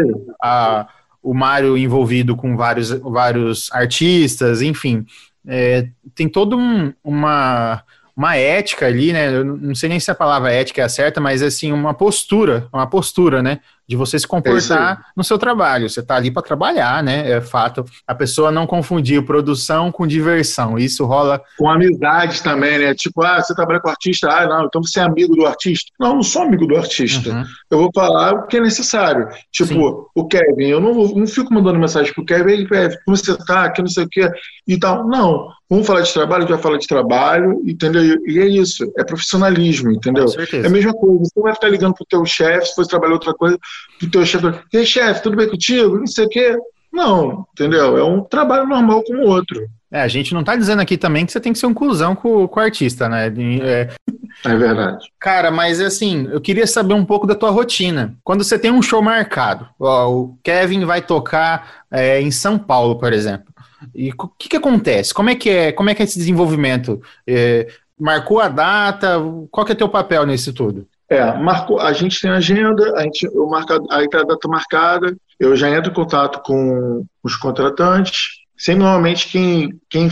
a, 0.43 0.89
o 1.23 1.35
Mário 1.35 1.77
envolvido 1.77 2.37
com 2.37 2.57
vários, 2.57 2.91
vários 2.91 3.71
artistas, 3.73 4.63
enfim. 4.63 5.05
É, 5.47 5.89
tem 6.15 6.29
toda 6.29 6.57
um, 6.57 6.93
uma 7.03 7.83
uma 8.21 8.37
ética 8.37 8.85
ali, 8.85 9.15
né? 9.15 9.35
Eu 9.35 9.45
não 9.45 9.75
sei 9.75 9.89
nem 9.89 9.99
se 9.99 10.11
a 10.11 10.15
palavra 10.15 10.53
ética 10.53 10.83
é 10.83 10.85
a 10.85 10.91
certa, 10.91 11.23
mas 11.23 11.43
assim, 11.43 11.73
uma 11.73 11.95
postura, 11.95 12.69
uma 12.71 12.87
postura, 12.87 13.43
né? 13.43 13.61
De 13.91 13.97
você 13.97 14.21
se 14.21 14.27
comportar 14.29 15.01
é 15.01 15.05
no 15.17 15.25
seu 15.25 15.37
trabalho. 15.37 15.91
Você 15.91 15.99
está 15.99 16.15
ali 16.15 16.31
para 16.31 16.43
trabalhar, 16.43 17.03
né? 17.03 17.29
É 17.29 17.41
fato. 17.41 17.85
A 18.07 18.15
pessoa 18.15 18.53
não 18.53 18.65
confundir 18.65 19.21
produção 19.25 19.91
com 19.91 20.07
diversão. 20.07 20.79
Isso 20.79 21.05
rola. 21.05 21.43
Com 21.59 21.69
amizade 21.69 22.41
também, 22.41 22.79
né? 22.79 22.95
Tipo, 22.95 23.25
ah, 23.25 23.43
você 23.43 23.53
trabalha 23.53 23.81
com 23.81 23.89
artista, 23.89 24.29
ah, 24.31 24.47
não, 24.47 24.67
então 24.67 24.81
você 24.81 25.01
é 25.01 25.03
amigo 25.03 25.35
do 25.35 25.45
artista. 25.45 25.91
Não, 25.99 26.11
eu 26.11 26.15
não 26.15 26.23
sou 26.23 26.43
amigo 26.43 26.69
do 26.69 26.77
artista. 26.77 27.31
Uhum. 27.31 27.45
Eu 27.69 27.79
vou 27.79 27.91
falar 27.93 28.35
o 28.35 28.47
que 28.47 28.59
é 28.59 28.61
necessário. 28.61 29.27
Tipo, 29.51 29.75
Sim. 29.75 30.05
o 30.15 30.29
Kevin, 30.29 30.67
eu 30.67 30.81
não, 30.81 30.95
não 30.95 31.27
fico 31.27 31.53
mandando 31.53 31.81
mensagem 31.81 32.15
pro 32.15 32.25
Kevin, 32.25 32.69
Kevin, 32.69 32.97
como 33.05 33.17
você 33.17 33.37
tá, 33.39 33.73
que 33.73 33.83
não 33.83 33.89
sei 33.89 34.05
o 34.05 34.09
que 34.09 34.31
e 34.69 34.79
tal. 34.79 35.05
Não. 35.09 35.49
Vamos 35.71 35.87
falar 35.87 36.01
de 36.01 36.13
trabalho, 36.13 36.39
a 36.39 36.47
gente 36.47 36.55
vai 36.55 36.63
falar 36.63 36.79
de 36.79 36.87
trabalho, 36.89 37.63
entendeu? 37.65 38.03
E 38.27 38.41
é 38.41 38.47
isso, 38.47 38.93
é 38.99 39.05
profissionalismo, 39.05 39.93
entendeu? 39.93 40.27
É 40.53 40.67
a 40.67 40.69
mesma 40.69 40.93
coisa. 40.93 41.19
Você 41.21 41.33
não 41.37 41.45
vai 41.45 41.55
ficar 41.55 41.69
ligando 41.69 41.95
pro 41.95 42.05
teu 42.07 42.27
chefe, 42.27 42.67
se 42.67 42.75
fosse 42.75 42.91
trabalhar 42.91 43.13
outra 43.13 43.33
coisa, 43.33 43.57
pro 43.99 44.11
teu 44.11 44.27
chefe, 44.27 44.47
e 44.73 44.77
aí, 44.79 44.87
chefe, 44.87 45.23
tudo 45.23 45.37
bem 45.37 45.49
contigo? 45.49 45.99
Não 45.99 46.07
sei 46.07 46.25
o 46.25 46.29
quê. 46.29 46.57
Não, 46.93 47.47
entendeu? 47.53 47.97
É 47.97 48.05
um 48.05 48.23
trabalho 48.23 48.67
normal 48.67 49.03
como 49.05 49.23
o 49.23 49.29
outro. 49.29 49.69
É, 49.93 50.03
a 50.03 50.09
gente 50.09 50.33
não 50.33 50.45
tá 50.45 50.55
dizendo 50.55 50.81
aqui 50.81 50.97
também 50.97 51.27
que 51.27 51.33
você 51.33 51.41
tem 51.41 51.53
que 51.53 51.59
ser 51.59 51.67
um 51.67 51.75
cuzão 51.75 52.15
com, 52.15 52.47
com 52.47 52.61
o 52.61 52.63
artista, 52.63 53.09
né? 53.09 53.27
É... 53.63 53.89
é 54.45 54.57
verdade. 54.57 55.07
Cara, 55.19 55.51
mas 55.51 55.81
assim, 55.81 56.29
eu 56.31 56.41
queria 56.41 56.67
saber 56.67 56.95
um 56.95 57.05
pouco 57.05 57.27
da 57.27 57.35
tua 57.35 57.51
rotina. 57.51 58.15
Quando 58.23 58.45
você 58.45 58.59
tem 58.59 58.71
um 58.71 58.83
show 58.83 59.03
marcado, 59.03 59.69
ó, 59.79 60.09
o 60.09 60.39
Kevin 60.45 60.85
vai 60.85 61.03
tocar 61.03 61.85
é, 61.91 62.21
em 62.21 62.31
São 62.31 62.57
Paulo, 62.57 62.99
por 62.99 63.13
exemplo. 63.13 63.53
E 63.95 64.11
o 64.11 64.29
que, 64.29 64.49
que 64.49 64.57
acontece? 64.57 65.13
Como 65.13 65.31
é 65.31 65.35
que 65.35 65.51
é, 65.51 65.73
como 65.73 65.91
é 65.91 65.95
que 65.95 66.03
é 66.03 66.05
esse 66.05 66.19
desenvolvimento? 66.19 67.03
É, 67.27 67.67
marcou 67.99 68.41
a 68.41 68.49
data? 68.49 69.17
Qual 69.51 69.67
que 69.67 69.73
é 69.73 69.75
teu 69.75 69.89
papel 69.89 70.25
nisso 70.25 70.53
tudo? 70.53 70.87
É, 71.11 71.37
marcou, 71.37 71.81
a 71.81 71.93
gente 71.93 72.21
tem 72.21 72.31
agenda, 72.31 72.95
a 72.97 73.03
gente, 73.03 73.27
eu 73.27 73.47
marca, 73.49 73.81
aí 73.91 74.09
tá 74.09 74.21
a 74.21 74.25
data 74.25 74.49
marcada, 74.49 75.17
eu 75.41 75.57
já 75.57 75.69
entro 75.69 75.91
em 75.91 75.95
contato 75.95 76.41
com 76.43 77.05
os 77.23 77.35
contratantes. 77.37 78.39
Sempre 78.57 78.85
normalmente 78.85 79.27
quem, 79.29 79.81
quem, 79.89 80.09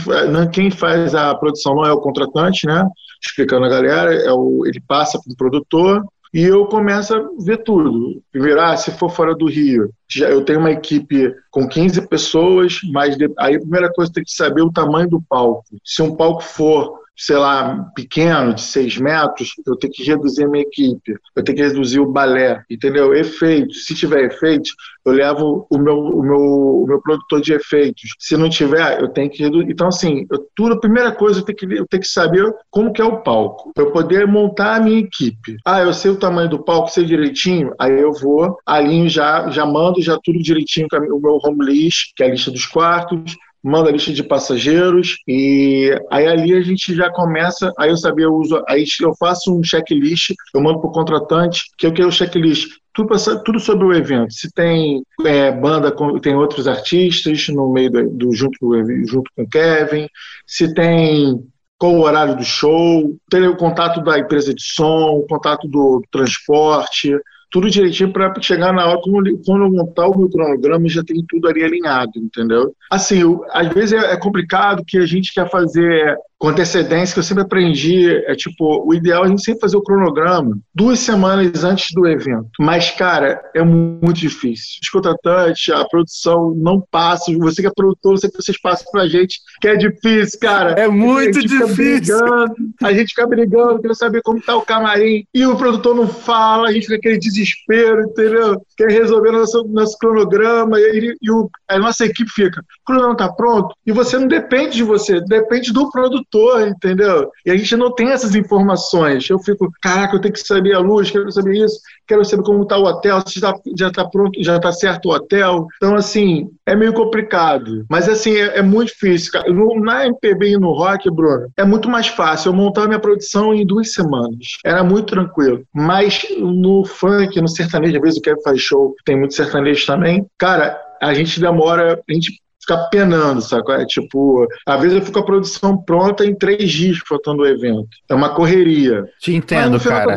quem 0.51 0.69
faz 0.69 1.15
a 1.15 1.33
produção 1.35 1.75
não 1.75 1.85
é 1.85 1.93
o 1.93 2.01
contratante, 2.01 2.67
né? 2.67 2.85
Explicando 3.23 3.65
a 3.65 3.69
galera, 3.69 4.13
é 4.13 4.31
o, 4.33 4.65
ele 4.65 4.81
passa 4.81 5.19
para 5.23 5.31
o 5.31 5.37
produtor, 5.37 6.03
e 6.33 6.43
eu 6.43 6.65
começo 6.65 7.15
a 7.15 7.27
ver 7.39 7.63
tudo. 7.63 8.21
Primeiro, 8.31 8.61
ah, 8.61 8.77
se 8.77 8.91
for 8.91 9.09
fora 9.09 9.33
do 9.33 9.47
Rio, 9.47 9.91
já, 10.07 10.29
eu 10.29 10.43
tenho 10.43 10.59
uma 10.59 10.71
equipe 10.71 11.33
com 11.49 11.67
15 11.67 12.07
pessoas, 12.07 12.79
mas 12.91 13.17
de, 13.17 13.31
aí 13.39 13.55
a 13.55 13.59
primeira 13.59 13.91
coisa 13.91 14.11
tem 14.11 14.23
que 14.23 14.33
saber 14.33 14.61
o 14.61 14.71
tamanho 14.71 15.09
do 15.09 15.21
palco. 15.21 15.63
Se 15.83 16.01
um 16.01 16.15
palco 16.15 16.43
for 16.43 16.99
sei 17.19 17.35
lá, 17.35 17.91
pequeno, 17.93 18.53
de 18.53 18.61
seis 18.61 18.97
metros, 18.97 19.51
eu 19.67 19.75
tenho 19.75 19.91
que 19.91 20.03
reduzir 20.03 20.45
a 20.45 20.47
minha 20.47 20.63
equipe, 20.63 21.17
eu 21.35 21.43
tenho 21.43 21.57
que 21.57 21.63
reduzir 21.63 21.99
o 21.99 22.09
balé, 22.09 22.63
entendeu? 22.69 23.13
Efeitos. 23.13 23.85
Se 23.85 23.93
tiver 23.93 24.23
efeitos, 24.23 24.73
eu 25.05 25.11
levo 25.11 25.67
o 25.69 25.77
meu, 25.77 25.97
o 25.99 26.23
meu, 26.23 26.39
o 26.39 26.87
meu 26.87 27.01
produtor 27.01 27.41
de 27.41 27.51
efeitos. 27.51 28.11
Se 28.17 28.37
não 28.37 28.49
tiver, 28.49 29.01
eu 29.01 29.09
tenho 29.09 29.29
que 29.29 29.43
reduzir. 29.43 29.69
Então, 29.69 29.89
assim, 29.89 30.25
eu, 30.31 30.47
tudo, 30.55 30.75
a 30.75 30.79
primeira 30.79 31.11
coisa, 31.11 31.41
eu 31.41 31.43
tenho, 31.43 31.57
que, 31.57 31.65
eu 31.65 31.87
tenho 31.87 32.01
que 32.01 32.07
saber 32.07 32.55
como 32.71 32.93
que 32.93 33.01
é 33.01 33.05
o 33.05 33.21
palco, 33.21 33.73
para 33.73 33.83
eu 33.83 33.91
poder 33.91 34.25
montar 34.25 34.75
a 34.75 34.79
minha 34.79 34.99
equipe. 34.99 35.57
Ah, 35.65 35.81
eu 35.81 35.93
sei 35.93 36.11
o 36.11 36.19
tamanho 36.19 36.49
do 36.49 36.63
palco, 36.63 36.89
sei 36.89 37.03
direitinho, 37.03 37.73
aí 37.77 37.99
eu 37.99 38.13
vou, 38.13 38.57
alinho 38.65 39.09
já, 39.09 39.49
já 39.49 39.65
mando 39.65 40.01
já 40.01 40.17
tudo 40.23 40.39
direitinho 40.39 40.87
com 40.89 40.97
o 40.97 41.21
meu 41.21 41.37
home 41.43 41.65
list, 41.65 42.13
que 42.15 42.23
é 42.23 42.27
a 42.27 42.29
lista 42.29 42.49
dos 42.49 42.65
quartos, 42.65 43.35
manda 43.63 43.89
a 43.89 43.91
lista 43.91 44.11
de 44.13 44.23
passageiros 44.23 45.17
e 45.27 45.91
aí 46.09 46.27
ali 46.27 46.53
a 46.53 46.61
gente 46.61 46.93
já 46.95 47.11
começa, 47.11 47.73
aí 47.77 47.89
eu 47.89 47.97
sabia, 47.97 48.25
eu 48.25 48.33
uso, 48.33 48.63
aí 48.67 48.85
eu 49.01 49.13
faço 49.19 49.53
um 49.53 49.63
checklist, 49.63 50.33
eu 50.53 50.61
mando 50.61 50.79
para 50.79 50.89
o 50.89 50.93
contratante, 50.93 51.63
que 51.77 51.85
é 51.85 51.89
o 51.89 51.93
que 51.93 52.01
é 52.01 52.05
o 52.05 52.11
checklist, 52.11 52.69
tudo, 52.93 53.59
sobre 53.59 53.85
o 53.85 53.93
evento. 53.93 54.33
Se 54.33 54.51
tem 54.51 55.03
é, 55.25 55.51
banda, 55.51 55.93
tem 56.21 56.35
outros 56.35 56.67
artistas 56.67 57.47
no 57.49 57.71
meio 57.71 57.89
do, 57.89 58.09
do 58.09 58.33
junto, 58.33 58.57
junto 59.05 59.31
com 59.35 59.43
o 59.43 59.49
Kevin, 59.49 60.07
se 60.45 60.73
tem 60.73 61.41
qual 61.77 61.93
o 61.93 62.01
horário 62.01 62.35
do 62.35 62.43
show, 62.43 63.15
ter 63.29 63.47
o 63.47 63.55
contato 63.55 64.01
da 64.03 64.19
empresa 64.19 64.53
de 64.53 64.61
som, 64.61 65.11
o 65.13 65.27
contato 65.27 65.65
do 65.67 66.03
transporte, 66.11 67.17
tudo 67.51 67.69
direitinho 67.69 68.13
para 68.13 68.33
chegar 68.41 68.71
na 68.71 68.85
hora, 68.85 69.01
quando, 69.01 69.41
quando 69.45 69.63
eu 69.63 69.71
montar 69.71 70.07
o 70.07 70.17
meu 70.17 70.29
cronograma, 70.29 70.87
já 70.87 71.03
tem 71.03 71.23
tudo 71.27 71.47
ali 71.47 71.63
alinhado, 71.63 72.11
entendeu? 72.15 72.73
Assim, 72.91 73.21
eu, 73.21 73.43
às 73.51 73.67
vezes 73.69 73.93
é, 73.93 74.13
é 74.13 74.17
complicado 74.17 74.83
que 74.85 74.97
a 74.97 75.05
gente 75.05 75.33
quer 75.33 75.49
fazer 75.49 76.17
com 76.39 76.47
antecedência, 76.47 77.13
que 77.13 77.19
eu 77.19 77.23
sempre 77.23 77.43
aprendi, 77.43 78.15
é 78.25 78.33
tipo, 78.33 78.81
o 78.87 78.93
ideal 78.93 79.23
é 79.23 79.27
a 79.27 79.29
gente 79.29 79.43
sempre 79.43 79.59
fazer 79.59 79.75
o 79.75 79.81
cronograma 79.81 80.57
duas 80.73 80.99
semanas 80.99 81.65
antes 81.65 81.89
do 81.93 82.07
evento. 82.07 82.49
Mas, 82.57 82.89
cara, 82.91 83.41
é 83.53 83.61
muito 83.61 84.13
difícil. 84.13 84.79
Os 84.81 84.89
contratantes, 84.89 85.73
a 85.73 85.85
produção 85.85 86.55
não 86.55 86.79
passa, 86.79 87.25
você 87.37 87.61
que 87.61 87.67
é 87.67 87.71
produtor, 87.71 88.17
você 88.17 88.29
que 88.29 88.41
vocês 88.41 88.59
passam 88.59 88.89
pra 88.89 89.05
gente, 89.05 89.41
que 89.59 89.67
é 89.67 89.75
difícil, 89.75 90.39
cara. 90.39 90.71
É 90.71 90.87
muito 90.87 91.39
a 91.39 91.41
difícil. 91.41 91.75
Brigando, 91.75 92.55
a 92.83 92.93
gente 92.93 93.09
fica 93.09 93.27
brigando, 93.27 93.81
querendo 93.81 93.97
saber 93.97 94.21
como 94.21 94.41
tá 94.41 94.55
o 94.55 94.61
camarim, 94.61 95.25
e 95.33 95.45
o 95.45 95.57
produtor 95.57 95.93
não 95.93 96.07
fala, 96.07 96.69
a 96.69 96.71
gente 96.71 96.83
fica 96.83 96.95
aquele 96.95 97.19
desespero, 97.19 98.03
entendeu? 98.03 98.61
Quer 98.77 98.89
resolver 98.89 99.31
nosso, 99.31 99.65
nosso 99.65 99.97
cronograma, 99.97 100.79
e, 100.79 101.17
e 101.21 101.31
o, 101.31 101.49
a 101.67 101.77
nossa 101.77 102.05
equipe 102.05 102.31
fica, 102.31 102.61
o 102.61 102.85
cronograma 102.85 103.17
tá 103.17 103.29
pronto, 103.29 103.75
e 103.85 103.91
você 103.91 104.17
não 104.17 104.27
depende 104.27 104.77
de 104.77 104.83
você, 104.83 105.19
depende 105.19 105.73
do 105.73 105.91
produtor 105.91 106.28
produtor, 106.29 106.67
entendeu? 106.67 107.31
E 107.45 107.51
a 107.51 107.57
gente 107.57 107.75
não 107.75 107.93
tem 107.93 108.09
essas 108.09 108.35
informações. 108.35 109.29
Eu 109.29 109.39
fico, 109.39 109.71
caraca, 109.81 110.15
eu 110.15 110.21
tenho 110.21 110.33
que 110.33 110.39
saber 110.39 110.73
a 110.73 110.79
luz, 110.79 111.11
quero 111.11 111.31
saber 111.31 111.57
isso, 111.57 111.79
quero 112.07 112.23
saber 112.23 112.43
como 112.43 112.63
está 112.63 112.77
o 112.77 112.85
hotel, 112.85 113.21
se 113.25 113.39
já, 113.39 113.53
está 113.87 114.05
pronto, 114.05 114.41
já 114.41 114.57
está 114.57 114.71
certo 114.71 115.07
o 115.07 115.13
hotel. 115.13 115.67
Então, 115.77 115.95
assim, 115.95 116.49
é 116.65 116.75
meio 116.75 116.93
complicado. 116.93 117.85
Mas, 117.89 118.07
assim, 118.07 118.35
é, 118.35 118.59
é 118.59 118.61
muito 118.61 118.89
difícil. 118.89 119.31
No, 119.47 119.79
na 119.79 120.05
MPB 120.05 120.51
e 120.51 120.57
no 120.57 120.71
rock, 120.71 121.09
Bruno, 121.09 121.47
é 121.57 121.65
muito 121.65 121.89
mais 121.89 122.07
fácil. 122.07 122.49
Eu 122.49 122.53
montar 122.53 122.87
minha 122.87 122.99
produção 122.99 123.53
em 123.53 123.65
duas 123.65 123.93
semanas. 123.93 124.57
Era 124.63 124.83
muito 124.83 125.07
tranquilo. 125.07 125.63
Mas 125.73 126.25
no 126.39 126.85
funk, 126.85 127.39
no 127.41 127.47
sertanejo, 127.47 127.97
às 127.97 128.01
vezes 128.01 128.19
o 128.19 128.21
Kevin 128.21 128.41
faz 128.41 128.61
show, 128.61 128.95
tem 129.05 129.17
muito 129.17 129.33
sertanejo 129.33 129.85
também. 129.85 130.25
Cara, 130.37 130.79
a 131.01 131.13
gente 131.13 131.39
demora, 131.39 131.99
a 132.07 132.13
gente 132.13 132.39
ficar 132.69 132.87
penando, 132.89 133.41
sabe? 133.41 133.63
É 133.71 133.85
tipo, 133.85 134.47
às 134.65 134.79
vezes 134.79 134.95
eu 134.95 135.01
fico 135.01 135.13
com 135.13 135.19
a 135.19 135.25
produção 135.25 135.77
pronta 135.77 136.25
em 136.25 136.35
três 136.35 136.71
dias 136.71 136.99
faltando 137.07 137.41
o 137.41 137.47
evento. 137.47 137.89
É 138.07 138.13
uma 138.13 138.29
correria. 138.29 139.05
Te 139.19 139.33
entendo, 139.33 139.79
tá 139.79 139.89
cara. 139.89 140.15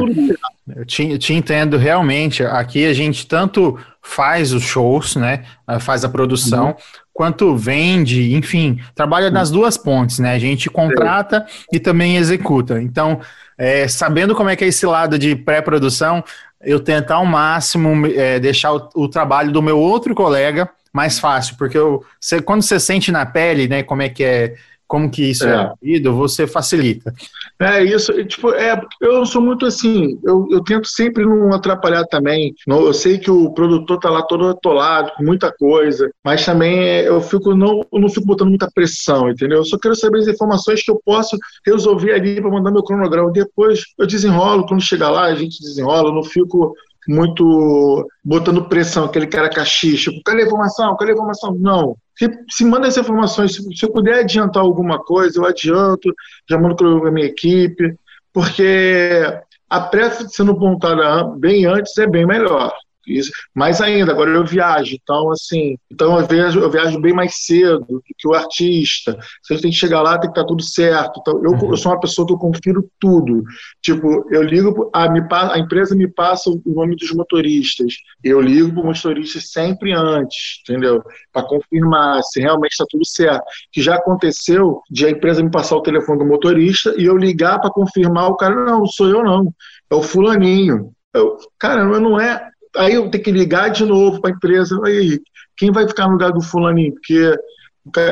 eu 0.76 0.84
te, 0.84 1.18
te 1.18 1.32
entendo 1.32 1.78
realmente. 1.78 2.44
Aqui 2.44 2.86
a 2.86 2.92
gente 2.92 3.26
tanto 3.26 3.78
faz 4.02 4.52
os 4.52 4.62
shows, 4.62 5.16
né? 5.16 5.44
Faz 5.80 6.04
a 6.04 6.08
produção, 6.08 6.68
uhum. 6.68 6.74
quanto 7.12 7.56
vende, 7.56 8.34
enfim, 8.34 8.78
trabalha 8.94 9.30
nas 9.30 9.50
duas 9.50 9.78
pontes, 9.78 10.18
né? 10.18 10.34
A 10.34 10.38
gente 10.38 10.68
contrata 10.68 11.46
e 11.72 11.80
também 11.80 12.16
executa. 12.16 12.82
Então, 12.82 13.20
é, 13.56 13.86
sabendo 13.86 14.34
como 14.34 14.50
é 14.50 14.56
que 14.56 14.64
é 14.64 14.68
esse 14.68 14.84
lado 14.84 15.18
de 15.18 15.36
pré-produção, 15.36 16.22
eu 16.62 16.80
tento 16.80 17.10
ao 17.10 17.24
máximo 17.26 18.06
é, 18.06 18.38
deixar 18.38 18.72
o, 18.72 18.88
o 18.94 19.08
trabalho 19.08 19.52
do 19.52 19.62
meu 19.62 19.78
outro 19.78 20.14
colega 20.14 20.68
mais 20.92 21.18
fácil, 21.18 21.56
porque 21.56 21.76
eu, 21.76 22.04
você, 22.20 22.40
quando 22.40 22.62
você 22.62 22.78
sente 22.78 23.10
na 23.10 23.24
pele, 23.24 23.66
né, 23.66 23.82
como 23.82 24.02
é 24.02 24.08
que 24.08 24.22
é, 24.22 24.54
como 24.86 25.10
que 25.10 25.30
isso 25.30 25.46
é, 25.46 25.54
é 25.54 25.72
vivido, 25.80 26.14
você 26.14 26.46
facilita. 26.46 27.14
É 27.60 27.84
isso, 27.84 28.12
tipo, 28.24 28.50
é, 28.50 28.80
eu 29.00 29.24
sou 29.24 29.40
muito 29.40 29.64
assim, 29.64 30.18
eu, 30.24 30.48
eu 30.50 30.64
tento 30.64 30.88
sempre 30.88 31.24
não 31.24 31.52
atrapalhar 31.52 32.04
também. 32.06 32.54
eu 32.66 32.92
sei 32.92 33.18
que 33.18 33.30
o 33.30 33.52
produtor 33.52 34.00
tá 34.00 34.10
lá 34.10 34.22
todo 34.22 34.48
atolado, 34.48 35.12
com 35.16 35.24
muita 35.24 35.52
coisa, 35.52 36.10
mas 36.24 36.44
também 36.44 37.00
eu 37.02 37.20
fico 37.20 37.54
não, 37.54 37.86
eu 37.92 38.00
não 38.00 38.08
fico 38.08 38.26
botando 38.26 38.48
muita 38.48 38.68
pressão, 38.74 39.30
entendeu? 39.30 39.58
Eu 39.58 39.64
só 39.64 39.78
quero 39.78 39.94
saber 39.94 40.18
as 40.18 40.28
informações 40.28 40.82
que 40.82 40.90
eu 40.90 41.00
posso 41.04 41.36
resolver 41.64 42.12
ali 42.12 42.40
para 42.40 42.50
mandar 42.50 42.72
meu 42.72 42.82
cronograma. 42.82 43.30
Depois 43.30 43.84
eu 43.96 44.06
desenrolo, 44.06 44.66
quando 44.66 44.82
chegar 44.82 45.10
lá, 45.10 45.26
a 45.26 45.34
gente 45.34 45.60
desenrola, 45.60 46.08
eu 46.08 46.14
não 46.14 46.24
fico 46.24 46.74
muito 47.08 48.08
botando 48.24 48.68
pressão, 48.68 49.04
aquele 49.04 49.26
cara 49.26 49.50
caxixa, 49.50 50.10
tipo, 50.10 50.22
cadê 50.24 50.42
a 50.42 50.46
informação? 50.46 50.96
Cadê 50.96 51.12
a 51.12 51.14
informação? 51.14 51.54
Não. 51.54 51.96
Se, 52.16 52.28
se 52.50 52.64
manda 52.64 52.86
as 52.86 52.96
informações, 52.96 53.54
se, 53.54 53.62
se, 53.76 53.84
eu 53.84 53.92
puder 53.92 54.20
adiantar 54.20 54.62
alguma 54.62 54.98
coisa, 54.98 55.38
eu 55.40 55.46
adianto, 55.46 56.14
já 56.48 56.58
mando 56.58 56.76
para 56.76 56.86
a 56.86 57.10
minha 57.10 57.26
equipe, 57.26 57.96
porque 58.32 59.24
a 59.68 59.80
pressa 59.80 60.28
sendo 60.28 60.56
montada 60.56 61.24
bem 61.38 61.64
antes 61.66 61.96
é 61.98 62.06
bem 62.06 62.26
melhor. 62.26 62.72
Isso. 63.06 63.32
Mais 63.54 63.80
ainda, 63.80 64.12
agora 64.12 64.30
eu 64.30 64.44
viajo, 64.44 64.94
então 64.94 65.30
assim, 65.30 65.76
então 65.90 66.18
eu 66.18 66.26
viajo, 66.26 66.60
eu 66.60 66.70
viajo 66.70 67.00
bem 67.00 67.12
mais 67.12 67.44
cedo 67.44 67.80
do 67.88 68.02
que 68.02 68.28
o 68.28 68.34
artista. 68.34 69.18
Gente 69.48 69.62
tem 69.62 69.70
que 69.70 69.76
chegar 69.76 70.02
lá, 70.02 70.18
tem 70.18 70.30
que 70.30 70.38
estar 70.38 70.46
tudo 70.46 70.62
certo. 70.62 71.20
Então, 71.20 71.42
eu, 71.42 71.50
uhum. 71.50 71.70
eu 71.70 71.76
sou 71.76 71.92
uma 71.92 72.00
pessoa 72.00 72.26
que 72.26 72.32
eu 72.32 72.38
confiro 72.38 72.88
tudo. 73.00 73.42
Tipo, 73.82 74.26
eu 74.30 74.42
ligo, 74.42 74.90
a, 74.92 75.08
me, 75.10 75.20
a 75.30 75.58
empresa 75.58 75.94
me 75.96 76.08
passa 76.08 76.50
o 76.50 76.62
nome 76.66 76.96
dos 76.96 77.12
motoristas. 77.12 77.94
Eu 78.22 78.40
ligo 78.40 78.72
para 78.72 78.82
o 78.82 78.86
motorista 78.86 79.40
sempre 79.40 79.92
antes, 79.92 80.60
entendeu? 80.62 81.02
Para 81.32 81.46
confirmar 81.46 82.22
se 82.22 82.40
realmente 82.40 82.72
está 82.72 82.84
tudo 82.88 83.06
certo. 83.06 83.44
Que 83.72 83.82
já 83.82 83.96
aconteceu 83.96 84.80
de 84.90 85.06
a 85.06 85.10
empresa 85.10 85.42
me 85.42 85.50
passar 85.50 85.76
o 85.76 85.82
telefone 85.82 86.20
do 86.20 86.26
motorista 86.26 86.94
e 86.96 87.04
eu 87.04 87.16
ligar 87.16 87.60
para 87.60 87.70
confirmar 87.70 88.28
o 88.28 88.36
cara, 88.36 88.54
não, 88.54 88.80
não 88.80 88.86
sou 88.86 89.08
eu 89.08 89.22
não, 89.22 89.52
é 89.90 89.94
o 89.94 90.02
fulaninho. 90.02 90.92
Eu, 91.14 91.36
cara, 91.58 91.84
não 91.84 92.18
é 92.18 92.51
aí 92.76 92.94
eu 92.94 93.10
tenho 93.10 93.24
que 93.24 93.32
ligar 93.32 93.70
de 93.70 93.84
novo 93.84 94.20
para 94.20 94.30
a 94.30 94.34
empresa, 94.34 94.80
aí, 94.84 95.20
quem 95.56 95.70
vai 95.70 95.86
ficar 95.86 96.06
no 96.06 96.12
lugar 96.12 96.32
do 96.32 96.40
fulaninho? 96.40 96.92
Porque 96.92 97.36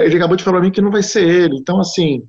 ele 0.03 0.16
acabou 0.16 0.37
de 0.37 0.44
falar 0.44 0.59
para 0.59 0.66
mim 0.66 0.73
que 0.73 0.81
não 0.81 0.90
vai 0.90 1.03
ser 1.03 1.27
ele. 1.27 1.57
Então, 1.57 1.81
assim, 1.81 2.23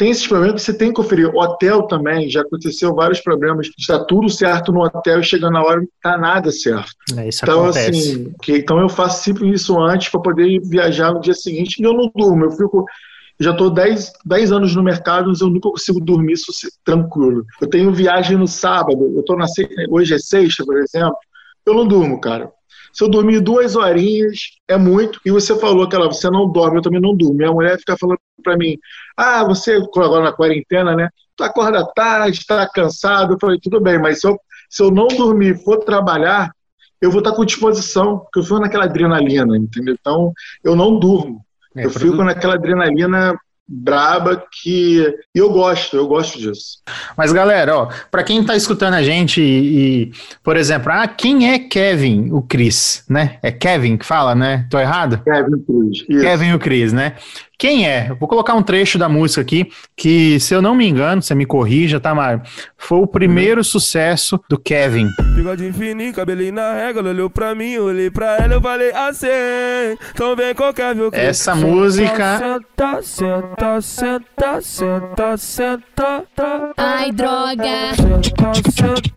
tem 0.00 0.10
esses 0.10 0.26
problemas 0.26 0.62
que 0.62 0.62
você 0.62 0.78
tem 0.78 0.88
que 0.88 0.94
conferir. 0.94 1.28
Hotel 1.34 1.82
também, 1.82 2.30
já 2.30 2.40
aconteceu 2.40 2.94
vários 2.94 3.20
problemas. 3.20 3.68
Está 3.78 4.02
tudo 4.02 4.30
certo 4.30 4.72
no 4.72 4.82
hotel 4.82 5.20
e 5.20 5.24
chegando 5.24 5.52
na 5.52 5.62
hora 5.62 5.76
não 5.76 5.84
está 5.84 6.16
nada 6.16 6.50
certo. 6.50 6.90
É, 7.16 7.28
isso 7.28 7.44
então, 7.44 7.64
acontece. 7.64 7.90
assim, 7.90 8.34
que, 8.42 8.56
então 8.56 8.80
eu 8.80 8.88
faço 8.88 9.22
sempre 9.22 9.50
isso 9.50 9.78
antes 9.78 10.08
para 10.08 10.20
poder 10.20 10.58
viajar 10.64 11.12
no 11.12 11.20
dia 11.20 11.34
seguinte. 11.34 11.80
E 11.80 11.84
eu 11.84 11.92
não 11.92 12.10
durmo, 12.14 12.46
eu 12.46 12.50
fico. 12.50 12.86
Já 13.38 13.52
estou 13.52 13.70
10, 13.70 14.12
10 14.24 14.52
anos 14.52 14.74
no 14.74 14.82
mercado, 14.82 15.28
mas 15.28 15.40
eu 15.40 15.48
nunca 15.48 15.68
consigo 15.68 16.00
dormir 16.00 16.34
tranquilo. 16.84 17.44
Eu 17.60 17.68
tenho 17.68 17.92
viagem 17.92 18.38
no 18.38 18.46
sábado, 18.46 19.12
eu 19.14 19.22
tô 19.22 19.34
na, 19.34 19.46
hoje 19.90 20.14
é 20.14 20.18
sexta, 20.18 20.64
por 20.64 20.76
exemplo, 20.76 21.16
eu 21.70 21.76
não 21.76 21.86
durmo, 21.86 22.20
cara. 22.20 22.50
Se 22.92 23.04
eu 23.04 23.08
dormir 23.08 23.40
duas 23.40 23.76
horinhas, 23.76 24.38
é 24.66 24.76
muito. 24.76 25.20
E 25.24 25.30
você 25.30 25.58
falou 25.58 25.88
que 25.88 25.94
ela, 25.94 26.06
você 26.06 26.28
não 26.28 26.50
dorme, 26.50 26.78
eu 26.78 26.82
também 26.82 27.00
não 27.00 27.16
durmo. 27.16 27.34
Minha 27.34 27.52
mulher 27.52 27.78
fica 27.78 27.96
falando 27.96 28.18
para 28.42 28.56
mim, 28.56 28.76
ah, 29.16 29.44
você, 29.44 29.74
agora 29.74 30.24
na 30.24 30.32
quarentena, 30.32 30.96
né? 30.96 31.08
Tu 31.36 31.44
acorda 31.44 31.86
tarde, 31.94 32.38
está 32.38 32.68
cansado. 32.68 33.34
Eu 33.34 33.38
falei, 33.40 33.58
tudo 33.62 33.80
bem, 33.80 33.98
mas 33.98 34.20
se 34.20 34.28
eu, 34.28 34.38
se 34.68 34.82
eu 34.82 34.90
não 34.90 35.08
dormir 35.08 35.62
for 35.62 35.78
trabalhar, 35.84 36.50
eu 37.00 37.10
vou 37.10 37.20
estar 37.20 37.32
com 37.32 37.44
disposição, 37.44 38.18
porque 38.18 38.40
eu 38.40 38.42
fico 38.42 38.58
naquela 38.58 38.84
adrenalina, 38.84 39.56
entendeu? 39.56 39.96
Então, 39.98 40.32
eu 40.62 40.76
não 40.76 40.98
durmo. 40.98 41.44
É, 41.76 41.86
eu 41.86 41.90
fico 41.90 42.22
naquela 42.24 42.54
adrenalina 42.54 43.38
braba 43.72 44.42
que 44.50 45.06
eu 45.32 45.50
gosto, 45.50 45.96
eu 45.96 46.08
gosto 46.08 46.38
disso. 46.38 46.78
Mas 47.16 47.32
galera, 47.32 47.76
ó, 47.76 47.88
para 48.10 48.24
quem 48.24 48.44
tá 48.44 48.56
escutando 48.56 48.94
a 48.94 49.02
gente 49.02 49.40
e, 49.40 50.02
e, 50.02 50.12
por 50.42 50.56
exemplo, 50.56 50.90
ah, 50.92 51.06
quem 51.06 51.52
é 51.52 51.58
Kevin, 51.60 52.30
o 52.32 52.42
Chris, 52.42 53.04
né? 53.08 53.38
É 53.42 53.52
Kevin 53.52 53.96
que 53.96 54.04
fala, 54.04 54.34
né? 54.34 54.66
Tô 54.68 54.78
errado? 54.78 55.22
Kevin 55.22 55.54
o 55.54 55.60
Chris. 55.60 56.04
Isso. 56.08 56.20
Kevin 56.20 56.52
o 56.52 56.58
Chris, 56.58 56.92
né? 56.92 57.14
Quem 57.60 57.86
é? 57.86 58.06
Eu 58.08 58.16
vou 58.16 58.26
colocar 58.26 58.54
um 58.54 58.62
trecho 58.62 58.96
da 58.96 59.06
música 59.06 59.42
aqui, 59.42 59.70
que, 59.94 60.40
se 60.40 60.54
eu 60.54 60.62
não 60.62 60.74
me 60.74 60.88
engano, 60.88 61.20
você 61.20 61.34
me 61.34 61.44
corrija, 61.44 62.00
tá, 62.00 62.14
Mário? 62.14 62.40
Foi 62.74 63.00
o 63.00 63.06
primeiro 63.06 63.58
uhum. 63.58 63.64
sucesso 63.64 64.42
do 64.48 64.58
Kevin. 64.58 65.06
Bigode 65.36 65.70
fininho, 65.74 66.14
cabelinho 66.14 66.54
na 66.54 66.72
régua, 66.72 67.02
olhou 67.02 67.28
pra 67.28 67.54
mim, 67.54 67.76
olhei 67.76 68.10
pra 68.10 68.38
ela, 68.38 68.54
eu 68.54 68.62
falei 68.62 68.90
assim, 68.92 69.26
então 70.10 70.34
vem 70.34 70.54
com 70.54 70.72
Kevin. 70.72 71.10
Essa 71.12 71.54
música... 71.54 72.38
Senta, 72.38 73.02
senta, 73.02 73.80
senta, 73.82 74.60
senta, 74.62 75.36
senta, 75.36 76.16
senta. 76.16 76.72
Ai, 76.78 77.12
droga. 77.12 77.92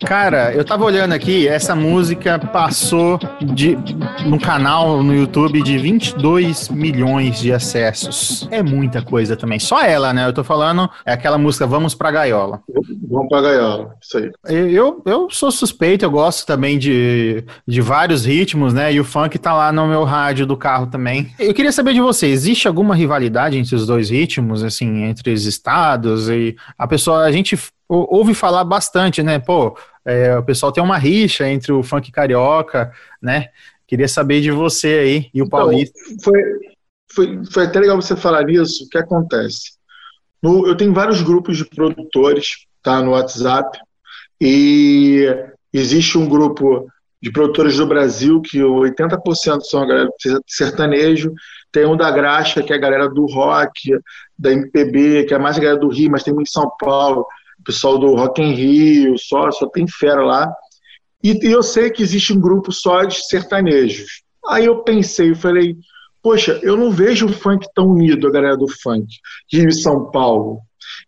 Cara, 0.06 0.54
eu 0.54 0.66
tava 0.66 0.84
olhando 0.84 1.14
aqui, 1.14 1.48
essa 1.48 1.74
música 1.74 2.38
passou 2.38 3.18
de 3.42 3.78
no 4.26 4.38
canal 4.38 5.02
no 5.02 5.16
YouTube 5.16 5.62
de 5.64 5.78
22 5.78 6.68
milhões 6.68 7.40
de 7.40 7.54
acessos. 7.54 8.33
É 8.50 8.62
muita 8.64 9.02
coisa 9.02 9.36
também. 9.36 9.60
Só 9.60 9.82
ela, 9.82 10.14
né? 10.14 10.28
Eu 10.28 10.34
tô 10.34 10.44
falando, 10.44 10.90
é 11.06 11.14
aquela 11.14 11.38
música 11.38 11.68
Vamos 11.68 11.96
pra 11.96 12.12
Gaiola. 12.12 12.62
Vamos 13.10 13.28
pra 13.30 13.42
Gaiola, 13.42 13.96
isso 14.02 14.18
aí. 14.18 14.74
Eu, 14.74 15.02
eu 15.06 15.30
sou 15.30 15.52
suspeito, 15.52 16.06
eu 16.06 16.12
gosto 16.12 16.46
também 16.46 16.78
de, 16.78 17.44
de 17.68 17.82
vários 17.82 18.26
ritmos, 18.26 18.74
né? 18.74 18.94
E 18.94 19.00
o 19.00 19.04
funk 19.04 19.38
tá 19.38 19.54
lá 19.54 19.72
no 19.72 19.88
meu 19.88 20.04
rádio 20.04 20.46
do 20.46 20.58
carro 20.58 20.88
também. 20.88 21.34
Eu 21.40 21.54
queria 21.54 21.72
saber 21.72 21.94
de 21.94 22.02
você, 22.02 22.28
existe 22.28 22.68
alguma 22.68 22.96
rivalidade 22.96 23.58
entre 23.58 23.76
os 23.76 23.86
dois 23.86 24.10
ritmos, 24.10 24.64
assim, 24.64 25.04
entre 25.04 25.32
os 25.32 25.46
estados? 25.46 26.30
E 26.30 26.56
a 26.78 26.88
pessoa, 26.88 27.24
a 27.24 27.32
gente 27.32 27.58
ouve 27.88 28.34
falar 28.34 28.64
bastante, 28.64 29.22
né? 29.22 29.40
Pô, 29.40 29.78
é, 30.06 30.38
o 30.38 30.44
pessoal 30.44 30.72
tem 30.72 30.84
uma 30.84 30.98
rixa 30.98 31.48
entre 31.48 31.72
o 31.72 31.84
funk 31.84 32.12
carioca, 32.12 32.92
né? 33.22 33.50
Queria 33.88 34.08
saber 34.08 34.42
de 34.42 34.52
você 34.52 34.88
aí 34.88 35.30
e 35.34 35.42
o 35.42 35.46
então, 35.46 35.60
paulista. 35.60 36.00
Foi, 36.24 36.42
foi, 37.12 37.44
foi 37.52 37.66
até 37.66 37.80
legal 37.80 38.02
você 38.02 38.16
falar 38.16 38.44
nisso. 38.44 38.86
O 38.86 38.90
que 38.90 38.98
acontece? 38.98 39.74
No, 40.42 40.68
eu 40.68 40.76
tenho 40.76 40.94
vários 40.94 41.22
grupos 41.22 41.58
de 41.58 41.66
produtores 41.66 42.66
tá, 42.82 43.02
no 43.02 43.12
WhatsApp 43.12 43.80
e 44.40 45.26
existe 45.72 46.18
um 46.18 46.28
grupo 46.28 46.88
de 47.22 47.32
produtores 47.32 47.78
do 47.78 47.88
Brasil 47.88 48.42
que 48.42 48.60
80% 48.60 49.62
são 49.62 49.82
a 49.82 49.86
galera 49.86 50.10
sertanejo, 50.46 51.34
tem 51.72 51.86
um 51.86 51.96
da 51.96 52.12
Graxa, 52.12 52.62
que 52.62 52.74
é 52.74 52.76
a 52.76 52.80
galera 52.80 53.08
do 53.08 53.26
rock, 53.26 53.98
da 54.38 54.52
MPB, 54.52 55.24
que 55.24 55.34
é 55.34 55.40
mais 55.40 55.58
a 55.58 55.62
galera 55.62 55.80
do 55.80 55.88
Rio, 55.88 56.12
mas 56.12 56.24
tem 56.24 56.34
um 56.34 56.42
em 56.42 56.46
São 56.46 56.70
Paulo, 56.78 57.26
pessoal 57.64 57.98
do 57.98 58.14
Rock 58.14 58.42
em 58.42 58.54
Rio, 58.54 59.18
só, 59.18 59.50
só 59.52 59.68
tem 59.68 59.88
fera 59.88 60.22
lá. 60.22 60.54
E, 61.24 61.48
e, 61.48 61.52
eu 61.52 61.64
sei 61.64 61.90
que 61.90 62.04
existe 62.04 62.34
um 62.34 62.40
grupo 62.40 62.72
só 62.72 63.06
de 63.06 63.26
sertanejos. 63.26 64.24
Aí 64.46 64.66
eu 64.66 64.84
pensei, 64.84 65.32
eu 65.32 65.36
falei, 65.36 65.78
poxa, 66.24 66.60
eu 66.64 66.78
não 66.78 66.90
vejo 66.90 67.26
o 67.26 67.34
funk 67.34 67.68
tão 67.76 67.90
unido, 67.90 68.28
a 68.28 68.32
galera 68.32 68.58
do 68.58 68.68
funk, 68.68 69.08
Rio 69.52 69.68
e 69.68 69.74
São 69.74 70.10
Paulo. 70.10 70.62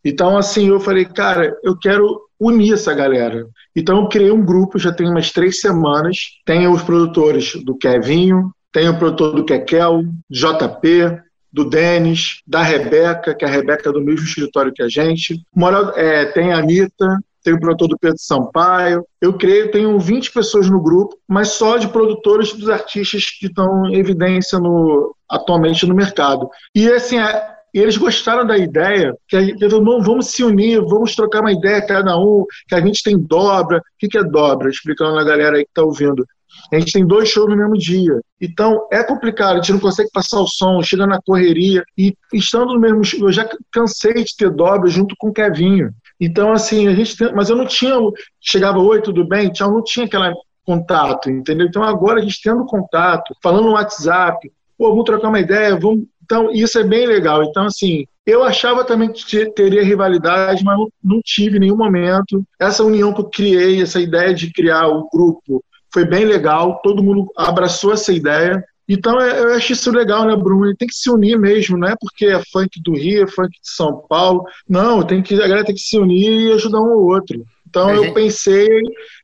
Então, 0.03 0.37
assim, 0.37 0.67
eu 0.67 0.79
falei, 0.79 1.05
cara, 1.05 1.57
eu 1.63 1.77
quero 1.77 2.21
unir 2.39 2.73
essa 2.73 2.93
galera. 2.93 3.47
Então, 3.75 4.01
eu 4.01 4.09
criei 4.09 4.31
um 4.31 4.45
grupo, 4.45 4.77
já 4.77 4.91
tem 4.91 5.09
umas 5.09 5.31
três 5.31 5.61
semanas. 5.61 6.17
Tem 6.45 6.67
os 6.67 6.83
produtores 6.83 7.55
do 7.63 7.77
Kevinho, 7.77 8.51
tem 8.71 8.89
o 8.89 8.97
produtor 8.97 9.35
do 9.35 9.45
Kekel, 9.45 10.03
JP, 10.29 11.21
do 11.51 11.63
Denis, 11.63 12.41
da 12.45 12.61
Rebeca, 12.61 13.33
que 13.33 13.45
é 13.45 13.47
a 13.47 13.51
Rebeca 13.51 13.89
é 13.89 13.93
do 13.93 14.03
mesmo 14.03 14.25
escritório 14.25 14.73
que 14.73 14.83
a 14.83 14.89
gente. 14.89 15.41
Moral, 15.55 15.93
é, 15.95 16.25
tem 16.25 16.51
a 16.51 16.57
Anitta, 16.57 17.17
tem 17.45 17.53
o 17.53 17.59
produtor 17.59 17.89
do 17.89 17.99
Pedro 17.99 18.17
Sampaio. 18.17 19.05
Eu 19.21 19.37
creio, 19.37 19.69
tenho 19.71 19.99
20 19.99 20.33
pessoas 20.33 20.67
no 20.67 20.81
grupo, 20.81 21.15
mas 21.27 21.49
só 21.49 21.77
de 21.77 21.87
produtores 21.87 22.51
dos 22.53 22.67
artistas 22.69 23.29
que 23.39 23.45
estão 23.45 23.85
em 23.85 23.95
evidência 23.95 24.57
no, 24.59 25.15
atualmente 25.29 25.85
no 25.85 25.93
mercado. 25.93 26.49
E 26.73 26.91
assim, 26.91 27.19
é, 27.19 27.47
eles 27.71 27.97
gostaram 27.97 28.47
da 28.47 28.57
ideia, 28.57 29.15
que 29.27 29.37
a 29.37 29.41
gente, 29.41 29.63
vamos 29.67 30.27
se 30.27 30.43
unir, 30.43 30.81
vamos 30.81 31.15
trocar 31.15 31.41
uma 31.41 31.51
ideia 31.51 31.85
cada 31.85 32.17
um, 32.17 32.45
que 32.67 32.73
a 32.73 32.81
gente 32.81 33.03
tem 33.03 33.15
dobra. 33.15 33.77
O 33.77 33.81
que, 33.99 34.17
é 34.17 34.23
dobra? 34.23 34.69
Explicando 34.69 35.19
a 35.19 35.23
galera 35.23 35.57
aí 35.57 35.63
que 35.63 35.69
está 35.69 35.83
ouvindo. 35.83 36.25
A 36.73 36.79
gente 36.79 36.93
tem 36.93 37.05
dois 37.05 37.29
shows 37.29 37.47
no 37.47 37.55
mesmo 37.55 37.77
dia. 37.77 38.19
Então 38.41 38.87
é 38.91 39.03
complicado, 39.03 39.53
a 39.53 39.55
gente 39.57 39.73
não 39.73 39.79
consegue 39.79 40.09
passar 40.11 40.39
o 40.39 40.47
som, 40.47 40.81
chega 40.81 41.05
na 41.05 41.21
correria. 41.21 41.83
E 41.95 42.15
estando 42.33 42.73
no 42.73 42.79
mesmo 42.79 43.03
show, 43.03 43.27
eu 43.27 43.31
já 43.31 43.47
cansei 43.71 44.15
de 44.15 44.35
ter 44.35 44.49
dobra 44.49 44.89
junto 44.89 45.13
com 45.19 45.27
o 45.27 45.33
Kevinho. 45.33 45.91
Então, 46.19 46.51
assim, 46.51 46.87
a 46.87 46.93
gente 46.93 47.15
mas 47.33 47.49
eu 47.49 47.55
não 47.55 47.65
tinha. 47.65 47.95
Chegava, 48.39 48.79
oi, 48.79 49.01
tudo 49.01 49.27
bem? 49.27 49.49
Tchau, 49.51 49.71
não 49.71 49.83
tinha 49.83 50.05
aquele 50.05 50.33
contato, 50.65 51.29
entendeu? 51.29 51.67
Então 51.67 51.83
agora 51.83 52.19
a 52.19 52.23
gente 52.23 52.41
tendo 52.41 52.65
contato, 52.65 53.35
falando 53.41 53.65
no 53.65 53.73
WhatsApp, 53.73 54.51
pô, 54.77 54.89
vamos 54.89 55.05
trocar 55.05 55.29
uma 55.29 55.39
ideia, 55.39 55.77
vamos. 55.77 56.05
Então, 56.23 56.51
isso 56.51 56.79
é 56.79 56.83
bem 56.83 57.05
legal. 57.05 57.43
Então, 57.43 57.65
assim, 57.65 58.07
eu 58.25 58.43
achava 58.43 58.83
também 58.83 59.11
que 59.11 59.45
teria 59.51 59.83
rivalidade, 59.83 60.63
mas 60.63 60.75
não, 60.75 60.87
não 61.03 61.21
tive 61.23 61.59
nenhum 61.59 61.77
momento. 61.77 62.43
Essa 62.59 62.83
união 62.83 63.13
que 63.13 63.21
eu 63.21 63.29
criei, 63.29 63.81
essa 63.81 63.99
ideia 63.99 64.33
de 64.33 64.51
criar 64.51 64.87
o 64.87 65.07
grupo 65.07 65.63
foi 65.93 66.03
bem 66.03 66.25
legal, 66.25 66.81
todo 66.83 67.03
mundo 67.03 67.31
abraçou 67.37 67.93
essa 67.93 68.11
ideia. 68.11 68.63
Então 68.87 69.19
é, 69.19 69.41
eu 69.41 69.53
acho 69.55 69.73
isso 69.73 69.91
legal, 69.91 70.25
né, 70.25 70.35
Bruno? 70.35 70.75
Tem 70.75 70.87
que 70.87 70.93
se 70.95 71.09
unir 71.09 71.37
mesmo, 71.39 71.77
não 71.77 71.87
é 71.87 71.95
porque 71.99 72.25
é 72.25 72.41
funk 72.51 72.81
do 72.81 72.93
Rio, 72.93 73.23
é 73.23 73.27
funk 73.27 73.49
de 73.49 73.69
São 73.71 74.05
Paulo. 74.07 74.43
Não, 74.69 75.03
tem 75.03 75.21
que, 75.21 75.33
a 75.35 75.47
galera 75.47 75.65
tem 75.65 75.75
que 75.75 75.81
se 75.81 75.97
unir 75.97 76.49
e 76.49 76.51
ajudar 76.53 76.79
um 76.79 76.91
ao 76.91 77.03
outro. 77.03 77.43
Então 77.67 77.89
eu 77.91 78.13
pensei 78.13 78.67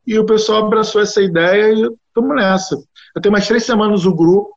e 0.05 0.17
o 0.19 0.25
pessoal 0.25 0.65
abraçou 0.65 1.01
essa 1.01 1.21
ideia 1.21 1.73
e 1.73 1.89
estamos 2.07 2.35
nessa. 2.35 2.75
Eu 3.15 3.21
tenho 3.21 3.31
mais 3.31 3.47
três 3.47 3.63
semanas 3.63 4.05
o 4.05 4.13
grupo, 4.13 4.49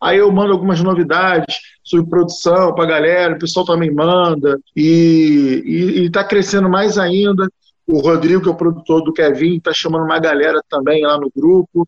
aí 0.00 0.18
eu 0.18 0.30
mando 0.30 0.52
algumas 0.52 0.80
novidades 0.80 1.56
sobre 1.82 2.08
produção 2.08 2.74
para 2.74 2.84
a 2.84 2.88
galera, 2.88 3.34
o 3.34 3.38
pessoal 3.38 3.66
também 3.66 3.92
manda, 3.92 4.58
e 4.76 6.04
está 6.06 6.24
crescendo 6.24 6.68
mais 6.68 6.96
ainda. 6.96 7.48
O 7.86 7.98
Rodrigo, 7.98 8.40
que 8.40 8.48
é 8.48 8.52
o 8.52 8.56
produtor 8.56 9.02
do 9.02 9.12
Kevin, 9.12 9.56
está 9.56 9.72
chamando 9.74 10.04
uma 10.04 10.18
galera 10.18 10.62
também 10.70 11.02
lá 11.02 11.18
no 11.18 11.30
grupo 11.34 11.86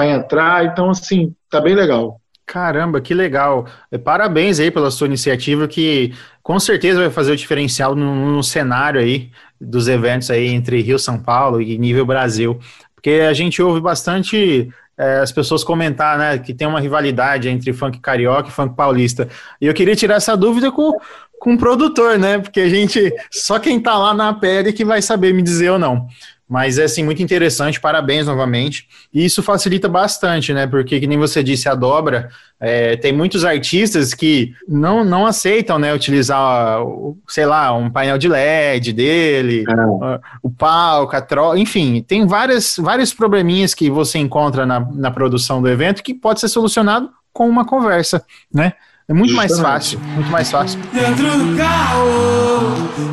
para 0.00 0.08
entrar. 0.08 0.64
Então, 0.64 0.90
assim, 0.90 1.34
tá 1.50 1.60
bem 1.60 1.74
legal. 1.74 2.20
Caramba, 2.46 3.00
que 3.00 3.14
legal. 3.14 3.66
É, 3.92 3.98
parabéns 3.98 4.58
aí 4.58 4.70
pela 4.70 4.90
sua 4.90 5.06
iniciativa, 5.06 5.68
que 5.68 6.12
com 6.42 6.58
certeza 6.58 7.00
vai 7.00 7.10
fazer 7.10 7.32
o 7.32 7.36
diferencial 7.36 7.94
no, 7.94 8.32
no 8.32 8.42
cenário 8.42 9.00
aí 9.00 9.30
dos 9.60 9.86
eventos 9.88 10.30
aí 10.30 10.48
entre 10.48 10.80
Rio, 10.80 10.98
São 10.98 11.18
Paulo 11.18 11.60
e 11.60 11.78
nível 11.78 12.06
Brasil. 12.06 12.58
Porque 12.94 13.10
a 13.28 13.32
gente 13.32 13.62
ouve 13.62 13.80
bastante 13.80 14.68
é, 14.98 15.18
as 15.18 15.30
pessoas 15.30 15.62
comentar, 15.62 16.18
né, 16.18 16.38
que 16.38 16.52
tem 16.52 16.66
uma 16.66 16.80
rivalidade 16.80 17.48
entre 17.48 17.72
funk 17.72 18.00
carioca 18.00 18.48
e 18.48 18.52
funk 18.52 18.74
paulista. 18.74 19.28
E 19.60 19.66
eu 19.66 19.74
queria 19.74 19.94
tirar 19.94 20.16
essa 20.16 20.36
dúvida 20.36 20.72
com, 20.72 20.98
com 21.40 21.54
o 21.54 21.58
produtor, 21.58 22.18
né? 22.18 22.38
Porque 22.38 22.60
a 22.60 22.68
gente, 22.68 23.12
só 23.32 23.58
quem 23.58 23.80
tá 23.80 23.96
lá 23.96 24.14
na 24.14 24.32
pele 24.34 24.72
que 24.72 24.84
vai 24.84 25.00
saber 25.02 25.32
me 25.32 25.42
dizer 25.42 25.70
ou 25.70 25.78
não. 25.78 26.06
Mas 26.46 26.78
é 26.78 26.84
assim, 26.84 27.04
muito 27.04 27.22
interessante, 27.22 27.80
parabéns 27.80 28.26
novamente. 28.26 28.86
E 29.14 29.24
isso 29.24 29.40
facilita 29.42 29.88
bastante, 29.88 30.52
né? 30.52 30.66
Porque, 30.66 30.98
que 30.98 31.06
nem 31.06 31.16
você 31.16 31.42
disse, 31.42 31.68
a 31.68 31.76
dobra, 31.76 32.28
é, 32.58 32.96
tem 32.96 33.12
muitos 33.12 33.44
artistas 33.44 34.12
que 34.12 34.52
não, 34.68 35.04
não 35.04 35.26
aceitam, 35.26 35.78
né? 35.78 35.94
Utilizar, 35.94 36.80
sei 37.28 37.46
lá, 37.46 37.72
um 37.72 37.88
painel 37.88 38.18
de 38.18 38.28
LED 38.28 38.92
dele, 38.92 39.64
é. 39.66 40.20
o 40.42 40.50
palco, 40.50 41.16
a 41.16 41.22
tro... 41.22 41.56
enfim, 41.56 42.04
tem 42.06 42.26
várias, 42.26 42.74
vários 42.78 43.14
probleminhas 43.14 43.72
que 43.72 43.88
você 43.88 44.18
encontra 44.18 44.66
na, 44.66 44.80
na 44.80 45.10
produção 45.10 45.62
do 45.62 45.68
evento 45.68 46.02
que 46.02 46.12
pode 46.12 46.40
ser 46.40 46.48
solucionado 46.48 47.08
com 47.32 47.48
uma 47.48 47.64
conversa, 47.64 48.24
né? 48.52 48.74
É 49.10 49.12
muito 49.12 49.32
Justamente. 49.32 49.60
mais 49.60 49.60
fácil, 49.60 50.00
muito 50.14 50.30
mais 50.30 50.52
fácil. 50.52 50.80
Dentro 50.92 51.24
do 51.24 51.56
carro, 51.56 52.06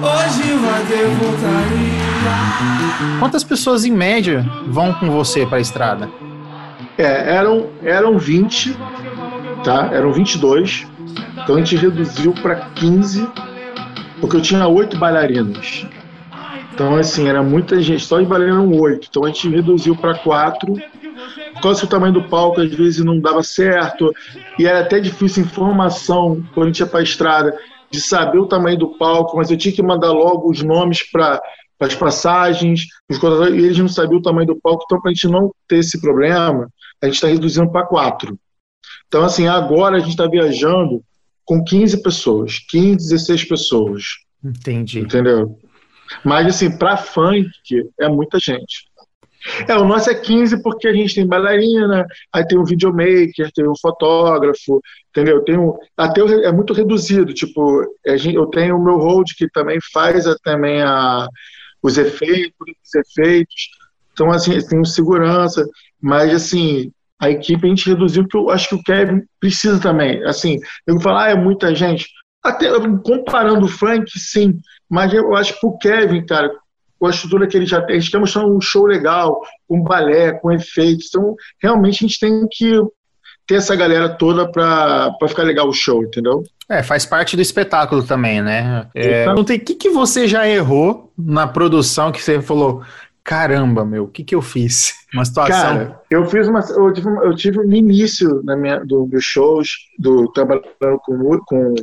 hoje 0.03 0.53
vai 0.61 0.85
ter 0.85 1.07
Quantas 3.19 3.43
pessoas 3.43 3.83
em 3.83 3.89
média 3.89 4.45
vão 4.67 4.93
com 4.93 5.09
você 5.09 5.43
para 5.43 5.57
a 5.57 5.59
estrada? 5.59 6.07
É, 6.99 7.35
eram, 7.35 7.69
eram 7.81 8.19
20, 8.19 8.77
tá? 9.63 9.89
Eram 9.91 10.13
22. 10.13 10.85
Então 11.41 11.55
a 11.55 11.57
gente 11.57 11.75
reduziu 11.75 12.31
para 12.31 12.57
15, 12.75 13.27
porque 14.21 14.35
eu 14.37 14.41
tinha 14.41 14.67
oito 14.67 14.99
bailarinas. 14.99 15.87
Então, 16.75 16.95
assim, 16.95 17.27
era 17.27 17.41
muita 17.41 17.81
gente, 17.81 18.03
só 18.03 18.19
de 18.19 18.27
bailarina 18.27 18.59
eram 18.59 18.71
oito. 18.71 19.07
Então 19.09 19.25
a 19.25 19.29
gente 19.29 19.49
reduziu 19.49 19.95
para 19.95 20.13
quatro 20.13 20.75
por 21.57 21.63
causa 21.63 21.81
do 21.81 21.87
tamanho 21.87 22.13
do 22.13 22.29
palco, 22.29 22.61
às 22.61 22.73
vezes 22.73 23.03
não 23.03 23.19
dava 23.19 23.43
certo, 23.43 24.13
e 24.57 24.65
era 24.65 24.81
até 24.81 24.99
difícil 24.99 25.43
informação 25.43 26.43
quando 26.53 26.67
a 26.67 26.69
gente 26.69 26.79
ia 26.79 26.87
para 26.87 26.99
a 26.99 27.03
estrada, 27.03 27.57
de 27.89 28.01
saber 28.01 28.39
o 28.39 28.47
tamanho 28.47 28.77
do 28.77 28.97
palco, 28.97 29.37
mas 29.37 29.49
eu 29.49 29.57
tinha 29.57 29.73
que 29.73 29.81
mandar 29.81 30.11
logo 30.11 30.49
os 30.49 30.61
nomes 30.61 31.09
para 31.09 31.41
as 31.79 31.95
passagens, 31.95 32.87
os 33.09 33.17
e 33.17 33.65
eles 33.65 33.77
não 33.77 33.87
sabiam 33.87 34.19
o 34.19 34.21
tamanho 34.21 34.47
do 34.47 34.59
palco, 34.59 34.83
então 34.85 35.01
para 35.01 35.11
a 35.11 35.13
gente 35.13 35.27
não 35.27 35.51
ter 35.67 35.77
esse 35.79 35.99
problema, 36.01 36.69
a 37.01 37.05
gente 37.05 37.15
está 37.15 37.27
reduzindo 37.27 37.71
para 37.71 37.85
quatro. 37.85 38.37
Então, 39.07 39.23
assim, 39.23 39.47
agora 39.47 39.97
a 39.97 39.99
gente 39.99 40.11
está 40.11 40.27
viajando 40.27 41.01
com 41.45 41.63
15 41.63 42.01
pessoas, 42.01 42.59
15, 42.69 43.09
16 43.09 43.45
pessoas. 43.45 44.03
Entendi. 44.43 44.99
Entendeu? 44.99 45.57
Mas, 46.23 46.47
assim, 46.47 46.77
para 46.77 46.97
funk, 46.97 47.51
é 47.99 48.09
muita 48.09 48.39
gente. 48.39 48.86
É, 49.67 49.75
o 49.75 49.85
nosso 49.85 50.09
é 50.09 50.15
15 50.15 50.61
porque 50.61 50.87
a 50.87 50.93
gente 50.93 51.15
tem 51.15 51.27
bailarina, 51.27 52.05
aí 52.33 52.45
tem 52.47 52.57
um 52.57 52.63
videomaker, 52.63 53.51
tem 53.53 53.67
um 53.67 53.75
fotógrafo, 53.79 54.81
entendeu? 55.09 55.43
Tem 55.43 55.57
um, 55.57 55.77
até 55.95 56.21
é 56.21 56.51
muito 56.51 56.73
reduzido, 56.73 57.33
tipo, 57.33 57.83
eu 58.03 58.45
tenho 58.47 58.77
o 58.77 58.83
meu 58.83 58.97
hold 58.97 59.27
que 59.37 59.49
também 59.49 59.79
faz 59.93 60.27
a, 60.27 60.35
também 60.43 60.81
a, 60.81 61.27
os 61.81 61.97
efeitos, 61.97 62.53
os 62.59 62.95
efeitos, 62.95 63.69
então 64.13 64.31
assim, 64.31 64.59
tem 64.67 64.79
um 64.79 64.85
segurança, 64.85 65.65
mas 66.01 66.33
assim, 66.33 66.91
a 67.19 67.29
equipe 67.29 67.65
a 67.65 67.69
gente 67.69 67.89
reduziu 67.89 68.23
porque 68.23 68.37
eu 68.37 68.49
acho 68.49 68.69
que 68.69 68.75
o 68.75 68.83
Kevin 68.83 69.23
precisa 69.39 69.79
também, 69.79 70.23
assim, 70.25 70.59
eu 70.85 70.95
vou 70.95 71.03
falar, 71.03 71.25
ah, 71.25 71.31
é 71.31 71.35
muita 71.35 71.73
gente, 71.73 72.07
até 72.43 72.67
comparando 73.03 73.65
o 73.65 73.69
Frank, 73.69 74.09
sim, 74.19 74.59
mas 74.89 75.13
eu 75.13 75.35
acho 75.35 75.59
que 75.59 75.65
o 75.65 75.77
Kevin, 75.77 76.25
cara, 76.25 76.51
com 76.99 77.07
a 77.07 77.09
estrutura 77.09 77.47
que 77.47 77.55
ele 77.55 77.65
já 77.65 77.81
tem. 77.81 77.97
A 77.97 77.99
gente 77.99 78.11
quer 78.11 78.19
mostrar 78.19 78.45
um 78.45 78.59
show 78.59 78.85
legal, 78.85 79.41
com 79.67 79.81
balé, 79.81 80.33
com 80.33 80.51
efeitos. 80.51 81.07
Então, 81.09 81.35
realmente, 81.61 82.03
a 82.03 82.07
gente 82.07 82.19
tem 82.19 82.47
que 82.51 82.81
ter 83.47 83.55
essa 83.55 83.75
galera 83.75 84.09
toda 84.09 84.51
para 84.51 85.15
ficar 85.27 85.43
legal 85.43 85.67
o 85.67 85.73
show, 85.73 86.03
entendeu? 86.03 86.43
É, 86.69 86.83
faz 86.83 87.05
parte 87.05 87.35
do 87.35 87.41
espetáculo 87.41 88.03
também, 88.03 88.41
né? 88.41 88.87
É, 88.93 89.29
o 89.29 89.45
que, 89.45 89.59
que 89.59 89.89
você 89.89 90.27
já 90.27 90.47
errou 90.47 91.13
na 91.17 91.47
produção 91.47 92.11
que 92.11 92.21
você 92.21 92.41
falou, 92.41 92.83
caramba, 93.23 93.85
meu, 93.85 94.03
o 94.03 94.07
que, 94.07 94.23
que 94.23 94.35
eu 94.35 94.41
fiz? 94.41 94.93
Uma 95.13 95.23
situação. 95.23 95.55
Cara, 95.55 96.01
eu 96.11 96.25
fiz 96.25 96.49
uma. 96.49 96.59
Eu 96.59 96.91
tive, 96.91 97.07
eu 97.07 97.33
tive 97.33 97.57
no 97.63 97.73
início 97.73 98.41
na 98.43 98.57
minha, 98.57 98.83
do, 98.83 99.05
dos 99.05 99.23
shows, 99.23 99.69
do 99.97 100.29
trabalhando 100.33 100.99
com, 101.01 101.39
com 101.45 101.75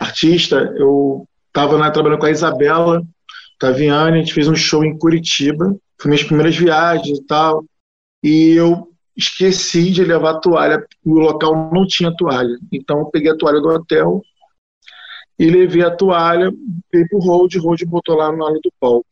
artista, 0.00 0.74
eu 0.76 1.24
estava 1.46 1.90
trabalhando 1.92 2.18
com 2.18 2.26
a 2.26 2.30
Isabela 2.30 3.02
Taviani, 3.58 4.16
a 4.16 4.20
gente 4.20 4.34
fez 4.34 4.48
um 4.48 4.54
show 4.54 4.84
em 4.84 4.98
Curitiba, 4.98 5.76
foi 6.00 6.10
minhas 6.10 6.24
primeiras 6.24 6.56
viagens 6.56 7.18
e 7.18 7.26
tal, 7.26 7.64
e 8.22 8.52
eu 8.52 8.88
esqueci 9.16 9.90
de 9.90 10.04
levar 10.04 10.32
a 10.32 10.40
toalha, 10.40 10.84
o 11.04 11.18
local 11.18 11.70
não 11.72 11.86
tinha 11.86 12.14
toalha, 12.14 12.58
então 12.70 12.98
eu 12.98 13.06
peguei 13.06 13.30
a 13.30 13.36
toalha 13.36 13.60
do 13.60 13.68
hotel 13.68 14.22
e 15.38 15.50
levei 15.50 15.82
a 15.82 15.90
toalha, 15.90 16.50
veio 16.92 17.08
pro 17.08 17.18
o 17.18 17.20
Road 17.20 17.84
botou 17.86 18.16
lá 18.16 18.34
na 18.34 18.44
hora 18.44 18.60
do 18.62 18.72
palco. 18.80 19.06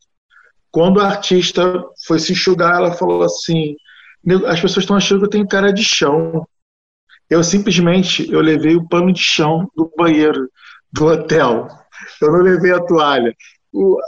Quando 0.71 1.01
a 1.01 1.07
artista 1.07 1.85
foi 2.07 2.19
se 2.19 2.33
enxugar, 2.33 2.77
ela 2.77 2.93
falou 2.95 3.23
assim: 3.23 3.77
as 4.47 4.61
pessoas 4.61 4.83
estão 4.85 4.97
achando 4.97 5.21
que 5.21 5.27
eu 5.27 5.31
tenho 5.31 5.49
cara 5.49 5.73
de 5.73 5.85
chão. 5.85 6.47
Eu 7.29 7.45
simplesmente 7.45 8.31
eu 8.31 8.41
levei 8.41 8.75
o 8.75 8.89
pano 8.89 9.13
de 9.13 9.21
chão 9.21 9.71
do 9.77 9.91
banheiro 9.97 10.49
do 10.93 11.07
hotel. 11.07 11.69
Eu 12.21 12.33
não 12.33 12.41
levei 12.41 12.73
a 12.73 12.81
toalha. 12.81 13.35
O, 13.77 13.99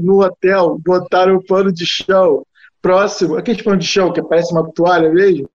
no 0.00 0.22
hotel 0.22 0.78
botaram 0.84 1.36
o 1.36 1.44
pano 1.44 1.72
de 1.72 1.84
chão 1.84 2.46
próximo, 2.80 3.36
aquele 3.36 3.62
pano 3.62 3.78
de 3.78 3.86
chão 3.86 4.12
que 4.12 4.22
parece 4.22 4.52
uma 4.52 4.70
toalha 4.72 5.10
mesmo, 5.10 5.50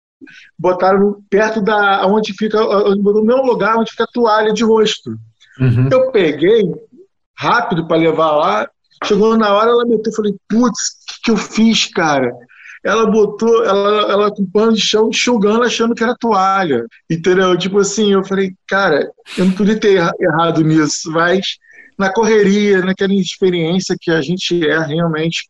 botaram 0.59 1.23
perto 1.29 1.61
da 1.61 2.05
onde 2.05 2.33
fica 2.33 2.59
no 2.59 3.23
meu 3.23 3.37
lugar 3.37 3.77
onde 3.77 3.91
fica 3.91 4.03
a 4.03 4.11
toalha 4.13 4.51
de 4.51 4.63
rosto. 4.63 5.11
Uhum. 5.59 5.87
Eu 5.89 6.11
peguei 6.11 6.69
rápido 7.37 7.87
para 7.87 7.97
levar 7.97 8.31
lá, 8.31 8.69
Chegou 9.03 9.35
na 9.35 9.51
hora, 9.53 9.71
ela 9.71 9.85
meteu, 9.85 10.13
falei, 10.13 10.35
putz, 10.47 10.89
o 10.89 11.07
que, 11.07 11.21
que 11.23 11.31
eu 11.31 11.37
fiz, 11.37 11.85
cara? 11.87 12.31
Ela 12.83 13.09
botou, 13.09 13.63
ela, 13.63 14.11
ela 14.11 14.31
com 14.31 14.45
pano 14.45 14.73
de 14.73 14.81
chão, 14.81 15.09
enxugando, 15.09 15.63
achando 15.63 15.95
que 15.95 16.03
era 16.03 16.15
toalha, 16.19 16.85
entendeu? 17.09 17.57
Tipo 17.57 17.79
assim, 17.79 18.13
eu 18.13 18.23
falei, 18.23 18.53
cara, 18.67 19.11
eu 19.37 19.45
não 19.45 19.53
podia 19.53 19.79
ter 19.79 20.01
errado 20.19 20.61
nisso, 20.63 21.11
mas 21.11 21.57
na 22.01 22.11
correria, 22.11 22.81
naquela 22.81 23.13
experiência 23.13 23.95
que 23.99 24.09
a 24.09 24.21
gente 24.21 24.67
é 24.67 24.79
realmente, 24.79 25.47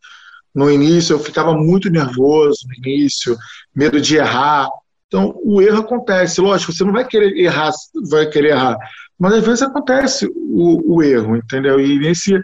no 0.54 0.70
início 0.70 1.14
eu 1.14 1.20
ficava 1.20 1.54
muito 1.54 1.90
nervoso 1.90 2.60
no 2.68 2.76
início, 2.86 3.38
medo 3.74 4.02
de 4.02 4.18
errar. 4.18 4.68
Então, 5.08 5.34
o 5.44 5.62
erro 5.62 5.80
acontece. 5.80 6.42
Lógico, 6.42 6.74
você 6.74 6.84
não 6.84 6.92
vai 6.92 7.08
querer 7.08 7.38
errar, 7.38 7.72
vai 8.10 8.28
querer 8.28 8.50
errar, 8.50 8.78
mas 9.18 9.34
às 9.34 9.46
vezes 9.46 9.62
acontece 9.62 10.28
o, 10.36 10.96
o 10.96 11.02
erro, 11.02 11.38
entendeu? 11.38 11.80
E 11.80 11.98
nesse 12.00 12.40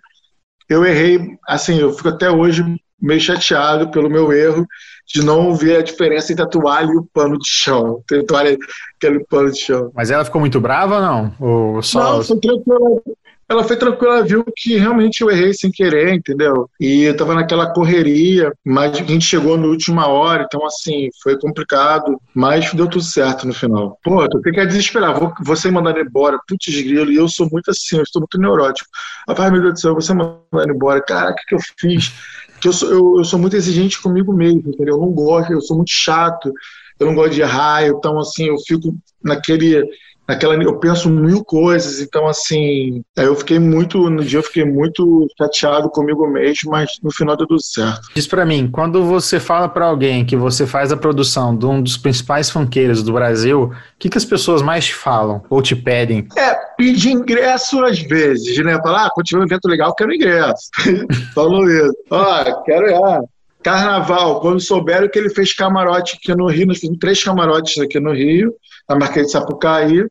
eu 0.70 0.86
errei, 0.86 1.38
assim, 1.48 1.80
eu 1.80 1.94
fico 1.94 2.10
até 2.10 2.30
hoje 2.30 2.64
meio 3.00 3.22
chateado 3.22 3.90
pelo 3.90 4.10
meu 4.10 4.34
erro 4.34 4.66
de 5.06 5.24
não 5.24 5.56
ver 5.56 5.78
a 5.78 5.82
diferença 5.82 6.32
entre 6.32 6.44
a 6.44 6.48
toalha 6.48 6.92
e 6.92 6.98
o 6.98 7.08
pano 7.14 7.38
de 7.38 7.48
chão. 7.48 8.02
Tem 8.08 8.26
toalha, 8.26 8.58
aquele 8.96 9.24
pano 9.26 9.52
de 9.52 9.60
chão. 9.60 9.92
Mas 9.94 10.12
ela 10.12 10.26
ficou 10.26 10.42
muito 10.42 10.60
brava 10.60 10.96
ou 10.96 11.02
não? 11.02 11.36
Ou 11.40 11.82
só... 11.82 12.18
Não, 12.18 12.24
foi 12.24 12.40
tranquila. 12.40 13.02
Ela 13.50 13.64
foi 13.64 13.78
tranquila, 13.78 14.24
viu 14.24 14.44
que 14.56 14.78
realmente 14.78 15.22
eu 15.22 15.32
errei 15.32 15.54
sem 15.54 15.72
querer, 15.72 16.14
entendeu? 16.14 16.70
E 16.80 17.04
eu 17.04 17.16
tava 17.16 17.34
naquela 17.34 17.72
correria, 17.72 18.52
mas 18.66 18.94
a 18.94 19.04
gente 19.04 19.24
chegou 19.24 19.58
na 19.58 19.68
última 19.68 20.08
hora, 20.08 20.44
então 20.46 20.66
assim, 20.66 21.08
foi 21.24 21.40
complicado, 21.40 22.20
mas 22.34 22.74
deu 22.74 22.88
tudo 22.90 23.04
certo 23.04 23.48
no 23.48 23.54
final. 23.54 23.98
Pô, 24.04 24.28
tu 24.28 24.42
tem 24.42 24.52
que 24.52 24.66
desesperar, 24.66 25.18
vou, 25.18 25.34
você 25.46 25.72
mandar 25.72 25.98
embora, 25.98 26.38
putz 26.46 26.82
grilo, 26.82 27.10
e 27.10 27.16
eu 27.16 27.30
sou 27.30 27.48
muito 27.50 27.72
assim, 27.72 27.96
eu 27.96 28.04
estou 28.04 28.20
muito 28.20 28.38
neurótico. 28.38 28.90
Ai, 29.30 29.50
meu 29.50 29.62
Deus 29.62 29.74
do 29.76 29.80
céu, 29.80 29.94
você 29.96 30.14
mandar 30.14 30.70
embora, 30.70 31.02
cara, 31.02 31.32
o 31.32 31.36
que, 31.36 31.46
que 31.46 31.56
eu 31.56 31.60
fiz? 31.80 32.12
Que 32.60 32.68
eu, 32.68 32.74
sou, 32.74 32.90
eu, 32.90 33.14
eu 33.20 33.24
sou 33.24 33.40
muito 33.40 33.56
exigente 33.56 34.02
comigo 34.02 34.34
mesmo, 34.34 34.70
entendeu? 34.70 34.96
Eu 34.96 35.02
não 35.02 35.12
gosto, 35.12 35.54
eu 35.54 35.62
sou 35.62 35.78
muito 35.78 35.92
chato, 35.92 36.52
eu 37.00 37.08
não 37.08 37.16
gosto 37.16 37.34
de 37.34 37.42
errar, 37.42 37.88
então 37.88 38.20
assim, 38.20 38.48
eu 38.48 38.58
fico 38.68 38.94
naquele 39.24 39.88
naquela 40.28 40.56
eu 40.56 40.80
penso 40.80 41.10
mil 41.10 41.44
coisas, 41.44 42.02
então 42.02 42.28
assim, 42.28 43.02
eu 43.16 43.36
fiquei 43.36 43.60
muito, 43.60 44.10
no 44.10 44.24
dia 44.24 44.40
eu 44.40 44.44
fiquei 44.44 44.66
muito 44.66 45.28
chateado 45.38 45.90
comigo 45.90 46.28
mesmo, 46.28 46.72
mas 46.72 46.98
no 47.02 47.12
final 47.12 47.38
deu 47.38 47.48
tudo 47.48 47.64
certo. 47.64 48.02
Diz 48.14 48.28
para 48.28 48.46
mim, 48.46 48.70
quando 48.72 49.04
você 49.04 49.40
fala 49.40 49.70
para 49.70 49.86
alguém 49.86 50.26
que 50.26 50.36
você 50.36 50.66
faz 50.68 50.92
a 50.92 50.98
produção 50.98 51.56
de 51.56 51.66
um 51.66 51.82
dos 51.82 51.98
principais 51.98 52.50
funkeiros 52.50 53.04
do 53.04 53.14
Brasil, 53.14 53.64
o 53.64 53.72
que, 53.98 54.10
que 54.10 54.18
as 54.18 54.26
pessoas 54.26 54.62
mais 54.62 54.86
te 54.86 54.96
falam 54.96 55.44
ou 55.50 55.62
te 55.62 55.76
pedem? 55.76 56.28
É, 56.36 56.56
pedir 56.78 57.12
ingresso 57.12 57.84
às 57.84 58.00
vezes, 58.00 58.58
né? 58.64 58.78
Falar, 58.82 59.06
ah, 59.06 59.12
quando 59.14 59.26
tiver 59.26 59.42
um 59.42 59.46
evento 59.46 59.68
legal, 59.68 59.94
quero 59.96 60.14
ingresso. 60.14 60.70
Falou 61.34 61.70
isso. 61.70 61.94
Ó, 62.10 62.64
quero 62.64 62.90
ir. 62.90 63.28
Carnaval, 63.64 64.40
quando 64.40 64.62
souberam 64.62 65.10
que 65.10 65.20
ele 65.20 65.30
fez 65.30 65.54
camarote 65.54 66.18
aqui 66.18 66.34
no 66.36 66.48
Rio, 66.48 66.68
nós 66.68 66.78
fizemos 66.78 67.00
três 67.00 67.22
camarotes 67.22 67.78
aqui 67.80 68.00
no 68.00 68.14
Rio, 68.14 68.54
na 68.88 68.96
Marquês 68.96 69.26
de 69.26 69.32
Sapucaí, 69.34 70.06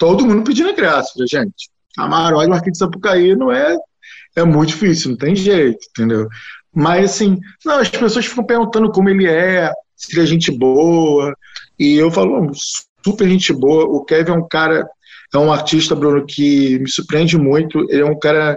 todo 0.00 0.26
mundo 0.26 0.42
pedindo 0.42 0.70
ingresso, 0.70 1.12
gente. 1.30 1.70
Camarote, 1.94 2.48
Marquês 2.48 2.72
de 2.72 2.78
Sapucaí 2.78 3.36
não 3.36 3.52
é, 3.52 3.76
é 4.34 4.44
muito 4.44 4.70
difícil, 4.70 5.10
não 5.10 5.18
tem 5.18 5.36
jeito, 5.36 5.78
entendeu? 5.90 6.26
Mas 6.74 7.12
assim, 7.12 7.38
não, 7.64 7.78
as 7.78 7.90
pessoas 7.90 8.24
ficam 8.24 8.44
perguntando 8.44 8.90
como 8.90 9.10
ele 9.10 9.26
é, 9.26 9.70
se 9.94 10.14
ele 10.14 10.22
é 10.22 10.26
gente 10.26 10.50
boa, 10.50 11.36
e 11.78 11.96
eu 11.96 12.10
falo, 12.10 12.50
super 13.04 13.28
gente 13.28 13.52
boa. 13.52 13.84
O 13.84 14.02
Kevin 14.04 14.32
é 14.32 14.34
um 14.34 14.48
cara, 14.48 14.88
é 15.34 15.38
um 15.38 15.52
artista, 15.52 15.94
Bruno, 15.94 16.24
que 16.24 16.78
me 16.78 16.88
surpreende 16.88 17.36
muito. 17.36 17.80
Ele 17.90 18.00
é 18.00 18.06
um 18.06 18.18
cara, 18.18 18.56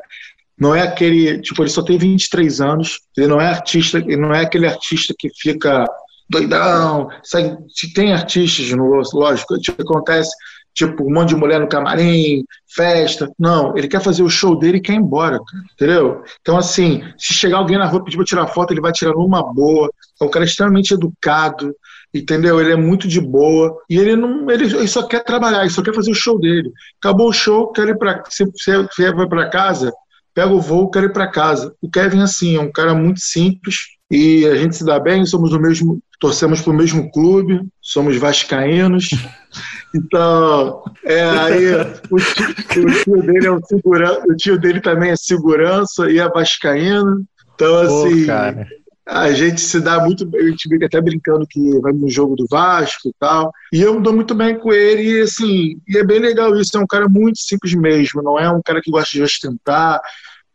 não 0.58 0.74
é 0.74 0.82
aquele, 0.84 1.42
tipo, 1.42 1.62
ele 1.62 1.70
só 1.70 1.82
tem 1.82 1.98
23 1.98 2.62
anos, 2.62 3.00
ele 3.18 3.28
não 3.28 3.42
é 3.42 3.48
artista, 3.48 3.98
ele 3.98 4.16
não 4.16 4.34
é 4.34 4.42
aquele 4.42 4.68
artista 4.68 5.14
que 5.18 5.30
fica 5.36 5.86
doidão. 6.30 7.10
Sabe? 7.24 7.58
Tem 7.94 8.14
artistas, 8.14 8.72
lógico, 9.14 9.60
que 9.60 9.72
acontece, 9.72 10.32
tipo, 10.74 11.04
um 11.08 11.14
monte 11.14 11.30
de 11.30 11.36
mulher 11.36 11.60
no 11.60 11.68
camarim, 11.68 12.44
festa. 12.76 13.30
Não, 13.38 13.78
ele 13.78 13.88
quer 13.88 14.02
fazer 14.02 14.24
o 14.24 14.30
show 14.30 14.58
dele 14.58 14.78
e 14.78 14.82
quer 14.82 14.94
ir 14.94 14.98
embora, 14.98 15.40
entendeu? 15.74 16.24
Então, 16.42 16.58
assim, 16.58 17.04
se 17.18 17.34
chegar 17.34 17.58
alguém 17.58 17.78
na 17.78 17.86
rua 17.86 18.04
pedir 18.04 18.18
pra 18.18 18.26
tirar 18.26 18.48
foto, 18.48 18.74
ele 18.74 18.82
vai 18.82 18.92
tirar 18.92 19.14
numa 19.14 19.44
boa. 19.44 19.90
É 20.22 20.26
um 20.26 20.30
cara 20.30 20.46
extremamente 20.46 20.94
educado, 20.94 21.74
entendeu? 22.14 22.60
Ele 22.60 22.72
é 22.72 22.76
muito 22.76 23.08
de 23.08 23.20
boa 23.20 23.76
e 23.90 23.98
ele 23.98 24.16
não, 24.16 24.50
ele, 24.50 24.66
ele 24.66 24.88
só 24.88 25.04
quer 25.04 25.24
trabalhar, 25.24 25.62
ele 25.62 25.70
só 25.70 25.82
quer 25.82 25.94
fazer 25.94 26.12
o 26.12 26.16
show 26.16 26.40
dele. 26.40 26.72
Acabou 27.02 27.30
o 27.30 27.34
show, 27.34 27.72
quer 27.72 27.88
ir 27.88 27.98
para, 27.98 28.24
se 28.30 28.46
você 28.46 29.14
vai 29.14 29.28
para 29.28 29.50
casa, 29.50 29.92
pega 30.34 30.52
o 30.52 30.62
voo, 30.62 30.90
quer 30.90 31.04
ir 31.04 31.14
para 31.14 31.28
casa. 31.28 31.74
O 31.82 31.90
Kevin 31.90 32.22
assim, 32.22 32.56
é 32.56 32.60
um 32.60 32.72
cara 32.72 32.94
muito 32.94 33.20
simples 33.20 33.76
e 34.10 34.46
a 34.46 34.56
gente 34.56 34.76
se 34.76 34.86
dá 34.86 35.00
bem, 35.00 35.26
somos 35.26 35.50
do 35.50 35.60
mesmo, 35.60 36.00
torcemos 36.20 36.62
para 36.62 36.72
o 36.72 36.76
mesmo 36.76 37.12
clube, 37.12 37.62
somos 37.82 38.18
vascaínos. 38.18 39.10
Então, 39.96 40.84
é, 41.06 41.24
aí 41.24 41.76
o 42.10 42.18
tio, 42.18 42.84
o 42.84 43.04
tio 43.04 43.22
dele 43.22 43.48
é 43.48 43.52
um 43.52 43.64
segurança, 43.64 44.24
o 44.28 44.36
tio 44.36 44.60
dele 44.60 44.82
também 44.82 45.12
é 45.12 45.16
segurança 45.16 46.10
e 46.10 46.20
é 46.20 46.28
vascaíno. 46.28 47.24
Então, 47.54 47.78
assim, 47.78 48.26
Pô, 48.26 48.84
a 49.06 49.32
gente 49.34 49.60
se 49.60 49.80
dá 49.82 50.04
muito 50.04 50.26
bem, 50.26 50.42
a 50.42 50.50
gente 50.50 50.70
fica 50.70 50.86
até 50.86 51.00
brincando 51.02 51.46
que 51.48 51.80
vai 51.82 51.92
no 51.92 52.10
jogo 52.10 52.36
do 52.36 52.48
Vasco 52.50 53.10
e 53.10 53.14
tal. 53.20 53.52
E 53.72 53.82
eu 53.82 54.00
dou 54.00 54.14
muito 54.14 54.34
bem 54.34 54.58
com 54.58 54.72
ele, 54.72 55.04
e 55.04 55.22
assim, 55.22 55.78
e 55.88 55.98
é 55.98 56.04
bem 56.04 56.20
legal 56.20 56.56
isso. 56.56 56.76
É 56.76 56.80
um 56.80 56.88
cara 56.88 57.08
muito 57.08 57.38
simples 57.40 57.74
mesmo, 57.76 58.24
não 58.24 58.40
é 58.40 58.50
um 58.50 58.62
cara 58.64 58.82
que 58.82 58.90
gosta 58.90 59.12
de 59.12 59.22
ostentar, 59.22 60.02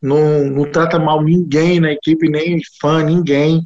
não, 0.01 0.45
não 0.45 0.65
trata 0.71 0.99
mal 0.99 1.23
ninguém 1.23 1.79
na 1.79 1.93
equipe, 1.93 2.29
nem 2.29 2.61
fã, 2.81 3.03
ninguém. 3.03 3.63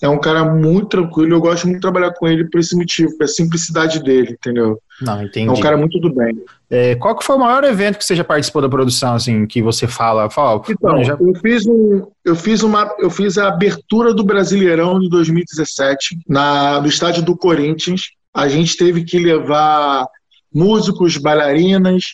É 0.00 0.08
um 0.08 0.18
cara 0.18 0.44
muito 0.44 0.88
tranquilo, 0.88 1.34
eu 1.34 1.40
gosto 1.40 1.64
muito 1.64 1.76
de 1.76 1.80
trabalhar 1.80 2.12
com 2.12 2.28
ele 2.28 2.44
por 2.50 2.60
esse 2.60 2.76
motivo, 2.76 3.16
pela 3.16 3.28
simplicidade 3.28 4.02
dele, 4.02 4.32
entendeu? 4.32 4.78
Não, 5.00 5.22
entendi. 5.22 5.48
É 5.48 5.52
um 5.52 5.60
cara 5.60 5.76
muito 5.76 5.98
do 5.98 6.12
bem. 6.12 6.36
É, 6.68 6.94
qual 6.96 7.16
que 7.16 7.24
foi 7.24 7.36
o 7.36 7.38
maior 7.38 7.64
evento 7.64 7.96
que 7.96 8.04
você 8.04 8.14
já 8.14 8.24
participou 8.24 8.60
da 8.60 8.68
produção, 8.68 9.14
assim, 9.14 9.46
que 9.46 9.62
você 9.62 9.86
fala? 9.86 10.28
fala 10.28 10.62
então, 10.68 11.02
já... 11.02 11.16
eu 11.18 11.34
fiz 11.36 11.66
um, 11.66 12.06
eu 12.24 12.36
fiz 12.36 12.62
uma, 12.62 12.94
eu 12.98 13.08
fiz 13.08 13.38
a 13.38 13.48
abertura 13.48 14.12
do 14.12 14.24
Brasileirão 14.24 14.98
de 14.98 15.08
2017 15.08 16.18
na, 16.28 16.80
no 16.80 16.88
estádio 16.88 17.22
do 17.22 17.36
Corinthians. 17.36 18.02
A 18.34 18.48
gente 18.48 18.76
teve 18.76 19.04
que 19.04 19.18
levar 19.18 20.06
músicos, 20.52 21.16
bailarinas, 21.16 22.04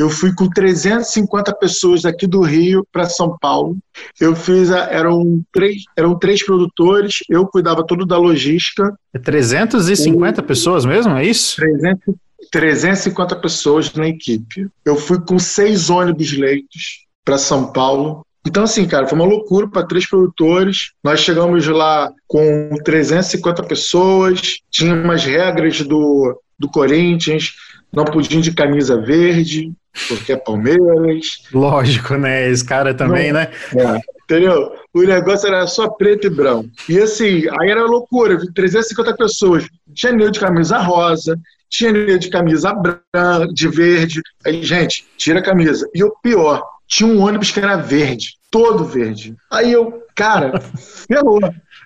eu 0.00 0.08
fui 0.08 0.34
com 0.34 0.48
350 0.48 1.52
pessoas 1.56 2.06
aqui 2.06 2.26
do 2.26 2.40
Rio 2.40 2.86
para 2.90 3.04
São 3.04 3.36
Paulo. 3.38 3.76
Eu 4.18 4.34
fiz, 4.34 4.70
a, 4.70 4.84
eram, 4.90 5.42
três, 5.52 5.82
eram 5.94 6.18
três 6.18 6.42
produtores, 6.42 7.16
eu 7.28 7.46
cuidava 7.46 7.86
todo 7.86 8.06
da 8.06 8.16
logística. 8.16 8.96
É 9.12 9.18
350 9.18 10.40
e, 10.40 10.44
pessoas 10.44 10.86
mesmo, 10.86 11.12
é 11.12 11.26
isso? 11.26 11.56
300, 11.56 12.14
350 12.50 13.36
pessoas 13.36 13.92
na 13.92 14.08
equipe. 14.08 14.68
Eu 14.86 14.96
fui 14.96 15.20
com 15.20 15.38
seis 15.38 15.90
ônibus 15.90 16.32
leitos 16.32 17.06
para 17.22 17.36
São 17.36 17.70
Paulo. 17.70 18.24
Então, 18.46 18.62
assim, 18.62 18.86
cara, 18.86 19.06
foi 19.06 19.18
uma 19.18 19.28
loucura 19.28 19.68
para 19.68 19.86
três 19.86 20.08
produtores. 20.08 20.92
Nós 21.04 21.20
chegamos 21.20 21.66
lá 21.66 22.10
com 22.26 22.70
350 22.82 23.64
pessoas, 23.64 24.60
tinha 24.70 24.94
umas 24.94 25.26
regras 25.26 25.82
do, 25.82 26.40
do 26.58 26.70
Corinthians, 26.70 27.52
não 27.92 28.06
podia 28.06 28.40
de 28.40 28.52
camisa 28.52 28.98
verde, 28.98 29.74
porque 30.08 30.32
é 30.32 30.36
Palmeiras. 30.36 31.42
Lógico, 31.52 32.14
né? 32.14 32.48
Esse 32.48 32.64
cara 32.64 32.94
também, 32.94 33.32
não, 33.32 33.40
né? 33.40 33.50
É, 33.76 34.00
entendeu? 34.24 34.72
O 34.94 35.02
negócio 35.02 35.48
era 35.48 35.66
só 35.66 35.88
preto 35.88 36.26
e 36.26 36.30
branco. 36.30 36.68
E 36.88 36.98
assim, 36.98 37.44
aí 37.58 37.70
era 37.70 37.84
loucura, 37.84 38.38
350 38.54 39.16
pessoas. 39.16 39.66
Tinha 39.94 40.12
nego 40.12 40.30
de 40.30 40.40
camisa 40.40 40.78
rosa, 40.78 41.38
tinha 41.68 41.92
nego 41.92 42.18
de 42.18 42.30
camisa 42.30 42.72
branca, 42.72 43.52
de 43.52 43.68
verde. 43.68 44.20
Aí, 44.44 44.62
gente, 44.62 45.06
tira 45.16 45.40
a 45.40 45.42
camisa. 45.42 45.88
E 45.94 46.02
o 46.04 46.14
pior, 46.22 46.62
tinha 46.86 47.08
um 47.08 47.20
ônibus 47.20 47.50
que 47.50 47.60
era 47.60 47.76
verde, 47.76 48.36
todo 48.50 48.84
verde. 48.84 49.36
Aí 49.50 49.72
eu, 49.72 50.02
cara, 50.14 50.60
ferrou. 51.08 51.40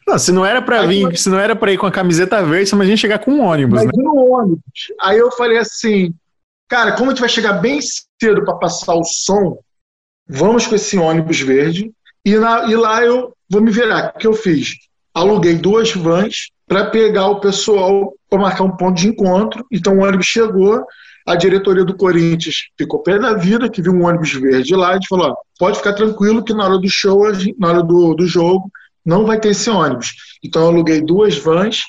Não, 0.07 0.19
se 0.19 0.33
não 0.33 0.45
era 0.45 0.61
para 0.61 0.85
vir, 0.87 1.17
se 1.17 1.31
não 1.31 1.39
era 1.39 1.57
para 1.57 1.73
ir 1.73 1.79
com 1.79 1.87
a 1.87 1.91
camiseta 1.91 2.43
verde, 2.43 2.71
imagina 2.75 2.97
chegar 2.97 3.19
com 3.19 3.33
um 3.33 3.41
ônibus, 3.41 3.83
né? 3.83 3.91
imagina 3.91 4.03
né? 4.03 4.21
um 4.21 4.33
ônibus. 4.33 4.63
Aí 5.01 5.19
eu 5.19 5.31
falei 5.33 5.57
assim, 5.57 6.15
cara, 6.69 6.93
como 6.93 7.11
a 7.11 7.13
gente 7.13 7.21
vai 7.21 7.29
chegar 7.29 7.55
bem 7.55 7.81
cedo 7.81 8.45
para 8.45 8.57
passar 8.57 8.95
o 8.95 9.05
som, 9.05 9.59
vamos 10.29 10.67
com 10.67 10.75
esse 10.75 10.97
ônibus 10.99 11.41
verde 11.41 11.93
e, 12.25 12.37
na, 12.37 12.65
e 12.65 12.77
lá 12.77 13.05
eu 13.05 13.33
vou 13.49 13.61
me 13.61 13.71
virar. 13.71 14.13
O 14.15 14.19
que 14.19 14.27
eu 14.27 14.33
fiz? 14.33 14.75
Aluguei 15.13 15.55
duas 15.55 15.93
vans 15.93 16.51
para 16.67 16.87
pegar 16.87 17.29
o 17.29 17.41
pessoal 17.41 18.13
para 18.29 18.41
marcar 18.41 18.65
um 18.65 18.77
ponto 18.77 18.97
de 18.97 19.09
encontro. 19.09 19.65
Então 19.71 19.99
o 19.99 20.03
ônibus 20.03 20.27
chegou, 20.27 20.85
a 21.27 21.37
diretoria 21.37 21.85
do 21.85 21.97
Corinthians 21.97 22.57
ficou 22.77 23.03
pé 23.03 23.19
da 23.19 23.35
vida, 23.35 23.69
que 23.69 23.83
viu 23.83 23.93
um 23.93 24.07
ônibus 24.07 24.33
verde 24.33 24.75
lá, 24.75 24.97
e 24.97 25.07
falou: 25.07 25.31
ó, 25.31 25.37
pode 25.59 25.79
ficar 25.79 25.93
tranquilo 25.93 26.45
que 26.45 26.55
na 26.55 26.65
hora 26.65 26.79
do 26.79 26.89
show, 26.89 27.23
na 27.59 27.69
hora 27.69 27.83
do, 27.83 28.15
do 28.15 28.27
jogo, 28.27 28.71
não 29.05 29.27
vai 29.27 29.39
ter 29.39 29.51
esse 29.51 29.69
ônibus. 29.71 30.15
Então 30.43 30.63
eu 30.63 30.69
aluguei 30.69 31.01
duas 31.01 31.37
vans, 31.37 31.85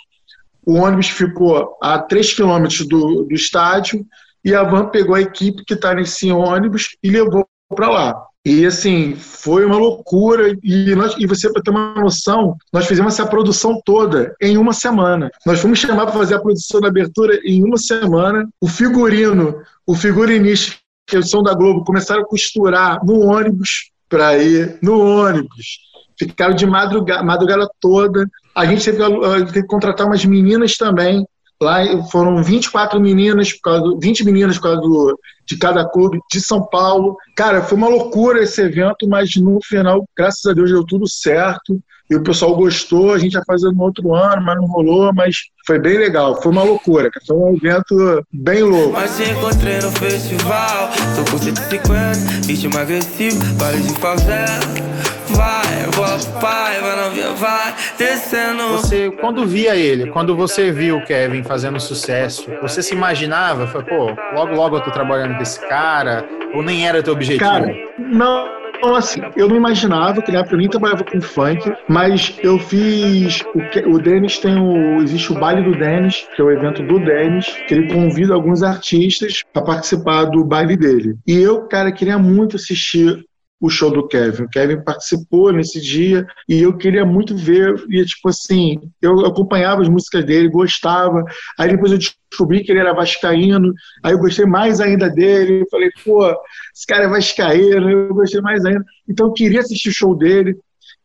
o 0.65 0.75
ônibus 0.75 1.09
ficou 1.09 1.77
a 1.81 1.99
3 1.99 2.33
quilômetros 2.33 2.87
do, 2.87 3.23
do 3.23 3.33
estádio 3.33 4.05
e 4.45 4.53
a 4.53 4.63
van 4.63 4.85
pegou 4.89 5.15
a 5.15 5.21
equipe 5.21 5.65
que 5.65 5.73
está 5.73 5.95
nesse 5.95 6.31
ônibus 6.31 6.95
e 7.03 7.09
levou 7.09 7.47
para 7.67 7.89
lá. 7.89 8.15
E 8.45 8.63
assim, 8.63 9.15
foi 9.15 9.65
uma 9.65 9.75
loucura. 9.75 10.55
E, 10.63 10.93
nós, 10.93 11.15
e 11.17 11.25
você, 11.25 11.51
para 11.51 11.63
ter 11.63 11.71
uma 11.71 11.95
noção, 11.95 12.55
nós 12.71 12.85
fizemos 12.85 13.13
essa 13.13 13.25
produção 13.25 13.81
toda 13.83 14.35
em 14.39 14.55
uma 14.55 14.71
semana. 14.71 15.31
Nós 15.43 15.59
fomos 15.59 15.79
chamar 15.79 16.05
para 16.05 16.19
fazer 16.19 16.35
a 16.35 16.39
produção 16.39 16.79
da 16.79 16.89
abertura 16.89 17.39
em 17.43 17.63
uma 17.63 17.77
semana. 17.77 18.47
O 18.61 18.67
figurino, 18.67 19.55
o 19.87 19.95
figurinista, 19.95 20.75
que 21.07 21.23
são 21.23 21.41
da 21.41 21.55
Globo, 21.55 21.83
começaram 21.83 22.21
a 22.21 22.27
costurar 22.27 23.03
no 23.03 23.21
ônibus 23.21 23.89
para 24.07 24.37
ir 24.37 24.77
no 24.79 24.99
ônibus. 24.99 25.79
Ficaram 26.17 26.53
de 26.53 26.67
madrugada, 26.67 27.23
madrugada 27.23 27.67
toda. 27.81 28.29
A 28.53 28.63
gente 28.63 28.85
teve, 28.85 28.99
teve 29.47 29.53
que 29.53 29.63
contratar 29.63 30.05
umas 30.05 30.23
meninas 30.23 30.77
também 30.77 31.25
Lá 31.61 31.81
foram 32.11 32.43
24 32.43 32.99
meninas, 32.99 33.53
por 33.53 33.61
causa 33.61 33.81
do, 33.81 33.99
20 33.99 34.25
meninas 34.25 34.57
por 34.57 34.63
causa 34.63 34.81
do, 34.81 35.19
de 35.45 35.57
cada 35.57 35.87
clube 35.87 36.19
de 36.31 36.41
São 36.41 36.61
Paulo. 36.65 37.15
Cara, 37.35 37.61
foi 37.61 37.77
uma 37.77 37.87
loucura 37.87 38.43
esse 38.43 38.61
evento, 38.61 39.07
mas 39.07 39.35
no 39.35 39.59
final, 39.63 40.05
graças 40.17 40.45
a 40.45 40.53
Deus, 40.53 40.69
deu 40.69 40.85
tudo 40.85 41.07
certo. 41.07 41.79
E 42.09 42.15
o 42.15 42.21
pessoal 42.21 42.55
gostou, 42.55 43.13
a 43.13 43.17
gente 43.17 43.33
ia 43.33 43.41
fazer 43.47 43.71
no 43.71 43.81
outro 43.81 44.13
ano, 44.13 44.43
mas 44.43 44.55
não 44.57 44.67
rolou, 44.67 45.11
mas 45.11 45.37
foi 45.65 45.79
bem 45.79 45.97
legal, 45.97 46.39
foi 46.39 46.51
uma 46.51 46.61
loucura, 46.61 47.09
foi 47.25 47.35
um 47.35 47.55
evento 47.55 48.23
bem 48.31 48.61
louco. 48.61 48.91
Mas 48.91 49.19
encontrei 49.19 49.79
no 49.79 49.91
festival, 49.91 50.89
tô 51.15 51.31
com 51.31 51.39
150, 51.39 52.45
ritmo 52.45 52.77
agressivo, 52.77 53.39
de 53.81 53.99
favela 53.99 55.14
vai, 55.29 55.85
vou 55.91 56.41
pai, 56.41 56.79
vai 56.81 57.35
vai, 57.35 57.75
descendo. 57.97 58.69
Você, 58.69 59.11
quando 59.11 59.45
via 59.45 59.75
ele, 59.75 60.09
quando 60.11 60.35
você 60.35 60.71
viu 60.71 60.97
o 60.97 61.05
Kevin 61.05 61.43
fazendo 61.43 61.79
sucesso, 61.79 62.47
você 62.61 62.81
se 62.81 62.93
imaginava, 62.93 63.67
foi, 63.67 63.83
pô, 63.83 64.15
logo 64.33 64.55
logo 64.55 64.77
eu 64.77 64.81
tô 64.81 64.91
trabalhando 64.91 65.35
com 65.35 65.41
esse 65.41 65.59
cara, 65.67 66.27
ou 66.53 66.63
nem 66.63 66.87
era 66.87 67.01
teu 67.01 67.13
objetivo? 67.13 67.39
Cara, 67.39 67.73
não, 67.97 68.47
então, 68.77 68.95
assim, 68.95 69.21
eu 69.35 69.47
não 69.47 69.55
imaginava 69.55 70.21
que, 70.21 70.31
né, 70.31 70.43
pra 70.43 70.57
mim, 70.57 70.67
trabalhava 70.67 71.03
com 71.03 71.19
funk, 71.21 71.73
mas 71.87 72.37
eu 72.43 72.59
fiz. 72.59 73.41
O, 73.41 73.95
o 73.95 73.99
Denis 73.99 74.37
tem 74.37 74.59
o. 74.59 75.01
Existe 75.01 75.31
o 75.31 75.39
baile 75.39 75.63
do 75.63 75.77
Denis, 75.77 76.27
que 76.35 76.41
é 76.41 76.45
o 76.45 76.51
evento 76.51 76.83
do 76.83 76.99
Denis, 76.99 77.47
que 77.67 77.73
ele 77.73 77.91
convida 77.91 78.33
alguns 78.33 78.61
artistas 78.61 79.43
para 79.53 79.63
participar 79.63 80.25
do 80.25 80.43
baile 80.43 80.75
dele. 80.77 81.15
E 81.25 81.33
eu, 81.33 81.61
cara, 81.67 81.91
queria 81.91 82.17
muito 82.17 82.57
assistir 82.57 83.25
o 83.59 83.69
show 83.69 83.89
do 83.89 84.07
Kevin. 84.07 84.43
O 84.43 84.49
Kevin 84.49 84.83
participou 84.83 85.51
nesse 85.51 85.81
dia 85.81 86.25
e 86.47 86.61
eu 86.61 86.77
queria 86.77 87.05
muito 87.05 87.35
ver. 87.35 87.83
E, 87.89 88.03
tipo 88.05 88.29
assim, 88.29 88.79
eu 89.01 89.25
acompanhava 89.25 89.81
as 89.81 89.89
músicas 89.89 90.25
dele, 90.25 90.49
gostava. 90.49 91.23
Aí 91.57 91.69
depois 91.69 91.91
eu 91.91 91.97
descobri 91.97 92.63
que 92.63 92.71
ele 92.71 92.79
era 92.79 92.93
vascaíno, 92.93 93.73
aí 94.03 94.13
eu 94.13 94.19
gostei 94.19 94.45
mais 94.45 94.79
ainda 94.79 95.09
dele. 95.09 95.61
Eu 95.61 95.67
falei, 95.69 95.89
pô, 96.03 96.25
esse 96.73 96.85
cara 96.87 97.05
é 97.05 97.09
vascaíno, 97.09 97.89
eu 97.89 98.13
gostei 98.13 98.41
mais 98.41 98.63
ainda. 98.65 98.83
Então 99.07 99.27
eu 99.27 99.33
queria 99.33 99.61
assistir 99.61 99.89
o 99.89 99.95
show 99.95 100.15
dele. 100.15 100.57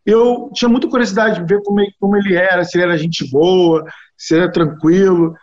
Eu 0.05 0.51
tinha 0.55 0.69
muita 0.69 0.89
curiosidade 0.89 1.41
de 1.41 1.47
ver 1.47 1.63
como 1.63 1.81
como 2.01 2.17
ele 2.17 2.35
era, 2.35 2.65
se 2.65 2.77
ele 2.77 2.85
era 2.85 2.99
gente 2.99 3.31
boa, 3.31 3.85
se 4.17 4.35
ele 4.35 4.45
era 4.45 4.53
tranquilo. 4.53 5.35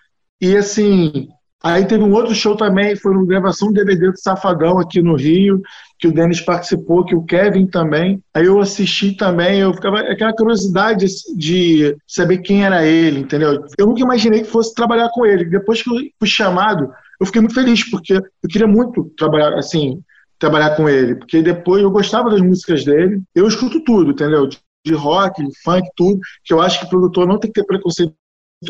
E 0.42 0.56
assim, 0.56 1.30
Aí 1.64 1.86
teve 1.86 2.04
um 2.04 2.14
outro 2.14 2.36
show 2.36 2.56
também, 2.56 2.96
foi 2.96 3.14
uma 3.14 3.26
gravação 3.26 3.70
do 3.70 3.74
DVD 3.74 4.12
do 4.12 4.20
Safadão 4.20 4.80
aqui 4.80 5.02
no 5.02 5.16
Rio, 5.16 5.62
que 5.98 6.08
o 6.08 6.14
Denis 6.14 6.40
participou, 6.40 7.04
que 7.04 7.16
o 7.16 7.24
Kevin 7.24 7.66
também. 7.66 8.22
Aí 8.34 8.46
eu 8.46 8.60
assisti 8.60 9.18
também, 9.18 9.60
eu 9.60 9.74
ficava 9.74 10.00
aquela 10.02 10.34
curiosidade 10.34 11.08
de 11.36 11.98
saber 12.08 12.40
quem 12.40 12.64
era 12.64 12.86
ele, 12.86 13.22
entendeu? 13.22 13.66
Eu 13.78 13.88
nunca 13.88 14.02
imaginei 14.02 14.42
que 14.42 14.50
fosse 14.52 14.74
trabalhar 14.76 15.10
com 15.12 15.26
ele. 15.26 15.46
Depois 15.46 15.82
que 15.82 15.90
eu 15.90 15.96
fui 16.20 16.28
chamado, 16.28 16.92
eu 17.20 17.26
fiquei 17.26 17.42
muito 17.42 17.56
feliz, 17.56 17.90
porque 17.90 18.14
eu 18.14 18.50
queria 18.50 18.68
muito 18.68 19.12
trabalhar, 19.18 19.58
assim, 19.58 20.00
trabalhar 20.38 20.76
com 20.76 20.88
ele, 20.88 21.16
porque 21.16 21.42
depois 21.42 21.82
eu 21.82 21.90
gostava 21.90 22.30
das 22.30 22.42
músicas 22.42 22.86
dele. 22.86 23.22
Eu 23.34 23.48
escuto 23.48 23.84
tudo, 23.84 24.12
entendeu? 24.12 24.48
De 24.48 24.94
rock, 24.94 25.44
de 25.44 25.52
funk, 25.64 25.90
tudo, 25.96 26.20
que 26.46 26.54
eu 26.54 26.62
acho 26.62 26.80
que 26.80 26.86
o 26.86 26.90
produtor 26.90 27.28
não 27.28 27.40
tem 27.40 27.52
que 27.52 27.60
ter 27.60 27.66
preconceito 27.66 28.14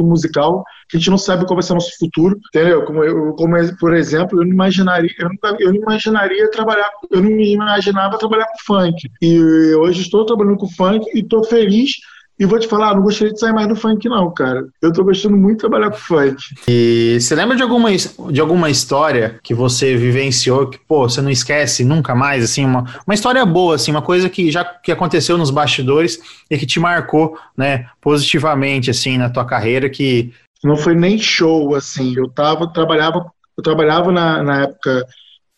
musical, 0.01 0.63
que 0.89 0.97
a 0.97 0.99
gente 0.99 1.09
não 1.09 1.17
sabe 1.17 1.45
qual 1.45 1.55
vai 1.55 1.63
ser 1.63 1.71
o 1.71 1.75
nosso 1.75 1.97
futuro, 1.97 2.37
entendeu? 2.47 2.83
Como, 2.85 3.03
eu, 3.03 3.33
como 3.33 3.77
por 3.77 3.93
exemplo, 3.93 4.39
eu 4.39 4.45
não 4.45 4.51
imaginaria, 4.51 5.09
eu, 5.17 5.29
nunca, 5.29 5.55
eu 5.59 5.69
não 5.69 5.81
imaginaria 5.81 6.51
trabalhar, 6.51 6.89
eu 7.11 7.21
não 7.21 7.29
me 7.29 7.53
imaginava 7.53 8.17
trabalhar 8.17 8.47
com 8.47 8.73
funk. 8.73 9.09
E 9.21 9.73
hoje 9.75 10.01
estou 10.01 10.25
trabalhando 10.25 10.57
com 10.57 10.69
funk 10.69 11.05
e 11.13 11.19
estou 11.19 11.43
feliz 11.43 11.91
e 12.39 12.45
vou 12.45 12.59
te 12.59 12.67
falar, 12.67 12.93
não 12.93 13.01
gostaria 13.01 13.33
de 13.33 13.39
sair 13.39 13.51
mais 13.51 13.67
do 13.67 13.75
funk, 13.75 14.07
não, 14.07 14.31
cara. 14.31 14.67
Eu 14.79 14.93
tô 14.93 15.03
gostando 15.03 15.35
muito 15.35 15.55
de 15.55 15.61
trabalhar 15.61 15.89
com 15.89 15.97
funk. 15.97 16.37
E 16.67 17.17
você 17.19 17.33
lembra 17.33 17.55
de 17.55 17.63
alguma, 17.63 17.89
de 17.95 18.39
alguma 18.39 18.69
história 18.69 19.39
que 19.41 19.55
você 19.55 19.97
vivenciou 19.97 20.67
que, 20.67 20.77
pô, 20.77 21.09
você 21.09 21.19
não 21.19 21.31
esquece 21.31 21.83
nunca 21.83 22.13
mais, 22.13 22.43
assim, 22.43 22.63
uma, 22.63 22.85
uma 23.07 23.13
história 23.15 23.43
boa, 23.43 23.75
assim, 23.75 23.89
uma 23.89 24.03
coisa 24.03 24.29
que 24.29 24.51
já 24.51 24.63
que 24.63 24.91
aconteceu 24.91 25.35
nos 25.35 25.49
bastidores 25.49 26.19
e 26.49 26.57
que 26.59 26.65
te 26.67 26.79
marcou, 26.79 27.37
né, 27.57 27.89
positivamente, 27.99 28.91
assim, 28.91 29.17
na 29.17 29.29
tua 29.29 29.45
carreira, 29.45 29.89
que... 29.89 30.31
Não 30.63 30.77
foi 30.77 30.93
nem 30.93 31.17
show, 31.17 31.73
assim, 31.73 32.15
eu 32.15 32.29
tava, 32.29 32.71
trabalhava, 32.71 33.31
eu 33.57 33.63
trabalhava 33.63 34.11
na, 34.11 34.43
na 34.43 34.61
época 34.63 35.05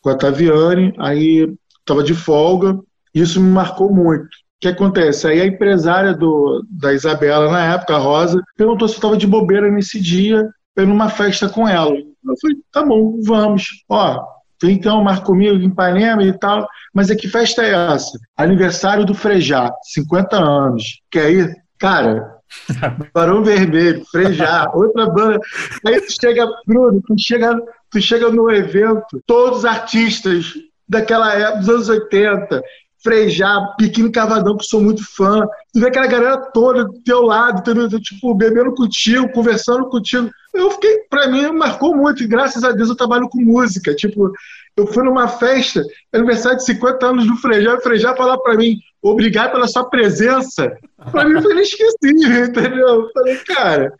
com 0.02 0.10
a 0.10 0.16
Taviane, 0.16 0.94
aí 0.98 1.52
tava 1.86 2.04
de 2.04 2.14
folga, 2.14 2.80
isso 3.14 3.42
me 3.42 3.52
marcou 3.52 3.94
muito 3.94 4.30
que 4.60 4.68
acontece? 4.68 5.28
Aí 5.28 5.42
a 5.42 5.46
empresária 5.46 6.14
do, 6.14 6.66
da 6.70 6.94
Isabela, 6.94 7.52
na 7.52 7.74
época, 7.74 7.96
a 7.96 8.00
Rosa, 8.00 8.44
perguntou 8.58 8.88
se 8.88 8.96
eu 8.96 8.98
estava 8.98 9.18
de 9.18 9.28
bobeira 9.28 9.72
nesse 9.72 10.00
dia, 10.00 10.48
para 10.76 10.86
numa 10.86 11.10
festa 11.10 11.48
com 11.48 11.68
ela. 11.68 11.92
Eu 11.92 12.36
falei, 12.42 12.58
tá 12.72 12.84
bom, 12.84 13.20
vamos. 13.24 13.84
Ó, 13.88 14.22
vem 14.62 14.76
então, 14.76 15.04
marca 15.04 15.26
comigo 15.26 15.56
em 15.56 15.68
Ipanema 15.68 16.24
e 16.24 16.38
tal. 16.38 16.68
Mas 16.94 17.10
é 17.10 17.16
que 17.16 17.28
festa 17.28 17.64
é 17.64 17.94
essa? 17.94 18.18
Aniversário 18.38 19.06
do 19.06 19.14
Frejá, 19.14 19.72
50 19.84 20.36
anos. 20.36 21.02
Quer 21.10 21.32
ir? 21.32 21.56
Cara, 21.78 22.40
Barão 23.14 23.44
Vermelho, 23.44 24.04
Frejá, 24.12 24.70
outra 24.74 25.10
banda. 25.10 25.40
Aí 25.86 26.02
tu 26.02 26.12
chega, 26.20 26.46
Bruno, 26.68 27.02
tu 27.08 27.16
chega, 27.18 27.58
tu 27.90 28.02
chega 28.02 28.30
no 28.30 28.52
evento, 28.52 29.22
todos 29.26 29.60
os 29.60 29.66
artistas 29.66 30.54
daquela 30.88 31.34
época, 31.34 31.60
dos 31.60 31.70
anos 31.70 31.90
80, 31.90 32.62
Frejá, 33.02 33.74
Pequeno 33.78 34.12
Cavadão, 34.12 34.58
que 34.58 34.66
sou 34.66 34.82
muito 34.82 35.04
fã. 35.16 35.48
Tu 35.74 35.80
vê 35.80 35.88
aquela 35.88 36.08
galera 36.08 36.38
toda 36.52 36.86
do 36.86 37.02
teu 37.04 37.22
lado, 37.22 37.64
tipo, 38.00 38.34
bebendo 38.36 38.74
contigo, 38.74 39.32
conversando 39.32 39.88
contigo. 39.90 40.30
Eu 40.54 40.72
fiquei, 40.72 41.00
pra 41.10 41.28
mim, 41.28 41.52
marcou 41.52 41.96
muito. 41.96 42.24
E 42.24 42.28
graças 42.28 42.64
a 42.64 42.72
Deus 42.72 42.90
eu 42.90 42.96
trabalho 42.96 43.30
com 43.30 43.40
música. 43.40 43.96
Tipo, 43.96 44.32
eu 44.80 44.88
fui 44.88 45.04
numa 45.04 45.28
festa, 45.28 45.84
aniversário 46.14 46.58
de 46.58 46.66
50 46.66 47.06
anos 47.06 47.28
do 47.28 47.36
Frejá, 47.36 47.76
o 47.76 47.82
Frejá 47.82 48.16
falar 48.16 48.38
pra 48.38 48.56
mim, 48.56 48.78
obrigado 49.02 49.52
pela 49.52 49.68
sua 49.68 49.90
presença. 49.90 50.72
Pra 51.12 51.26
mim 51.26 51.42
foi 51.42 51.52
inesquecível, 51.52 52.46
entendeu? 52.48 52.88
Eu 52.88 53.10
falei, 53.14 53.38
cara, 53.40 53.94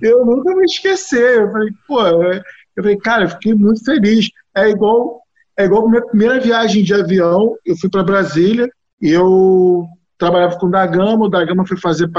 eu 0.00 0.24
nunca 0.24 0.52
vou 0.52 0.64
esquecer. 0.64 1.40
Eu 1.40 1.50
falei, 1.50 1.70
pô, 1.86 2.06
eu 2.06 2.42
falei, 2.76 2.96
cara, 2.98 3.24
eu 3.24 3.30
fiquei 3.30 3.54
muito 3.54 3.84
feliz. 3.84 4.30
É 4.54 4.70
igual 4.70 5.20
é 5.58 5.64
igual 5.64 5.86
a 5.86 5.90
minha 5.90 6.06
primeira 6.06 6.38
viagem 6.40 6.84
de 6.84 6.92
avião, 6.92 7.56
eu 7.64 7.76
fui 7.76 7.88
para 7.88 8.04
Brasília, 8.04 8.68
eu 9.00 9.86
trabalhava 10.18 10.58
com 10.58 10.66
o 10.66 10.70
Dagama, 10.70 11.24
o 11.24 11.28
Dagama 11.28 11.66
foi 11.66 11.78
fazer 11.78 12.10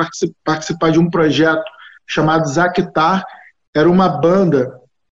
participar 0.43 0.91
de 0.91 0.99
um 0.99 1.09
projeto 1.09 1.63
chamado 2.05 2.47
Zactar, 2.47 3.23
era 3.75 3.89
uma 3.89 4.09
banda 4.09 4.71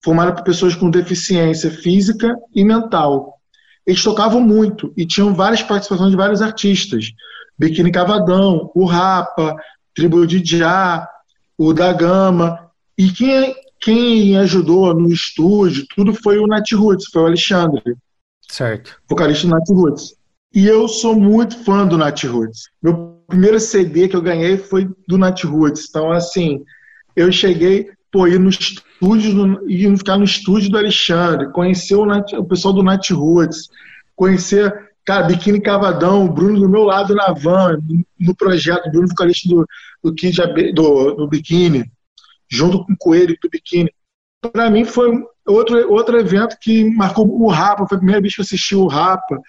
formada 0.03 0.33
por 0.33 0.43
pessoas 0.43 0.75
com 0.75 0.89
deficiência 0.89 1.71
física 1.71 2.35
e 2.53 2.63
mental. 2.63 3.35
Eles 3.85 4.03
tocavam 4.03 4.41
muito 4.41 4.93
e 4.95 5.05
tinham 5.05 5.33
várias 5.33 5.63
participações 5.63 6.11
de 6.11 6.17
vários 6.17 6.41
artistas. 6.41 7.11
Biquíni 7.57 7.91
Cavadão, 7.91 8.71
o 8.73 8.85
Rapa, 8.85 9.55
Tribo 9.95 10.25
de 10.25 10.43
Já, 10.45 11.07
o 11.57 11.73
Dagama. 11.73 12.69
E 12.97 13.11
quem, 13.11 13.55
quem 13.79 14.37
ajudou 14.37 14.93
no 14.93 15.09
estúdio, 15.09 15.85
tudo 15.95 16.13
foi 16.13 16.37
o 16.37 16.47
Nat 16.47 16.71
Roots, 16.73 17.07
foi 17.11 17.23
o 17.23 17.25
Alexandre. 17.25 17.95
Certo. 18.49 18.99
Vocalista 19.07 19.47
do 19.47 19.53
Nat 19.53 19.69
Roots. 19.69 20.15
E 20.53 20.65
eu 20.65 20.87
sou 20.87 21.15
muito 21.15 21.63
fã 21.63 21.85
do 21.85 21.97
Nat 21.97 22.23
Roots. 22.23 22.69
Meu 22.81 23.21
primeiro 23.27 23.59
CD 23.59 24.07
que 24.07 24.15
eu 24.15 24.21
ganhei 24.21 24.57
foi 24.57 24.89
do 25.07 25.17
Nat 25.17 25.43
Roots. 25.43 25.85
Então, 25.87 26.11
assim, 26.11 26.65
eu 27.15 27.31
cheguei, 27.31 27.91
pô, 28.11 28.27
ir 28.27 28.39
no 28.39 28.49
estúdio, 28.49 29.33
do, 29.33 29.69
ir 29.69 29.95
ficar 29.95 30.17
no 30.17 30.23
estúdio 30.23 30.71
do 30.71 30.77
Alexandre, 30.79 31.51
conhecer 31.51 31.95
o, 31.95 32.03
o 32.03 32.45
pessoal 32.45 32.73
do 32.73 32.81
Nat 32.81 33.11
Roots, 33.11 33.69
conhecer, 34.15 34.73
cara, 35.05 35.27
Biquíni 35.27 35.61
Cavadão, 35.61 36.25
o 36.25 36.33
Bruno 36.33 36.59
do 36.59 36.67
meu 36.67 36.83
lado 36.83 37.13
na 37.13 37.31
van, 37.31 37.77
no, 37.87 38.03
no 38.19 38.35
projeto, 38.35 38.89
Bruno 38.89 39.07
vocalista 39.07 39.47
do, 39.47 39.67
do, 40.03 40.15
Kid, 40.15 40.35
do, 40.73 41.13
do 41.13 41.27
Biquíni, 41.27 41.85
junto 42.49 42.83
com 42.83 42.93
o 42.93 42.97
Coelho 42.97 43.37
do 43.39 43.49
Biquíni. 43.49 43.93
Para 44.51 44.71
mim 44.71 44.85
foi 44.85 45.23
outro, 45.49 45.91
outro 45.91 46.17
evento 46.17 46.57
que 46.61 46.83
marcou 46.95 47.27
o 47.27 47.47
Rapa, 47.49 47.85
foi 47.87 47.97
a 47.97 47.99
primeira 47.99 48.21
vez 48.21 48.35
que 48.35 48.41
eu 48.41 48.43
assisti 48.43 48.75
o 48.75 48.87
Rapa. 48.87 49.39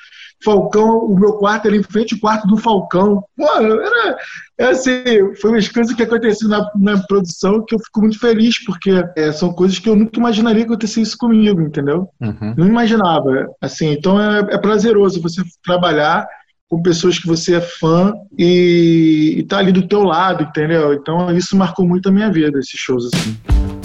Falcão, 0.42 1.04
o 1.04 1.18
meu 1.18 1.34
quarto 1.34 1.68
ali 1.68 1.78
em 1.78 1.82
frente 1.82 2.14
ao 2.14 2.20
quarto 2.20 2.48
do 2.48 2.56
Falcão. 2.56 3.22
Pô, 3.36 3.46
era, 3.46 4.16
é 4.58 4.66
assim, 4.68 5.02
foi 5.40 5.50
uma 5.50 5.60
coisas 5.72 5.94
que 5.94 6.02
aconteceu 6.02 6.48
na, 6.48 6.70
na 6.76 6.98
produção 7.06 7.62
que 7.66 7.74
eu 7.74 7.78
fico 7.78 8.00
muito 8.00 8.18
feliz, 8.18 8.64
porque 8.64 8.90
é, 9.16 9.32
são 9.32 9.52
coisas 9.52 9.78
que 9.78 9.88
eu 9.88 9.94
nunca 9.94 10.18
imaginaria 10.18 10.62
que 10.62 10.70
acontecesse 10.70 11.02
isso 11.02 11.18
comigo, 11.18 11.60
entendeu? 11.60 12.08
Uhum. 12.20 12.54
Não 12.56 12.66
imaginava. 12.66 13.48
Assim, 13.60 13.90
então 13.90 14.20
é, 14.20 14.38
é 14.54 14.58
prazeroso 14.58 15.20
você 15.20 15.42
trabalhar 15.62 16.26
com 16.68 16.80
pessoas 16.80 17.18
que 17.18 17.26
você 17.26 17.56
é 17.56 17.60
fã 17.60 18.14
e, 18.38 19.34
e 19.38 19.42
tá 19.42 19.58
ali 19.58 19.72
do 19.72 19.86
teu 19.86 20.04
lado, 20.04 20.44
entendeu? 20.44 20.94
Então 20.94 21.36
isso 21.36 21.56
marcou 21.56 21.86
muito 21.86 22.08
a 22.08 22.12
minha 22.12 22.30
vida, 22.32 22.58
esses 22.58 22.80
shows 22.80 23.10
assim. 23.12 23.79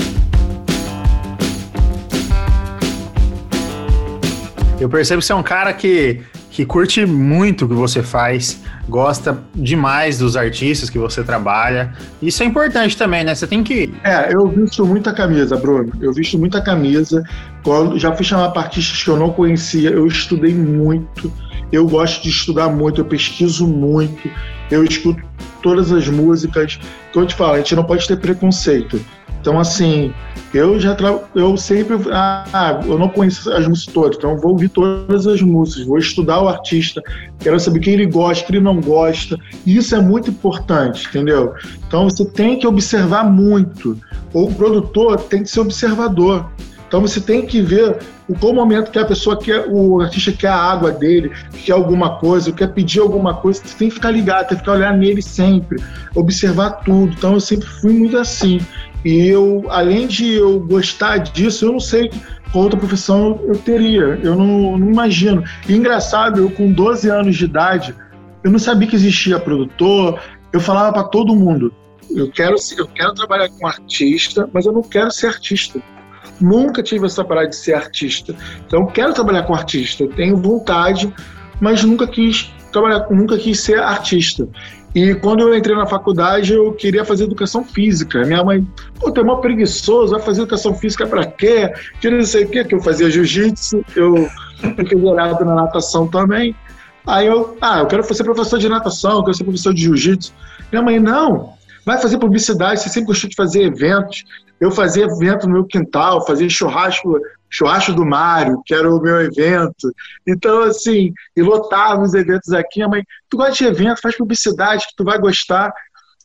Eu 4.80 4.90
percebo 4.90 5.22
que 5.22 5.26
você 5.26 5.34
é 5.34 5.36
um 5.36 5.44
cara 5.44 5.74
que 5.74 6.22
que 6.56 6.66
curte 6.66 7.06
muito 7.06 7.66
o 7.66 7.68
que 7.68 7.74
você 7.74 8.02
faz, 8.02 8.62
gosta 8.88 9.38
demais 9.54 10.18
dos 10.18 10.38
artistas 10.38 10.90
que 10.90 10.98
você 10.98 11.22
trabalha. 11.22 11.94
Isso 12.22 12.42
é 12.44 12.46
importante 12.46 12.96
também, 12.96 13.26
né? 13.26 13.36
Você 13.36 13.46
tem 13.46 13.62
que. 13.62 13.94
É, 14.06 14.34
eu 14.34 14.48
visto 14.48 14.86
muita 14.86 15.12
camisa, 15.12 15.58
Bruno. 15.58 15.92
Eu 16.00 16.14
visto 16.14 16.40
muita 16.40 16.62
camisa. 16.62 17.22
Quando 17.62 18.00
já 18.00 18.16
fui 18.16 18.24
chamar 18.24 18.52
para 18.52 18.62
artistas 18.62 19.04
que 19.04 19.10
eu 19.10 19.18
não 19.18 19.32
conhecia, 19.32 19.90
eu 19.90 20.08
estudei 20.08 20.54
muito. 20.54 21.30
Eu 21.74 21.86
gosto 21.90 22.24
de 22.24 22.30
estudar 22.30 22.70
muito, 22.70 23.02
eu 23.02 23.06
pesquiso 23.06 23.68
muito, 23.68 24.30
eu 24.72 24.82
escuto 24.86 25.22
todas 25.62 25.92
as 25.92 26.08
músicas. 26.08 26.80
Que 27.12 27.20
eu 27.20 27.26
te 27.26 27.36
falo, 27.36 27.56
a 27.56 27.58
gente 27.58 27.76
não 27.76 27.84
pode 27.84 28.08
ter 28.08 28.16
preconceito. 28.16 28.98
Então, 29.46 29.60
assim, 29.60 30.12
eu 30.52 30.80
já 30.80 30.96
tra... 30.96 31.20
eu 31.36 31.56
sempre 31.56 31.96
ah, 32.12 32.82
eu 32.84 32.98
não 32.98 33.08
conheço 33.08 33.54
as 33.54 33.68
músicas 33.68 33.94
todas, 33.94 34.18
então 34.18 34.36
vou 34.40 34.54
ouvir 34.54 34.70
todas 34.70 35.28
as 35.28 35.40
músicas, 35.40 35.86
vou 35.86 36.00
estudar 36.00 36.42
o 36.42 36.48
artista, 36.48 37.00
quero 37.38 37.60
saber 37.60 37.80
quem 37.82 37.94
ele 37.94 38.08
gosta, 38.08 38.44
quem 38.44 38.56
ele 38.56 38.66
não 38.66 38.82
gosta. 38.82 39.38
E 39.64 39.78
isso 39.78 39.94
é 39.94 40.02
muito 40.02 40.32
importante, 40.32 41.08
entendeu? 41.08 41.54
Então 41.88 42.10
você 42.10 42.26
tem 42.26 42.58
que 42.58 42.66
observar 42.66 43.24
muito. 43.24 43.96
O 44.34 44.52
produtor 44.52 45.22
tem 45.22 45.44
que 45.44 45.50
ser 45.52 45.60
observador. 45.60 46.50
Então 46.88 47.00
você 47.00 47.22
tem 47.22 47.46
que 47.46 47.62
ver 47.62 48.00
o 48.28 48.36
qual 48.38 48.54
momento 48.54 48.92
que 48.92 48.98
a 48.98 49.06
pessoa 49.06 49.38
quer, 49.38 49.66
o 49.70 50.02
artista 50.02 50.32
quer 50.32 50.48
a 50.48 50.56
água 50.56 50.92
dele, 50.92 51.32
quer 51.64 51.74
alguma 51.74 52.18
coisa, 52.18 52.52
quer 52.52 52.68
pedir 52.68 53.00
alguma 53.00 53.36
coisa, 53.36 53.62
você 53.64 53.78
tem 53.78 53.90
que 53.90 53.96
ficar 53.96 54.12
ligado, 54.12 54.48
tem 54.48 54.58
que 54.58 54.64
ficar 54.64 54.74
olhando 54.74 54.98
nele 54.98 55.22
sempre, 55.22 55.82
observar 56.16 56.72
tudo. 56.84 57.14
Então 57.14 57.34
eu 57.34 57.40
sempre 57.40 57.68
fui 57.68 57.94
muito 57.94 58.18
assim. 58.18 58.60
E 59.04 59.28
eu, 59.28 59.66
além 59.70 60.08
de 60.08 60.34
eu 60.34 60.60
gostar 60.60 61.18
disso, 61.18 61.66
eu 61.66 61.74
não 61.74 61.80
sei 61.80 62.10
qual 62.52 62.64
outra 62.64 62.80
profissão 62.80 63.40
eu 63.44 63.56
teria. 63.56 64.20
Eu 64.24 64.36
não, 64.36 64.78
não 64.78 64.90
imagino. 64.90 65.44
E 65.70 65.76
engraçado, 65.76 66.40
eu 66.40 66.50
com 66.50 66.72
12 66.72 67.08
anos 67.10 67.36
de 67.36 67.46
idade, 67.46 67.94
eu 68.44 68.52
não 68.52 68.58
sabia 68.58 68.88
que 68.88 68.96
existia 68.96 69.40
produtor. 69.40 70.20
Eu 70.52 70.60
falava 70.60 70.92
para 70.92 71.04
todo 71.04 71.36
mundo: 71.36 71.72
eu 72.10 72.32
quero, 72.32 72.56
eu 72.78 72.88
quero 72.88 73.14
trabalhar 73.14 73.50
com 73.50 73.68
artista, 73.68 74.50
mas 74.52 74.66
eu 74.66 74.74
não 74.74 74.82
quero 74.82 75.12
ser 75.12 75.28
artista. 75.28 75.80
Nunca 76.40 76.84
tive 76.84 77.06
essa 77.06 77.24
parada 77.24 77.50
de 77.50 77.56
ser 77.56 77.74
artista. 77.74 78.36
Então, 78.66 78.86
quero 78.88 79.14
trabalhar 79.14 79.44
com 79.44 79.54
artista. 79.54 80.04
Eu 80.04 80.10
tenho 80.10 80.38
vontade, 80.38 81.14
mas 81.60 81.84
nunca 81.84 82.08
quis 82.08 82.52
trabalhar, 82.72 83.08
nunca 83.10 83.38
quis 83.38 83.60
ser 83.60 83.80
artista. 83.80 84.48
E 84.96 85.14
quando 85.16 85.42
eu 85.42 85.54
entrei 85.54 85.76
na 85.76 85.86
faculdade, 85.86 86.54
eu 86.54 86.72
queria 86.72 87.04
fazer 87.04 87.26
educação 87.26 87.66
física. 87.66 88.24
Minha 88.24 88.42
mãe, 88.46 88.66
pô, 88.98 89.12
tu 89.12 89.20
é 89.20 89.24
mó 89.26 89.36
preguiçoso, 89.36 90.14
vai 90.14 90.22
fazer 90.22 90.42
educação 90.44 90.74
física 90.74 91.06
para 91.06 91.26
quê? 91.26 91.70
Que 92.00 92.10
não 92.10 92.24
sei 92.24 92.46
o 92.46 92.50
quê, 92.50 92.64
que 92.64 92.74
eu 92.74 92.80
fazia 92.80 93.10
jiu-jitsu, 93.10 93.84
eu 93.94 94.30
fiquei 94.78 94.98
gerado 94.98 95.44
na 95.44 95.54
natação 95.54 96.08
também. 96.08 96.56
Aí 97.06 97.28
eu, 97.28 97.58
ah, 97.60 97.80
eu 97.80 97.88
quero 97.88 98.04
ser 98.04 98.24
professor 98.24 98.58
de 98.58 98.70
natação, 98.70 99.18
eu 99.18 99.24
quero 99.24 99.36
ser 99.36 99.44
professor 99.44 99.74
de 99.74 99.82
jiu-jitsu. 99.82 100.34
Minha 100.72 100.82
mãe, 100.82 100.98
não, 100.98 101.55
vai 101.86 101.98
fazer 102.00 102.18
publicidade, 102.18 102.82
você 102.82 102.90
sempre 102.90 103.08
gostou 103.08 103.30
de 103.30 103.36
fazer 103.36 103.64
eventos. 103.64 104.24
Eu 104.60 104.72
fazia 104.72 105.06
evento 105.06 105.48
no 105.48 105.54
meu 105.54 105.66
quintal, 105.66 106.26
fazia 106.26 106.50
churrasco 106.50 107.20
Churrasco 107.56 107.94
do 107.94 108.06
Mário, 108.06 108.62
que 108.66 108.74
era 108.74 108.94
o 108.94 109.02
meu 109.02 109.22
evento. 109.22 109.94
Então, 110.28 110.64
assim, 110.64 111.14
e 111.36 111.42
lotava 111.42 112.02
os 112.02 112.14
eventos 112.14 112.52
aqui. 112.52 112.82
A 112.82 112.88
mãe, 112.88 113.04
tu 113.30 113.38
gosta 113.38 113.54
de 113.54 113.66
evento, 113.66 114.02
faz 114.02 114.18
publicidade, 114.18 114.86
que 114.86 114.96
tu 114.98 115.06
vai 115.06 115.18
gostar. 115.18 115.74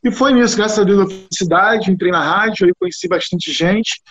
E 0.03 0.11
foi 0.11 0.33
nisso, 0.33 0.57
graças 0.57 0.79
a 0.79 0.83
Deus, 0.83 0.99
da 0.99 1.05
publicidade, 1.05 1.91
entrei 1.91 2.11
na 2.11 2.23
rádio, 2.23 2.67
aí 2.67 2.73
conheci 2.79 3.07
bastante 3.07 3.53
gente. 3.53 4.03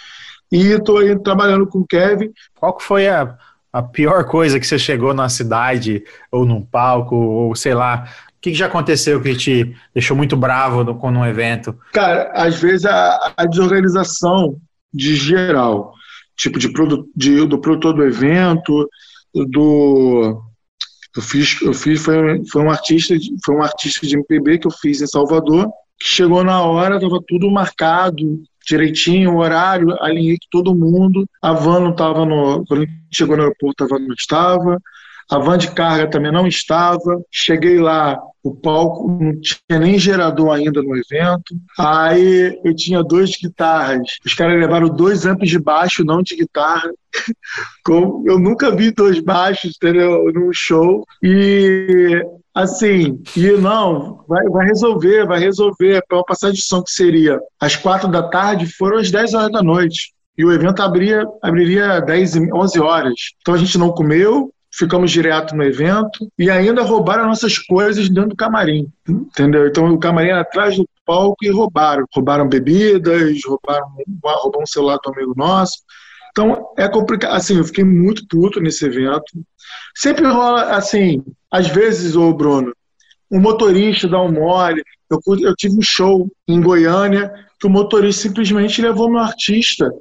E 0.49 0.67
estou 0.67 0.99
aí 0.99 1.17
trabalhando 1.21 1.67
com 1.67 1.79
o 1.79 1.85
Kevin. 1.85 2.31
Qual 2.55 2.77
que 2.77 2.83
foi 2.83 3.09
a, 3.09 3.37
a 3.73 3.83
pior 3.83 4.23
coisa 4.25 4.59
que 4.59 4.65
você 4.65 4.79
chegou 4.79 5.13
na 5.13 5.27
cidade, 5.27 6.03
ou 6.31 6.45
num 6.45 6.61
palco, 6.61 7.15
ou 7.15 7.53
sei 7.53 7.73
lá, 7.73 8.07
o 8.39 8.41
que, 8.41 8.51
que, 8.51 8.57
já 8.57 8.67
aconteceu 8.67 9.21
que 9.21 9.35
te 9.35 9.75
deixou 9.93 10.15
muito 10.15 10.37
bravo 10.37 10.81
no, 10.83 10.95
com 10.95 11.11
um 11.11 11.25
evento? 11.25 11.77
Cara, 11.91 12.31
às 12.33 12.55
vezes 12.55 12.85
a, 12.85 13.33
a 13.35 13.45
desorganização 13.45 14.55
de 14.93 15.15
geral 15.15 15.93
tipo 16.37 16.57
de, 16.57 16.71
produ, 16.71 17.05
de 17.13 17.45
do 17.45 17.59
produtor 17.59 17.93
do 17.93 18.03
evento, 18.03 18.89
do 19.33 20.41
eu 21.15 21.21
fiz, 21.21 21.61
eu 21.61 21.73
fiz 21.73 22.01
foi, 22.01 22.45
foi 22.49 22.61
um 22.61 22.71
artista, 22.71 23.13
foi 23.43 23.55
um 23.55 23.61
artista 23.61 24.07
de 24.07 24.15
MPB 24.15 24.59
que 24.59 24.67
eu 24.67 24.71
fiz 24.71 25.01
em 25.01 25.07
Salvador, 25.07 25.69
que 25.99 26.07
chegou 26.07 26.41
na 26.43 26.63
hora, 26.63 26.95
estava 26.95 27.19
tudo 27.27 27.51
marcado 27.51 28.41
direitinho, 28.65 29.33
o 29.33 29.39
horário, 29.39 29.95
alinhei 30.01 30.35
com 30.35 30.47
todo 30.51 30.75
mundo. 30.75 31.27
A 31.41 31.53
van 31.53 31.79
não 31.79 31.91
estava 31.91 32.25
no. 32.25 32.63
Quando 32.67 32.87
chegou 33.11 33.35
no 33.35 33.43
aeroporto, 33.43 33.83
a 33.83 33.87
van 33.87 33.99
não 33.99 34.13
estava. 34.13 34.79
A 35.29 35.37
van 35.37 35.57
de 35.57 35.71
carga 35.71 36.09
também 36.09 36.31
não 36.31 36.47
estava. 36.47 37.21
Cheguei 37.31 37.79
lá, 37.79 38.19
o 38.43 38.55
palco 38.55 39.07
não 39.07 39.39
tinha 39.39 39.79
nem 39.79 39.99
gerador 39.99 40.51
ainda 40.51 40.81
no 40.81 40.95
evento. 40.95 41.55
Aí 41.77 42.59
eu 42.63 42.75
tinha 42.75 43.03
duas 43.03 43.31
guitarras. 43.31 44.17
Os 44.25 44.33
caras 44.33 44.59
levaram 44.59 44.89
dois 44.89 45.25
amps 45.25 45.49
de 45.49 45.59
baixo, 45.59 46.03
não 46.03 46.23
de 46.23 46.35
guitarra. 46.35 46.91
eu 48.25 48.39
nunca 48.39 48.75
vi 48.75 48.91
dois 48.91 49.19
baixos, 49.19 49.75
entendeu? 49.75 50.31
Num 50.33 50.51
show. 50.51 51.05
E 51.21 52.25
assim, 52.53 53.21
e 53.37 53.51
não, 53.51 54.23
vai, 54.27 54.43
vai 54.45 54.65
resolver, 54.65 55.27
vai 55.27 55.39
resolver. 55.39 56.03
Para 56.07 56.17
uma 56.17 56.25
passagem 56.25 56.55
de 56.55 56.65
som 56.65 56.81
que 56.81 56.91
seria 56.91 57.39
às 57.59 57.75
quatro 57.75 58.07
da 58.07 58.23
tarde, 58.23 58.65
foram 58.65 58.97
às 58.97 59.11
dez 59.11 59.33
horas 59.33 59.51
da 59.51 59.61
noite. 59.61 60.13
E 60.37 60.45
o 60.45 60.53
evento 60.53 60.81
abria, 60.81 61.25
abriria 61.41 61.99
10, 61.99 62.37
11 62.53 62.79
horas. 62.79 63.13
Então 63.41 63.53
a 63.53 63.57
gente 63.57 63.77
não 63.77 63.91
comeu, 63.91 64.53
ficamos 64.79 65.11
direto 65.11 65.53
no 65.53 65.63
evento 65.63 66.31
e 66.39 66.49
ainda 66.49 66.81
roubaram 66.81 67.27
nossas 67.27 67.59
coisas 67.59 68.07
dentro 68.07 68.29
do 68.29 68.35
camarim, 68.35 68.87
entendeu? 69.07 69.67
Então 69.67 69.93
o 69.93 69.99
camarim 69.99 70.29
era 70.29 70.39
atrás 70.39 70.77
do 70.77 70.87
palco 71.05 71.43
e 71.43 71.49
roubaram. 71.49 72.05
Roubaram 72.15 72.47
bebidas, 72.47 73.37
roubaram, 73.45 73.87
um 74.57 74.65
celular 74.65 74.97
do 75.03 75.11
amigo 75.11 75.33
nosso. 75.35 75.79
Então 76.31 76.69
é 76.77 76.87
complicado. 76.87 77.33
Assim, 77.33 77.57
eu 77.57 77.65
fiquei 77.65 77.83
muito 77.83 78.25
puto 78.27 78.61
nesse 78.61 78.85
evento. 78.85 79.25
Sempre 79.93 80.25
rola, 80.25 80.71
assim, 80.71 81.21
às 81.51 81.67
vezes, 81.67 82.15
ô 82.15 82.33
Bruno, 82.33 82.73
um 83.29 83.41
motorista 83.41 84.07
dá 84.07 84.21
um 84.21 84.31
mole. 84.31 84.81
Eu, 85.11 85.19
eu 85.39 85.55
tive 85.55 85.77
um 85.77 85.81
show 85.81 86.31
em 86.47 86.61
Goiânia 86.61 87.33
que 87.59 87.67
o 87.67 87.69
motorista 87.69 88.21
simplesmente 88.21 88.81
levou 88.81 89.09
meu 89.09 89.19
artista 89.19 89.91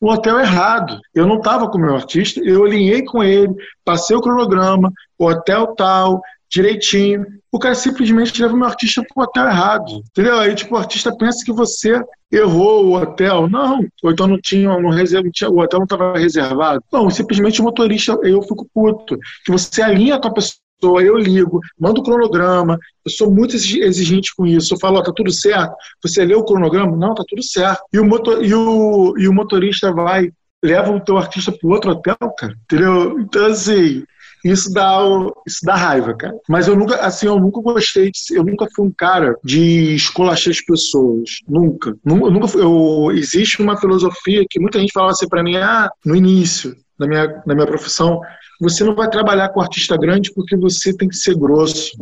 o 0.00 0.10
hotel 0.10 0.38
errado. 0.38 0.98
Eu 1.14 1.26
não 1.26 1.38
estava 1.38 1.68
com 1.68 1.78
o 1.78 1.80
meu 1.80 1.94
artista, 1.94 2.40
eu 2.44 2.64
alinhei 2.64 3.02
com 3.04 3.22
ele, 3.22 3.54
passei 3.84 4.16
o 4.16 4.20
cronograma, 4.20 4.92
o 5.18 5.26
hotel 5.26 5.74
tal, 5.74 6.20
direitinho. 6.48 7.26
O 7.50 7.58
cara 7.58 7.74
simplesmente 7.74 8.40
leva 8.40 8.54
o 8.54 8.56
meu 8.56 8.66
artista 8.66 9.02
pro 9.02 9.24
hotel 9.24 9.46
errado. 9.46 10.02
Entendeu? 10.10 10.38
Aí, 10.38 10.54
tipo, 10.54 10.74
o 10.74 10.78
artista 10.78 11.16
pensa 11.16 11.44
que 11.44 11.52
você 11.52 12.02
errou 12.30 12.86
o 12.86 12.96
hotel. 12.96 13.48
Não, 13.48 13.80
ou 14.02 14.10
então 14.10 14.26
não 14.26 14.38
tinha, 14.40 14.78
não 14.78 14.90
reserva, 14.90 15.28
o 15.50 15.60
hotel 15.60 15.80
não 15.80 15.84
estava 15.84 16.18
reservado. 16.18 16.82
Não, 16.92 17.08
simplesmente 17.10 17.60
o 17.60 17.64
motorista, 17.64 18.18
eu 18.22 18.42
fico 18.42 18.68
puto. 18.74 19.18
Que 19.44 19.52
você 19.52 19.82
alinha 19.82 20.16
a 20.16 20.18
tua 20.18 20.32
pessoa 20.32 20.65
eu 20.82 21.16
ligo, 21.16 21.60
mando 21.78 22.00
o 22.00 22.04
cronograma, 22.04 22.78
eu 23.04 23.10
sou 23.10 23.30
muito 23.30 23.56
exigente 23.56 24.34
com 24.36 24.46
isso. 24.46 24.74
Eu 24.74 24.78
falo, 24.78 24.98
ó, 24.98 25.02
tá 25.02 25.12
tudo 25.14 25.32
certo. 25.32 25.74
Você 26.02 26.24
leu 26.24 26.40
o 26.40 26.44
cronograma? 26.44 26.96
Não, 26.96 27.14
tá 27.14 27.24
tudo 27.26 27.42
certo. 27.42 27.82
E 27.92 27.98
o, 27.98 28.04
motor, 28.04 28.44
e 28.44 28.54
o, 28.54 29.14
e 29.18 29.28
o 29.28 29.32
motorista 29.32 29.92
vai, 29.92 30.30
leva 30.62 30.92
o 30.92 31.00
teu 31.00 31.16
artista 31.16 31.52
pro 31.52 31.70
outro 31.70 31.92
hotel, 31.92 32.16
cara. 32.38 32.54
Entendeu? 32.64 33.18
Então, 33.20 33.46
assim, 33.46 34.04
isso 34.44 34.72
dá, 34.72 34.98
isso 35.46 35.60
dá 35.64 35.74
raiva, 35.74 36.14
cara. 36.14 36.34
Mas 36.48 36.68
eu 36.68 36.76
nunca, 36.76 36.96
assim, 36.96 37.26
eu 37.26 37.40
nunca 37.40 37.60
gostei, 37.60 38.10
de, 38.10 38.36
eu 38.36 38.44
nunca 38.44 38.66
fui 38.74 38.86
um 38.86 38.92
cara 38.96 39.34
de 39.42 39.94
esculachar 39.94 40.52
as 40.52 40.60
pessoas. 40.60 41.40
Nunca. 41.48 41.96
Nunca 42.04 42.58
eu, 42.58 43.10
existe 43.12 43.62
uma 43.62 43.76
filosofia 43.76 44.44
que 44.48 44.60
muita 44.60 44.78
gente 44.78 44.92
falava 44.92 45.12
assim 45.12 45.28
para 45.28 45.42
mim, 45.42 45.56
ah, 45.56 45.90
no 46.04 46.14
início 46.14 46.76
da 46.98 47.06
minha, 47.06 47.26
da 47.26 47.54
minha 47.54 47.66
profissão, 47.66 48.20
você 48.60 48.82
não 48.84 48.94
vai 48.94 49.08
trabalhar 49.10 49.50
com 49.50 49.60
artista 49.60 49.96
grande 49.96 50.32
porque 50.32 50.56
você 50.56 50.96
tem 50.96 51.08
que 51.08 51.16
ser 51.16 51.36
grosso. 51.36 51.92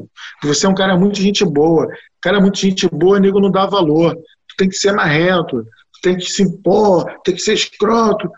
Você 0.42 0.66
é 0.66 0.68
um 0.68 0.74
cara 0.74 0.96
muito 0.96 1.20
gente 1.20 1.44
boa. 1.44 1.88
Cara 2.22 2.40
muito 2.40 2.58
gente 2.58 2.88
boa, 2.88 3.18
nego 3.18 3.40
não 3.40 3.50
dá 3.50 3.66
valor. 3.66 4.14
Tu 4.14 4.56
tem 4.56 4.68
que 4.68 4.76
ser 4.76 4.92
marrento, 4.92 5.62
tu 5.64 6.00
tem 6.02 6.16
que 6.16 6.26
se 6.26 6.42
impor, 6.42 7.06
tem 7.24 7.34
que 7.34 7.40
ser 7.40 7.54
escroto. 7.54 8.30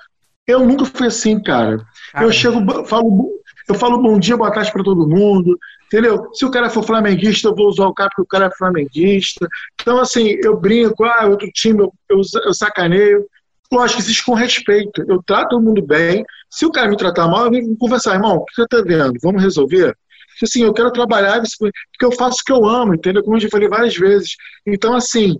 Eu 0.46 0.60
nunca 0.60 0.84
fui 0.84 1.06
assim, 1.08 1.42
cara. 1.42 1.78
Eu 2.18 2.32
chego, 2.32 2.86
falo, 2.86 3.30
eu 3.68 3.74
falo 3.74 4.00
bom 4.00 4.18
dia, 4.18 4.36
boa 4.36 4.50
tarde 4.50 4.72
para 4.72 4.84
todo 4.84 5.08
mundo, 5.08 5.58
entendeu? 5.86 6.30
Se 6.32 6.44
o 6.44 6.50
cara 6.50 6.70
for 6.70 6.84
flamenguista, 6.84 7.48
eu 7.48 7.54
vou 7.54 7.68
usar 7.68 7.86
o 7.86 7.94
cara 7.94 8.08
porque 8.10 8.22
o 8.22 8.26
cara 8.26 8.46
é 8.46 8.56
flamenguista. 8.56 9.46
Então, 9.80 9.98
assim, 9.98 10.38
eu 10.42 10.56
brinco, 10.56 11.04
ah, 11.04 11.26
outro 11.26 11.50
time, 11.52 11.80
eu, 11.80 11.92
eu, 12.08 12.20
eu 12.44 12.54
sacaneio. 12.54 13.26
Lógico, 13.72 14.00
existe 14.00 14.24
com 14.24 14.34
respeito. 14.34 15.04
Eu 15.08 15.22
trato 15.22 15.50
todo 15.50 15.62
mundo 15.62 15.84
bem. 15.84 16.24
Se 16.50 16.64
o 16.64 16.70
cara 16.70 16.88
me 16.88 16.96
tratar 16.96 17.28
mal, 17.28 17.46
eu 17.46 17.50
venho 17.50 17.76
conversar, 17.76 18.14
irmão, 18.14 18.36
o 18.36 18.44
que 18.44 18.54
você 18.54 18.62
está 18.62 18.82
vendo? 18.82 19.14
Vamos 19.22 19.42
resolver? 19.42 19.96
Assim, 20.42 20.62
eu 20.62 20.72
quero 20.72 20.92
trabalhar 20.92 21.40
porque 21.58 22.04
eu 22.04 22.12
faço 22.12 22.38
o 22.40 22.44
que 22.44 22.52
eu 22.52 22.66
amo, 22.66 22.94
entendeu? 22.94 23.22
Como 23.22 23.36
eu 23.36 23.40
já 23.40 23.48
falei 23.48 23.68
várias 23.68 23.96
vezes. 23.96 24.36
Então, 24.66 24.94
assim, 24.94 25.38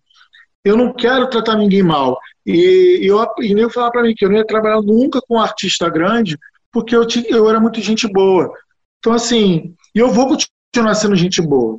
eu 0.64 0.76
não 0.76 0.92
quero 0.92 1.28
tratar 1.28 1.56
ninguém 1.56 1.82
mal. 1.82 2.18
E, 2.44 3.00
e 3.02 3.06
eu, 3.06 3.24
e 3.40 3.54
nem 3.54 3.70
falar 3.70 3.90
para 3.90 4.02
mim 4.02 4.14
que 4.16 4.24
eu 4.24 4.30
não 4.30 4.36
ia 4.36 4.46
trabalhar 4.46 4.80
nunca 4.80 5.20
com 5.20 5.34
um 5.36 5.40
artista 5.40 5.88
grande, 5.88 6.38
porque 6.72 6.96
eu, 6.96 7.06
tinha, 7.06 7.24
eu 7.28 7.48
era 7.48 7.60
muito 7.60 7.80
gente 7.80 8.10
boa. 8.10 8.50
Então, 8.98 9.12
assim, 9.12 9.74
eu 9.94 10.10
vou 10.10 10.28
continuar 10.28 10.94
sendo 10.94 11.14
gente 11.14 11.42
boa. 11.42 11.78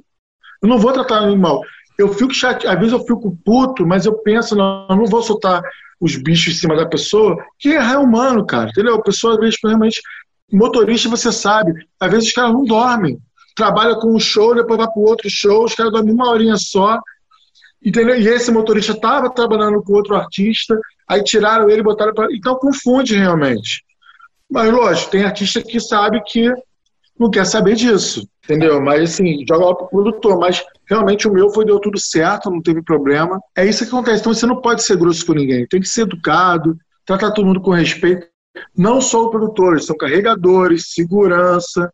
Eu 0.61 0.69
não 0.69 0.77
vou 0.77 0.93
tratar 0.93 1.21
ninguém 1.21 1.37
mal. 1.37 1.61
Eu 1.97 2.13
fico 2.13 2.33
chateado, 2.33 2.75
às 2.75 2.79
vezes 2.79 2.93
eu 2.93 3.05
fico 3.05 3.37
puto, 3.43 3.85
mas 3.85 4.05
eu 4.05 4.13
penso, 4.19 4.55
não, 4.55 4.87
eu 4.89 4.95
não 4.95 5.05
vou 5.05 5.23
soltar 5.23 5.61
os 5.99 6.15
bichos 6.15 6.53
em 6.53 6.57
cima 6.57 6.75
da 6.75 6.85
pessoa, 6.85 7.37
que 7.57 7.69
é 7.69 7.97
humano, 7.97 8.45
cara, 8.45 8.69
entendeu? 8.69 8.95
A 8.95 9.01
pessoa, 9.01 9.33
às 9.33 9.39
vezes, 9.39 9.55
realmente, 9.63 10.01
motorista, 10.51 11.09
você 11.09 11.31
sabe, 11.31 11.73
às 11.99 12.11
vezes 12.11 12.27
os 12.27 12.33
caras 12.33 12.53
não 12.53 12.63
dormem. 12.63 13.19
Trabalha 13.55 13.95
com 13.95 14.15
um 14.15 14.19
show, 14.19 14.53
depois 14.53 14.77
vai 14.77 14.87
para 14.87 15.01
outro 15.01 15.29
show, 15.29 15.65
os 15.65 15.73
caras 15.73 15.91
dormem 15.91 16.13
uma 16.13 16.29
horinha 16.29 16.57
só, 16.57 16.99
entendeu? 17.83 18.15
E 18.19 18.27
esse 18.27 18.51
motorista 18.51 18.91
estava 18.91 19.29
trabalhando 19.29 19.81
com 19.81 19.93
outro 19.93 20.15
artista, 20.15 20.79
aí 21.07 21.23
tiraram 21.23 21.69
ele 21.69 21.79
e 21.79 21.83
botaram 21.83 22.13
para. 22.13 22.27
Então 22.31 22.55
confunde 22.55 23.15
realmente. 23.15 23.83
Mas, 24.49 24.71
lógico, 24.71 25.11
tem 25.11 25.25
artista 25.25 25.61
que 25.61 25.79
sabe 25.79 26.21
que 26.23 26.51
não 27.20 27.30
quer 27.30 27.45
saber 27.45 27.76
disso, 27.76 28.28
entendeu? 28.43 28.82
Mas, 28.82 29.11
assim, 29.13 29.43
joga 29.47 29.65
lá 29.65 29.76
pro 29.76 29.88
produtor. 29.88 30.38
Mas, 30.39 30.63
realmente, 30.88 31.28
o 31.28 31.34
meu 31.34 31.49
foi, 31.49 31.65
deu 31.65 31.80
tudo 31.80 31.99
certo, 31.99 32.49
não 32.49 32.61
teve 32.61 32.82
problema. 32.82 33.39
É 33.55 33.65
isso 33.65 33.84
que 33.84 33.89
acontece. 33.89 34.22
Então, 34.22 34.34
você 34.34 34.45
não 34.45 34.61
pode 34.61 34.84
ser 34.84 34.97
grosso 34.97 35.26
com 35.26 35.34
ninguém. 35.34 35.68
Tem 35.68 35.82
que 35.82 35.88
ser 35.88 36.01
educado, 36.01 36.78
tratar 37.05 37.32
todo 37.32 37.45
mundo 37.45 37.61
com 37.61 37.72
respeito. 37.72 38.28
Não 38.76 39.01
só 39.01 39.26
o 39.26 39.30
produtor, 39.30 39.80
são 39.82 39.95
carregadores, 39.97 40.93
segurança, 40.93 41.91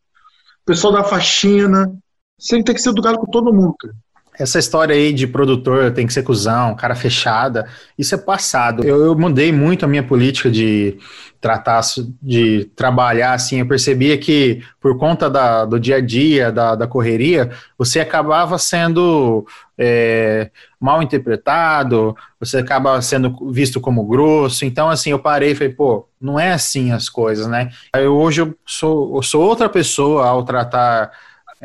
pessoal 0.64 0.92
da 0.92 1.04
faxina. 1.04 1.92
Você 2.38 2.62
tem 2.62 2.74
que 2.74 2.80
ser 2.80 2.90
educado 2.90 3.18
com 3.18 3.26
todo 3.26 3.52
mundo, 3.52 3.74
cara. 3.78 3.94
Essa 4.38 4.58
história 4.58 4.94
aí 4.94 5.12
de 5.12 5.26
produtor 5.26 5.92
tem 5.92 6.06
que 6.06 6.12
ser 6.12 6.22
cuzão, 6.22 6.74
cara 6.74 6.94
fechada, 6.94 7.68
isso 7.96 8.14
é 8.14 8.18
passado. 8.18 8.84
Eu, 8.84 9.04
eu 9.04 9.16
mudei 9.16 9.52
muito 9.52 9.84
a 9.84 9.88
minha 9.88 10.02
política 10.02 10.50
de 10.50 10.98
tratar, 11.40 11.82
de 12.22 12.70
trabalhar 12.74 13.34
assim. 13.34 13.60
Eu 13.60 13.68
percebia 13.68 14.16
que 14.16 14.62
por 14.80 14.96
conta 14.96 15.28
da, 15.28 15.64
do 15.64 15.78
dia 15.78 15.96
a 15.96 16.00
dia, 16.00 16.50
da, 16.50 16.74
da 16.74 16.86
correria, 16.86 17.50
você 17.76 18.00
acabava 18.00 18.56
sendo 18.58 19.46
é, 19.78 20.50
mal 20.80 21.02
interpretado, 21.02 22.16
você 22.40 22.58
acaba 22.58 23.00
sendo 23.02 23.52
visto 23.52 23.80
como 23.80 24.04
grosso. 24.04 24.64
Então, 24.64 24.88
assim, 24.88 25.10
eu 25.10 25.18
parei 25.18 25.52
e 25.52 25.54
falei, 25.54 25.72
pô, 25.72 26.08
não 26.20 26.40
é 26.40 26.52
assim 26.52 26.92
as 26.92 27.08
coisas, 27.08 27.46
né? 27.46 27.70
Eu, 27.94 28.16
hoje 28.16 28.40
eu 28.40 28.54
sou, 28.64 29.14
eu 29.16 29.22
sou 29.22 29.42
outra 29.42 29.68
pessoa 29.68 30.26
ao 30.26 30.42
tratar 30.44 31.12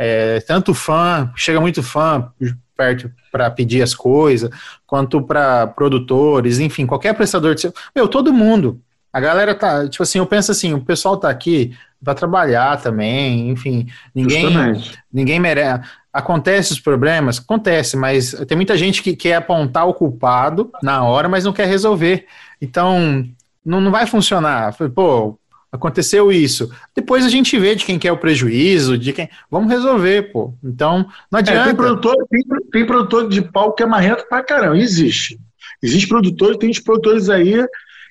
é, 0.02 0.40
tanto 0.40 0.74
fã, 0.74 1.30
chega 1.36 1.60
muito 1.60 1.84
fã 1.84 2.32
perto 2.78 3.12
para 3.30 3.52
pedir 3.52 3.82
as 3.82 3.94
coisas, 3.94 4.50
quanto 4.88 5.22
para 5.22 5.68
produtores, 5.68 6.58
enfim, 6.58 6.86
qualquer 6.86 7.14
prestador 7.14 7.54
de 7.54 7.70
meu, 7.94 8.08
todo 8.08 8.32
mundo. 8.32 8.80
A 9.12 9.20
galera 9.20 9.54
tá, 9.54 9.90
tipo 9.90 10.02
assim, 10.02 10.20
eu 10.20 10.26
penso 10.26 10.54
assim, 10.54 10.72
o 10.72 10.80
pessoal 10.80 11.18
tá 11.18 11.30
aqui 11.30 11.76
para 12.02 12.16
trabalhar 12.16 12.82
também, 12.82 13.50
enfim, 13.50 13.88
ninguém 14.16 14.44
Justamente. 14.44 14.98
ninguém 15.12 15.38
merece. 15.38 15.84
Acontece 16.14 16.72
os 16.72 16.80
problemas, 16.80 17.38
acontece, 17.38 17.98
mas 17.98 18.32
tem 18.48 18.56
muita 18.56 18.78
gente 18.78 19.04
que 19.04 19.18
quer 19.18 19.36
apontar 19.36 19.86
o 19.86 19.94
culpado 19.94 20.72
na 20.82 21.04
hora, 21.04 21.28
mas 21.28 21.44
não 21.44 21.52
quer 21.52 21.68
resolver. 21.68 22.26
Então, 22.62 23.28
não, 23.66 23.82
não 23.82 23.92
vai 23.92 24.06
funcionar. 24.06 24.74
Pô, 24.96 25.38
aconteceu 25.72 26.32
isso. 26.32 26.72
Depois 26.96 27.26
a 27.26 27.30
gente 27.30 27.58
vê 27.58 27.76
de 27.76 27.86
quem 27.86 28.00
quer 28.00 28.12
o 28.12 28.18
prejuízo, 28.18 28.98
de 28.98 29.14
quem. 29.14 29.30
Vamos 29.50 29.72
resolver, 29.72 30.32
pô. 30.32 30.54
Então, 30.64 31.06
não 31.32 31.40
adianta. 31.40 31.62
É, 31.62 31.66
tem, 31.66 31.76
produtor, 31.76 32.16
tem, 32.30 32.42
tem, 32.72 32.86
produtor 32.86 33.30
de 33.30 33.42
pau 33.42 33.74
que 33.74 33.84
é 33.84 33.86
marrento 33.86 34.26
pra 34.28 34.44
caramba, 34.44 34.78
existe. 34.78 35.40
Existe 35.82 36.08
produtor, 36.08 36.58
tem 36.58 36.72
produtores 36.84 37.30
aí 37.30 37.66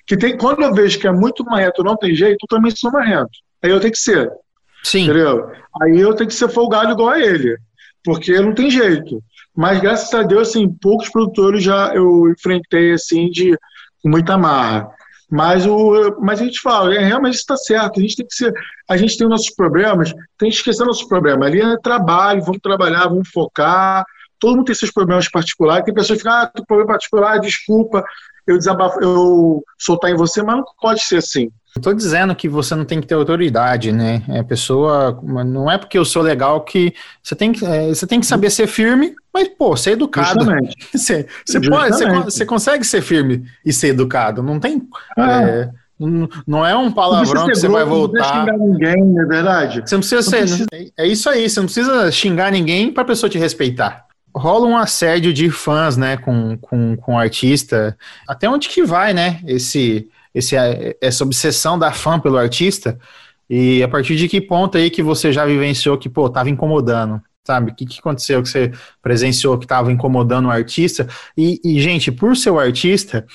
que 0.07 0.17
tem. 0.17 0.37
Quando 0.37 0.61
eu 0.61 0.73
vejo 0.73 0.99
que 0.99 1.07
é 1.07 1.11
muito 1.11 1.43
marrento, 1.43 1.83
não 1.83 1.95
tem 1.95 2.15
jeito, 2.15 2.37
eu 2.41 2.57
também 2.57 2.71
sou 2.75 2.91
marrento. 2.91 3.31
Aí 3.61 3.69
eu 3.69 3.79
tenho 3.79 3.93
que 3.93 3.99
ser. 3.99 4.31
Sim. 4.83 5.03
Entendeu? 5.03 5.51
Aí 5.81 5.99
eu 5.99 6.13
tenho 6.13 6.29
que 6.29 6.35
ser 6.35 6.49
folgado 6.49 6.91
igual 6.91 7.09
a 7.09 7.19
ele. 7.19 7.57
Porque 8.03 8.39
não 8.39 8.53
tem 8.53 8.71
jeito. 8.71 9.21
Mas 9.55 9.81
graças 9.81 10.13
a 10.13 10.23
Deus, 10.23 10.49
assim, 10.49 10.69
poucos 10.69 11.09
produtores 11.09 11.63
já 11.63 11.93
eu 11.93 12.31
enfrentei 12.31 12.93
assim 12.93 13.29
de 13.29 13.57
muita 14.03 14.37
marra. 14.37 14.89
Mas, 15.29 15.65
o, 15.65 16.17
mas 16.19 16.41
a 16.41 16.43
gente 16.43 16.59
fala, 16.59 16.93
é, 16.95 16.99
realmente 16.99 17.35
está 17.35 17.55
certo, 17.55 17.99
a 17.99 18.01
gente 18.01 18.15
tem 18.15 18.25
que 18.25 18.33
ser, 18.33 18.51
a 18.89 18.97
gente 18.97 19.15
tem 19.15 19.27
nossos 19.27 19.51
problemas, 19.51 20.11
tem 20.37 20.49
que 20.49 20.55
esquecer 20.55 20.83
nossos 20.83 21.07
problemas. 21.07 21.47
Ali 21.47 21.61
é 21.61 21.77
trabalho, 21.77 22.41
vamos 22.41 22.61
trabalhar, 22.61 23.07
vamos 23.07 23.29
focar. 23.29 24.03
Todo 24.39 24.55
mundo 24.55 24.65
tem 24.65 24.75
seus 24.75 24.91
problemas 24.91 25.29
particulares. 25.29 25.85
Tem 25.85 25.93
pessoas 25.93 26.17
que 26.17 26.23
ficam, 26.23 26.41
ah, 26.41 26.47
tem 26.47 26.65
problema 26.65 26.93
particular, 26.93 27.39
desculpa, 27.39 28.03
eu 28.47 28.57
desabafo, 28.57 28.99
eu 29.01 29.63
soltar 29.77 30.09
em 30.09 30.15
você, 30.15 30.41
mas 30.41 30.57
não 30.57 30.63
pode 30.81 31.01
ser 31.01 31.17
assim. 31.17 31.51
Estou 31.79 31.93
dizendo 31.93 32.35
que 32.35 32.47
você 32.47 32.75
não 32.75 32.85
tem 32.85 33.01
que 33.01 33.07
ter 33.07 33.15
autoridade, 33.15 33.91
né? 33.91 34.21
É 34.29 34.43
pessoa, 34.43 35.19
não 35.23 35.69
é 35.69 35.77
porque 35.77 35.97
eu 35.97 36.05
sou 36.05 36.21
legal 36.21 36.61
que 36.61 36.93
você 37.23 37.35
tem 37.35 37.51
que, 37.51 37.65
é, 37.65 37.87
você 37.87 38.05
tem 38.05 38.19
que 38.19 38.25
saber 38.25 38.49
ser 38.49 38.67
firme, 38.67 39.15
mas 39.33 39.47
pô, 39.47 39.75
ser 39.75 39.91
educado. 39.91 40.39
Justamente. 40.39 40.75
Você, 40.93 41.27
você 41.45 41.61
pode, 41.61 41.95
você, 41.95 42.19
você, 42.19 42.45
consegue 42.45 42.83
ser 42.83 43.01
firme 43.01 43.45
e 43.65 43.71
ser 43.71 43.89
educado. 43.89 44.41
Não 44.43 44.59
tem, 44.59 44.81
ah. 45.17 45.41
é, 45.43 45.69
não 46.47 46.65
é 46.65 46.75
um 46.75 46.91
palavrão 46.91 47.47
que 47.47 47.55
você 47.55 47.67
vai 47.67 47.85
voltar. 47.85 48.45
Não 48.45 48.45
precisa 48.45 48.57
xingar 48.57 48.57
ninguém, 48.57 49.19
é 49.19 49.25
verdade. 49.25 49.81
Você 49.85 49.95
não 49.95 49.99
precisa 49.99 50.15
não 50.21 50.29
ser. 50.29 50.39
Precisa... 50.39 50.93
É 50.97 51.07
isso 51.07 51.29
aí. 51.29 51.49
Você 51.49 51.59
não 51.59 51.67
precisa 51.67 52.11
xingar 52.11 52.51
ninguém 52.51 52.91
para 52.91 53.03
a 53.03 53.05
pessoa 53.05 53.29
te 53.29 53.37
respeitar 53.37 54.07
rola 54.35 54.67
um 54.67 54.77
assédio 54.77 55.33
de 55.33 55.49
fãs, 55.49 55.97
né, 55.97 56.17
com, 56.17 56.57
com, 56.57 56.95
com 56.95 57.15
o 57.15 57.17
artista. 57.17 57.97
Até 58.27 58.49
onde 58.49 58.69
que 58.69 58.83
vai, 58.83 59.13
né, 59.13 59.39
esse, 59.45 60.07
esse, 60.33 60.55
essa 61.01 61.23
obsessão 61.23 61.77
da 61.77 61.91
fã 61.91 62.19
pelo 62.19 62.37
artista? 62.37 62.97
E 63.49 63.81
a 63.81 63.87
partir 63.87 64.15
de 64.15 64.29
que 64.29 64.39
ponto 64.39 64.77
aí 64.77 64.89
que 64.89 65.01
você 65.01 65.33
já 65.33 65.45
vivenciou 65.45 65.97
que, 65.97 66.07
pô, 66.07 66.29
tava 66.29 66.49
incomodando? 66.49 67.19
Sabe? 67.45 67.71
O 67.71 67.75
que, 67.75 67.83
que 67.83 67.99
aconteceu 67.99 68.43
que 68.43 68.49
você 68.49 68.71
presenciou 69.01 69.57
que 69.57 69.65
estava 69.65 69.91
incomodando 69.91 70.49
o 70.49 70.51
artista? 70.51 71.07
E, 71.35 71.59
e, 71.65 71.81
gente, 71.81 72.11
por 72.11 72.37
ser 72.37 72.51
o 72.51 72.59
artista, 72.59 73.25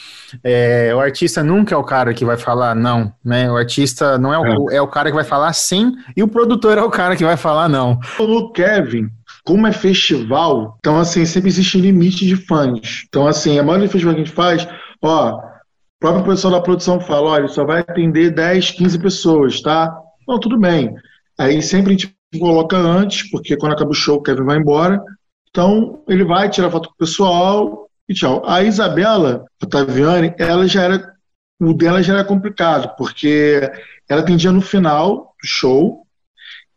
é, 0.45 0.95
o 0.95 1.01
artista 1.01 1.42
nunca 1.42 1.74
é 1.74 1.78
o 1.78 1.82
cara 1.82 2.14
que 2.14 2.24
vai 2.24 2.36
falar 2.36 2.76
não, 2.76 3.12
né? 3.24 3.51
O 3.51 3.57
artista 3.57 4.16
não 4.16 4.32
é 4.32 4.38
o, 4.38 4.70
é. 4.70 4.76
é 4.76 4.80
o 4.80 4.86
cara 4.86 5.09
que 5.09 5.16
vai 5.16 5.24
falar 5.24 5.53
sim, 5.53 5.92
e 6.16 6.22
o 6.22 6.28
produtor 6.28 6.78
é 6.78 6.82
o 6.82 6.90
cara 6.90 7.16
que 7.16 7.24
vai 7.24 7.36
falar 7.36 7.68
não. 7.68 7.99
O 8.20 8.53
Kevin, 8.53 9.09
como 9.45 9.66
é 9.66 9.72
festival, 9.72 10.76
então 10.78 11.01
assim, 11.01 11.24
sempre 11.26 11.49
existe 11.49 11.80
limite 11.80 12.24
de 12.24 12.36
fãs. 12.36 13.05
Então 13.09 13.26
assim, 13.26 13.59
a 13.59 13.64
maioria 13.64 13.86
dos 13.86 13.92
festivais 13.92 14.14
que 14.14 14.22
a 14.22 14.24
gente 14.24 14.34
faz, 14.36 14.68
ó, 15.03 15.54
o 15.97 16.01
próprio 16.01 16.24
pessoal 16.24 16.55
da 16.55 16.61
produção 16.61 17.01
fala, 17.01 17.30
olha, 17.30 17.49
só 17.49 17.64
vai 17.64 17.80
atender 17.80 18.30
10, 18.30 18.72
15 18.72 18.99
pessoas, 18.99 19.61
tá? 19.61 19.97
Não, 20.26 20.38
tudo 20.38 20.59
bem. 20.59 20.95
Aí 21.38 21.62
sempre 21.62 21.95
a 21.95 21.97
gente 21.97 22.14
coloca 22.38 22.76
antes, 22.76 23.30
porque 23.30 23.57
quando 23.57 23.72
acaba 23.72 23.90
o 23.90 23.95
show 23.95 24.18
o 24.18 24.22
Kevin 24.22 24.45
vai 24.45 24.59
embora. 24.59 25.03
Então 25.51 26.03
ele 26.09 26.24
vai 26.24 26.49
tirar 26.49 26.70
foto 26.70 26.88
com 26.88 26.95
o 26.95 26.99
pessoal 26.99 27.88
e 28.09 28.14
tchau. 28.14 28.42
A 28.47 28.62
Isabela 28.62 29.45
Otaviani, 29.62 30.34
ela 30.38 30.66
já 30.66 30.82
era. 30.82 31.14
O 31.61 31.72
dela 31.72 32.03
já 32.03 32.14
era 32.14 32.24
complicado, 32.24 32.95
porque 32.99 33.61
ela 34.09 34.20
atendia 34.20 34.51
no 34.51 34.61
final 34.61 35.34
do 35.40 35.47
show 35.47 36.05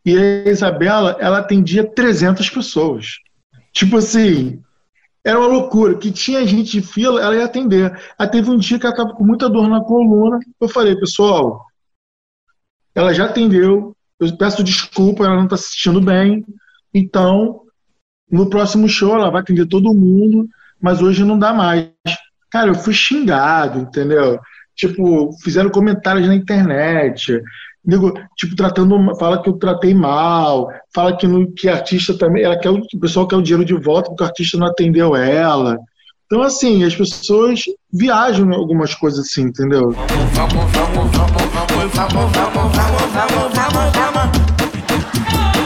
e 0.05 0.15
a 0.15 0.49
Isabela, 0.49 1.17
ela 1.19 1.39
atendia 1.39 1.83
300 1.83 2.49
pessoas. 2.49 3.15
Tipo 3.73 3.97
assim, 3.97 4.61
era 5.27 5.37
uma 5.37 5.47
loucura, 5.49 5.97
que 5.97 6.09
tinha 6.09 6.47
gente 6.47 6.71
de 6.71 6.81
fila, 6.81 7.21
ela 7.21 7.35
ia 7.35 7.43
atender. 7.43 7.93
Aí 8.17 8.29
teve 8.29 8.49
um 8.49 8.57
dia 8.57 8.79
que 8.79 8.85
ela 8.85 8.95
estava 8.95 9.13
com 9.13 9.25
muita 9.25 9.49
dor 9.49 9.67
na 9.67 9.83
coluna, 9.83 10.39
eu 10.57 10.69
falei, 10.69 10.95
pessoal, 10.95 11.65
ela 12.95 13.13
já 13.13 13.25
atendeu, 13.25 13.93
eu 14.21 14.37
peço 14.37 14.63
desculpa, 14.63 15.25
ela 15.25 15.35
não 15.35 15.43
está 15.43 15.55
assistindo 15.55 15.99
bem, 15.99 16.45
então, 16.93 17.63
no 18.31 18.49
próximo 18.49 18.87
show 18.87 19.15
ela 19.15 19.29
vai 19.29 19.41
atender 19.41 19.65
todo 19.65 19.93
mundo, 19.93 20.47
mas 20.81 21.01
hoje 21.01 21.25
não 21.25 21.37
dá 21.37 21.53
mais. 21.53 21.89
Cara, 22.49 22.69
eu 22.69 22.75
fui 22.75 22.93
xingado, 22.93 23.79
entendeu? 23.79 24.39
Tipo, 24.77 25.33
fizeram 25.43 25.69
comentários 25.69 26.25
na 26.25 26.35
internet, 26.35 27.37
Digo, 27.87 28.13
tipo, 28.35 28.53
tratando, 28.53 29.15
fala 29.17 29.41
que 29.41 29.47
eu 29.47 29.53
tratei 29.53 29.93
mal, 29.93 30.67
fala 30.93 31.15
que, 31.15 31.25
no, 31.25 31.49
que 31.53 31.69
artista 31.69 32.17
também, 32.17 32.43
ela 32.43 32.59
quer, 32.59 32.69
o 32.69 32.99
pessoal 32.99 33.25
quer 33.25 33.37
o 33.37 33.41
dinheiro 33.41 33.63
de 33.63 33.73
volta 33.75 34.09
porque 34.09 34.23
o 34.23 34.27
artista 34.27 34.57
não 34.57 34.67
atendeu 34.67 35.15
ela. 35.15 35.77
Então, 36.25 36.41
assim, 36.41 36.83
as 36.83 36.93
pessoas 36.93 37.61
viajam 37.93 38.51
em 38.51 38.55
algumas 38.55 38.93
coisas 38.93 39.21
assim, 39.21 39.43
entendeu? 39.43 39.95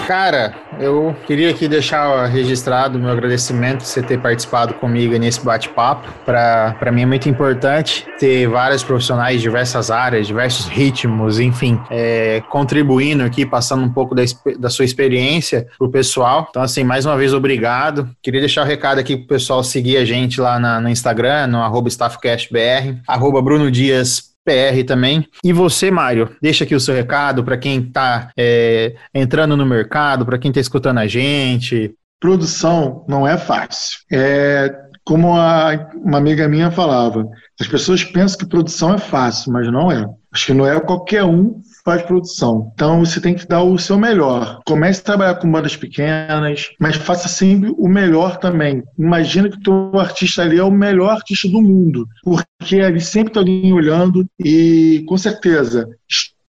Cara, 0.07 0.53
eu 0.79 1.15
queria 1.25 1.51
aqui 1.51 1.67
deixar 1.67 2.25
registrado 2.25 2.99
meu 2.99 3.09
agradecimento 3.09 3.79
por 3.79 3.85
você 3.85 4.01
ter 4.01 4.19
participado 4.19 4.73
comigo 4.73 5.17
nesse 5.17 5.43
bate-papo. 5.43 6.07
Para 6.25 6.91
mim 6.91 7.03
é 7.03 7.05
muito 7.05 7.29
importante 7.29 8.05
ter 8.19 8.47
vários 8.47 8.83
profissionais 8.83 9.37
de 9.37 9.43
diversas 9.43 9.91
áreas, 9.91 10.27
diversos 10.27 10.67
ritmos, 10.67 11.39
enfim, 11.39 11.79
é, 11.89 12.41
contribuindo 12.49 13.23
aqui, 13.23 13.45
passando 13.45 13.83
um 13.83 13.91
pouco 13.91 14.15
da, 14.15 14.23
da 14.59 14.69
sua 14.69 14.85
experiência 14.85 15.67
pro 15.77 15.89
pessoal. 15.89 16.47
Então, 16.49 16.63
assim, 16.63 16.83
mais 16.83 17.05
uma 17.05 17.15
vez, 17.15 17.33
obrigado. 17.33 18.09
Queria 18.21 18.39
deixar 18.39 18.61
o 18.61 18.65
um 18.65 18.67
recado 18.67 18.99
aqui 18.99 19.15
pro 19.15 19.27
pessoal 19.27 19.63
seguir 19.63 19.97
a 19.97 20.05
gente 20.05 20.41
lá 20.41 20.59
na, 20.59 20.81
no 20.81 20.89
Instagram, 20.89 21.47
no 21.47 21.61
arroba 21.61 21.89
StaffCastBR, 21.89 22.99
arroba 23.07 23.41
Bruno 23.41 23.69
Dias 23.69 24.30
PR 24.45 24.85
também. 24.85 25.27
E 25.43 25.53
você, 25.53 25.91
Mário, 25.91 26.35
deixa 26.41 26.63
aqui 26.63 26.75
o 26.75 26.79
seu 26.79 26.95
recado 26.95 27.43
para 27.43 27.57
quem 27.57 27.79
está 27.79 28.31
é, 28.37 28.95
entrando 29.13 29.55
no 29.55 29.65
mercado, 29.65 30.25
para 30.25 30.37
quem 30.37 30.49
está 30.49 30.59
escutando 30.59 30.99
a 30.99 31.07
gente. 31.07 31.93
Produção 32.19 33.05
não 33.07 33.27
é 33.27 33.37
fácil. 33.37 33.99
É 34.11 34.91
como 35.03 35.35
a, 35.35 35.89
uma 35.95 36.17
amiga 36.17 36.47
minha 36.47 36.71
falava, 36.71 37.27
as 37.59 37.67
pessoas 37.67 38.03
pensam 38.03 38.37
que 38.37 38.45
produção 38.45 38.93
é 38.93 38.97
fácil, 38.97 39.51
mas 39.51 39.67
não 39.71 39.91
é. 39.91 40.05
Acho 40.31 40.45
que 40.47 40.53
não 40.53 40.65
é 40.65 40.79
qualquer 40.79 41.23
um 41.23 41.59
faz 41.83 42.01
produção. 42.03 42.71
Então 42.73 43.03
você 43.03 43.19
tem 43.19 43.33
que 43.33 43.47
dar 43.47 43.63
o 43.63 43.77
seu 43.77 43.97
melhor. 43.97 44.59
Comece 44.65 45.01
a 45.01 45.05
trabalhar 45.05 45.35
com 45.35 45.51
bandas 45.51 45.75
pequenas, 45.75 46.69
mas 46.79 46.95
faça 46.95 47.27
sempre 47.27 47.73
o 47.77 47.87
melhor 47.87 48.37
também. 48.37 48.83
Imagina 48.97 49.49
que 49.49 49.57
o 49.57 49.61
teu 49.61 49.99
artista 49.99 50.41
ali 50.41 50.57
é 50.57 50.63
o 50.63 50.71
melhor 50.71 51.11
artista 51.11 51.47
do 51.47 51.61
mundo, 51.61 52.07
porque 52.23 52.75
ele 52.75 52.99
sempre 52.99 53.31
está 53.31 53.39
alguém 53.39 53.73
olhando 53.73 54.25
e 54.39 55.03
com 55.07 55.17
certeza 55.17 55.87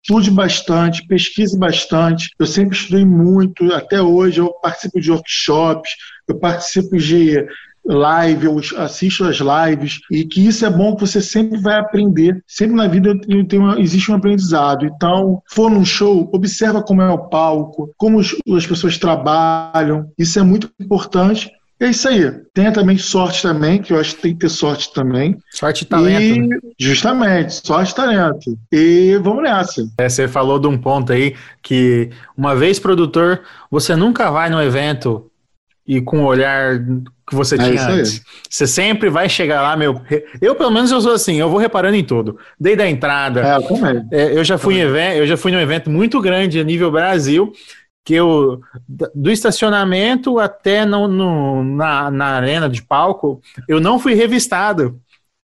estude 0.01 0.31
bastante, 0.31 1.05
pesquise 1.05 1.57
bastante. 1.57 2.29
Eu 2.39 2.45
sempre 2.45 2.75
estudei 2.75 3.05
muito, 3.05 3.71
até 3.73 4.01
hoje 4.01 4.39
eu 4.39 4.51
participo 4.61 4.99
de 4.99 5.11
workshops, 5.11 5.91
eu 6.27 6.39
participo 6.39 6.97
de 6.97 7.45
live, 7.89 8.45
eu 8.45 8.61
assisto 8.77 9.25
as 9.25 9.37
lives, 9.37 9.99
e 10.11 10.23
que 10.23 10.45
isso 10.45 10.65
é 10.65 10.69
bom 10.69 10.95
que 10.95 11.01
você 11.01 11.21
sempre 11.21 11.59
vai 11.59 11.79
aprender. 11.79 12.41
Sempre 12.47 12.75
na 12.75 12.87
vida 12.87 13.19
tem 13.47 13.59
uma, 13.59 13.79
existe 13.79 14.11
um 14.11 14.15
aprendizado. 14.15 14.85
Então, 14.85 15.41
for 15.49 15.69
num 15.69 15.83
show, 15.83 16.29
observa 16.31 16.83
como 16.83 17.01
é 17.01 17.09
o 17.09 17.29
palco, 17.29 17.91
como 17.97 18.19
os, 18.19 18.35
as 18.55 18.67
pessoas 18.67 18.97
trabalham. 18.97 20.11
Isso 20.17 20.39
é 20.39 20.43
muito 20.43 20.69
importante. 20.79 21.49
É 21.81 21.87
isso 21.87 22.09
aí. 22.09 22.29
Tenha 22.53 22.73
também 22.73 22.97
sorte 22.97 23.41
também, 23.41 23.81
que 23.81 23.93
eu 23.93 23.99
acho 23.99 24.17
que 24.17 24.21
tem 24.21 24.33
que 24.33 24.39
ter 24.39 24.49
sorte 24.49 24.93
também. 24.93 25.37
Sorte 25.49 25.83
e 25.83 25.85
talento. 25.85 26.21
E, 26.21 26.47
né? 26.47 26.57
Justamente, 26.77 27.65
sorte 27.65 27.93
e 27.93 27.95
talento. 27.95 28.59
E 28.69 29.17
vamos 29.23 29.43
nessa. 29.43 29.89
É, 29.97 30.09
você 30.09 30.27
falou 30.27 30.59
de 30.59 30.67
um 30.67 30.77
ponto 30.77 31.13
aí 31.13 31.35
que, 31.63 32.09
uma 32.37 32.53
vez 32.53 32.79
produtor, 32.79 33.43
você 33.71 33.95
nunca 33.95 34.29
vai 34.29 34.49
no 34.49 34.61
evento 34.61 35.29
e 35.89 35.99
com 35.99 36.19
o 36.19 36.25
olhar 36.25 36.79
que 37.27 37.33
você 37.33 37.55
é 37.55 37.57
tinha 37.57 37.87
antes. 37.87 38.23
Você 38.47 38.67
sempre 38.67 39.09
vai 39.09 39.27
chegar 39.27 39.63
lá, 39.63 39.75
meu. 39.75 39.99
Eu, 40.39 40.53
pelo 40.53 40.69
menos, 40.69 40.91
eu 40.91 41.01
sou 41.01 41.13
assim, 41.13 41.39
eu 41.39 41.49
vou 41.49 41.57
reparando 41.57 41.95
em 41.95 42.03
tudo. 42.03 42.37
Desde 42.59 42.83
a 42.83 42.87
entrada. 42.87 43.41
É, 43.41 43.57
eu. 43.57 44.07
É, 44.11 44.37
eu 44.37 44.43
já 44.43 44.59
fui 44.59 44.75
em 44.75 44.81
evento, 44.81 45.17
eu 45.17 45.25
já 45.25 45.35
fui 45.35 45.51
num 45.51 45.59
evento 45.59 45.89
muito 45.89 46.21
grande 46.21 46.59
a 46.59 46.63
nível 46.63 46.91
Brasil, 46.91 47.51
que 48.05 48.13
eu. 48.13 48.61
Do 48.87 49.31
estacionamento 49.31 50.37
até 50.37 50.85
no, 50.85 51.07
no 51.07 51.63
na, 51.63 52.11
na 52.11 52.25
arena 52.25 52.69
de 52.69 52.83
palco, 52.83 53.41
eu 53.67 53.79
não 53.79 53.97
fui 53.97 54.13
revistado. 54.13 55.01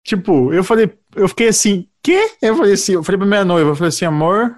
Tipo, 0.03 0.51
eu 0.51 0.65
falei, 0.65 0.91
eu 1.15 1.29
fiquei 1.29 1.49
assim, 1.49 1.87
quê? 2.03 2.31
Eu 2.41 2.57
falei 2.57 2.73
assim, 2.73 2.95
eu 2.95 3.05
falei 3.05 3.19
pra 3.19 3.27
minha 3.27 3.45
noiva, 3.45 3.71
eu 3.71 3.77
falei 3.77 3.91
assim, 3.91 4.07
amor, 4.07 4.57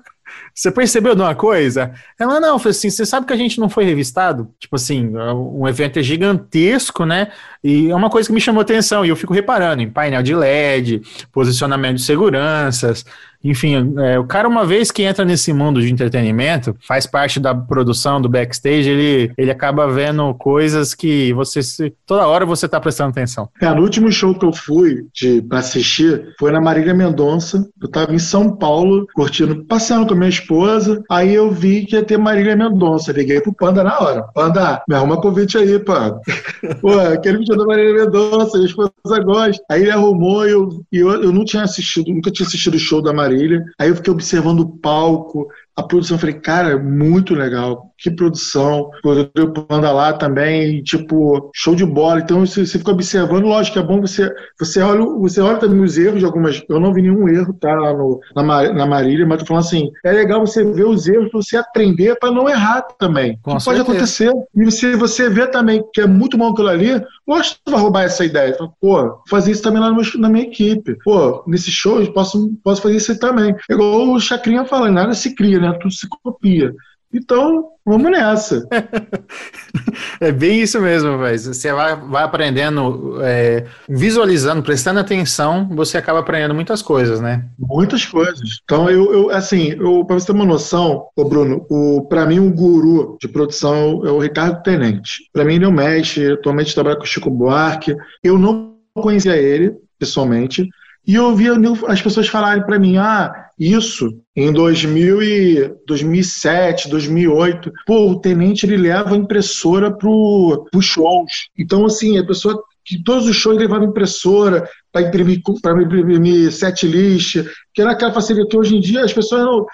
você 0.55 0.71
percebeu 0.71 1.15
de 1.17 1.21
uma 1.21 1.35
coisa? 1.35 1.93
Ela, 2.19 2.39
não, 2.39 2.59
falei 2.59 2.71
assim, 2.71 2.89
você 2.89 3.05
sabe 3.05 3.27
que 3.27 3.33
a 3.33 3.37
gente 3.37 3.59
não 3.59 3.69
foi 3.69 3.85
revistado? 3.85 4.55
Tipo 4.59 4.77
assim, 4.77 5.11
um 5.17 5.67
evento 5.67 5.99
é 5.99 6.03
gigantesco, 6.03 7.05
né? 7.05 7.33
E 7.65 7.91
é 7.91 7.97
uma 7.97 8.11
coisa 8.11 8.29
que 8.29 8.35
me 8.35 8.41
chamou 8.41 8.61
atenção, 8.61 9.07
e 9.07 9.09
eu 9.09 9.17
fico 9.17 9.33
reparando 9.33 9.83
em 9.83 9.89
painel 9.89 10.23
de 10.23 10.35
LED, 10.35 11.01
posicionamento 11.33 11.97
de 11.97 12.03
seguranças, 12.03 13.07
enfim, 13.45 13.95
é, 13.99 14.19
o 14.19 14.25
cara, 14.25 14.49
uma 14.49 14.65
vez 14.65 14.91
que 14.91 15.03
entra 15.03 15.23
nesse 15.23 15.53
mundo 15.53 15.83
de 15.83 15.93
entretenimento, 15.93 16.75
faz 16.81 17.07
parte 17.07 17.39
da 17.39 17.55
produção, 17.55 18.19
do 18.21 18.29
backstage, 18.29 18.89
ele, 18.89 19.33
ele 19.37 19.51
acaba 19.51 19.87
vendo 19.87 20.33
coisas 20.35 20.95
que 20.95 21.31
você 21.35 21.63
se, 21.63 21.93
toda 22.07 22.27
hora 22.27 22.47
você 22.47 22.67
tá 22.67 22.81
prestando 22.81 23.11
atenção. 23.11 23.51
É, 23.61 23.69
no 23.69 23.83
último 23.83 24.11
show 24.11 24.35
que 24.35 24.47
eu 24.47 24.53
fui 24.53 25.07
pra 25.47 25.59
assistir 25.59 26.35
foi 26.39 26.51
na 26.51 26.61
Marília 26.61 26.95
Mendonça. 26.95 27.69
Eu 27.83 27.89
tava 27.89 28.15
em 28.15 28.19
São 28.19 28.57
Paulo, 28.57 29.07
curtindo, 29.15 29.63
passeando 29.67 30.07
com 30.07 30.15
a 30.15 30.17
minha 30.17 30.31
esposa. 30.31 31.03
Aí 31.11 31.35
eu 31.35 31.51
vi 31.51 31.85
que 31.85 31.97
ia 31.97 32.03
ter 32.03 32.17
Marília 32.17 32.57
Mendonça. 32.57 33.13
Liguei 33.13 33.43
pro 33.43 33.53
Panda 33.53 33.85
na 33.85 33.99
hora. 33.99 34.23
Panda, 34.35 34.83
me 34.89 34.95
arruma 34.95 35.21
convite 35.21 35.59
aí, 35.59 35.79
Panda. 35.79 36.19
Pô, 36.81 36.99
aquele 36.99 37.39
da 37.57 37.67
Marília 37.67 38.05
Mendonça, 38.05 38.57
minha 38.57 38.69
esposa 38.69 39.23
gosta. 39.25 39.65
Aí 39.71 39.83
ele 39.83 39.91
arrumou 39.91 40.47
e 40.47 40.53
eu, 40.53 40.85
eu, 40.93 41.23
eu 41.23 41.33
não 41.33 41.45
tinha 41.45 41.63
assistido, 41.63 42.13
nunca 42.13 42.31
tinha 42.31 42.47
assistido 42.47 42.75
o 42.75 42.79
show 42.79 43.03
da 43.03 43.13
Marília. 43.13 43.65
Aí 43.79 43.89
eu 43.89 43.97
fiquei 43.97 44.13
observando 44.13 44.61
o 44.61 44.79
palco, 44.79 45.49
a 45.77 45.83
produção, 45.83 46.17
eu 46.17 46.21
falei, 46.21 46.37
cara, 46.37 46.79
muito 46.79 47.35
legal, 47.35 47.94
que 48.05 48.11
produção. 48.11 48.91
O 49.03 49.65
Panda 49.67 49.91
lá 49.91 50.13
também, 50.13 50.83
tipo, 50.83 51.51
show 51.55 51.75
de 51.75 51.87
bola. 51.87 52.21
Então 52.21 52.45
você, 52.45 52.67
você 52.67 52.79
fica 52.79 52.91
observando, 52.91 53.47
lógico 53.47 53.79
que 53.79 53.83
é 53.83 53.83
bom 53.83 53.99
você, 53.99 54.31
você 54.61 54.83
olha, 54.83 55.03
você 55.21 55.41
olha 55.41 55.57
também 55.57 55.81
os 55.81 55.97
erros 55.97 56.19
de 56.19 56.27
algumas. 56.27 56.63
Eu 56.69 56.79
não 56.79 56.93
vi 56.93 57.01
nenhum 57.01 57.27
erro, 57.27 57.55
tá, 57.55 57.73
lá 57.75 57.95
no, 57.95 58.21
na, 58.37 58.73
na 58.75 58.87
Marília, 58.87 59.27
mas 59.27 59.39
tô 59.39 59.47
falando 59.47 59.65
assim, 59.65 59.91
é 60.05 60.13
legal 60.13 60.47
você 60.47 60.63
ver 60.63 60.85
os 60.85 61.09
erros 61.09 61.31
você 61.33 61.57
aprender 61.57 62.19
para 62.19 62.31
não 62.31 62.47
errar 62.47 62.83
também. 62.99 63.39
Pode 63.43 63.81
acontecer. 63.81 64.33
E 64.55 64.65
você, 64.65 64.95
você 64.97 65.31
vê 65.31 65.47
também 65.47 65.83
que 65.95 66.03
é 66.03 66.07
muito 66.07 66.37
bom 66.37 66.51
aquilo 66.51 66.69
ali, 66.69 67.03
lógico 67.27 67.61
que 67.65 67.73
vai 67.73 67.81
roubar 67.81 68.03
essa 68.03 68.23
ideia. 68.23 68.55
Fala, 68.55 68.71
Pô, 68.79 69.23
fazer 69.31 69.53
isso 69.53 69.63
também 69.63 69.81
lá 69.81 69.91
no, 69.91 70.03
na 70.19 70.29
minha 70.29 70.45
equipe. 70.45 70.95
Pô, 71.03 71.43
nesse 71.47 71.71
show 71.71 72.03
eu 72.03 72.13
posso, 72.13 72.53
posso 72.63 72.83
fazer 72.83 72.97
isso 72.97 73.19
também. 73.19 73.57
Igual 73.71 74.11
o 74.11 74.21
Chacrinha 74.21 74.67
fala, 74.67 74.91
nada 74.91 75.15
se 75.15 75.35
cria, 75.35 75.59
né? 75.59 75.73
Tudo 75.81 75.95
se 75.95 76.07
copia. 76.23 76.71
Então, 77.15 77.69
vamos 77.87 78.11
nessa. 78.11 78.67
é 80.21 80.33
bem 80.33 80.63
isso 80.63 80.81
mesmo, 80.81 81.17
velho. 81.17 81.39
Você 81.39 81.73
vai, 81.73 81.95
vai 81.95 82.25
aprendendo, 82.25 83.19
é, 83.23 83.67
visualizando, 83.89 84.65
prestando 84.65 84.99
atenção, 84.99 85.69
você 85.71 85.97
acaba 85.97 86.19
aprendendo 86.19 86.55
muitas 86.55 86.83
coisas, 86.83 87.21
né? 87.21 87.45
Muitas 87.57 88.05
coisas. 88.05 88.59
Então, 88.65 88.91
eu, 88.91 89.13
eu 89.13 89.31
assim, 89.31 89.77
para 90.07 90.15
você 90.15 90.27
ter 90.27 90.33
uma 90.33 90.45
noção, 90.45 91.07
ô 91.15 91.25
Bruno, 91.25 91.65
o, 91.71 92.03
para 92.09 92.27
mim, 92.27 92.41
o 92.41 92.53
guru 92.53 93.17
de 93.21 93.29
produção 93.29 94.05
é 94.05 94.11
o 94.11 94.19
Ricardo 94.19 94.61
Tenente. 94.65 95.31
Para 95.33 95.45
mim, 95.45 95.55
ele 95.55 95.65
é 95.65 95.69
o 95.69 95.73
mestre, 95.73 96.33
atualmente 96.33 96.75
trabalha 96.75 96.97
com 96.97 97.05
o 97.05 97.07
Chico 97.07 97.31
Buarque. 97.31 97.95
Eu 98.25 98.37
não 98.37 98.75
conhecia 98.93 99.37
ele 99.37 99.77
pessoalmente, 99.99 100.69
e 101.07 101.15
eu 101.15 101.25
ouvia 101.27 101.53
as 101.89 102.01
pessoas 102.01 102.29
falarem 102.29 102.65
para 102.65 102.79
mim, 102.79 102.97
ah, 102.97 103.45
isso 103.59 104.09
em 104.35 104.53
2000 104.53 105.23
e 105.23 105.75
2007, 105.87 106.89
2008. 106.89 107.71
Pô, 107.87 108.11
o 108.11 108.21
tenente 108.21 108.65
ele 108.65 108.77
leva 108.77 109.15
a 109.15 109.17
impressora 109.17 109.93
para 109.93 110.09
os 110.09 110.85
shows. 110.85 111.49
Então, 111.57 111.85
assim, 111.85 112.19
a 112.19 112.27
pessoa 112.27 112.63
que 112.85 113.03
todos 113.03 113.29
os 113.29 113.37
shows 113.37 113.57
levavam 113.57 113.89
impressora 113.89 114.69
para 114.93 115.03
imprimir, 115.03 115.41
para 115.63 115.83
imprimir 115.83 116.53
set 116.53 116.87
list, 116.87 117.37
que 117.73 117.81
era 117.81 117.93
aquela 117.93 118.13
facilidade 118.13 118.49
que 118.49 118.57
hoje 118.57 118.77
em 118.77 118.81
dia 118.81 119.05
as 119.05 119.13
pessoas. 119.13 119.67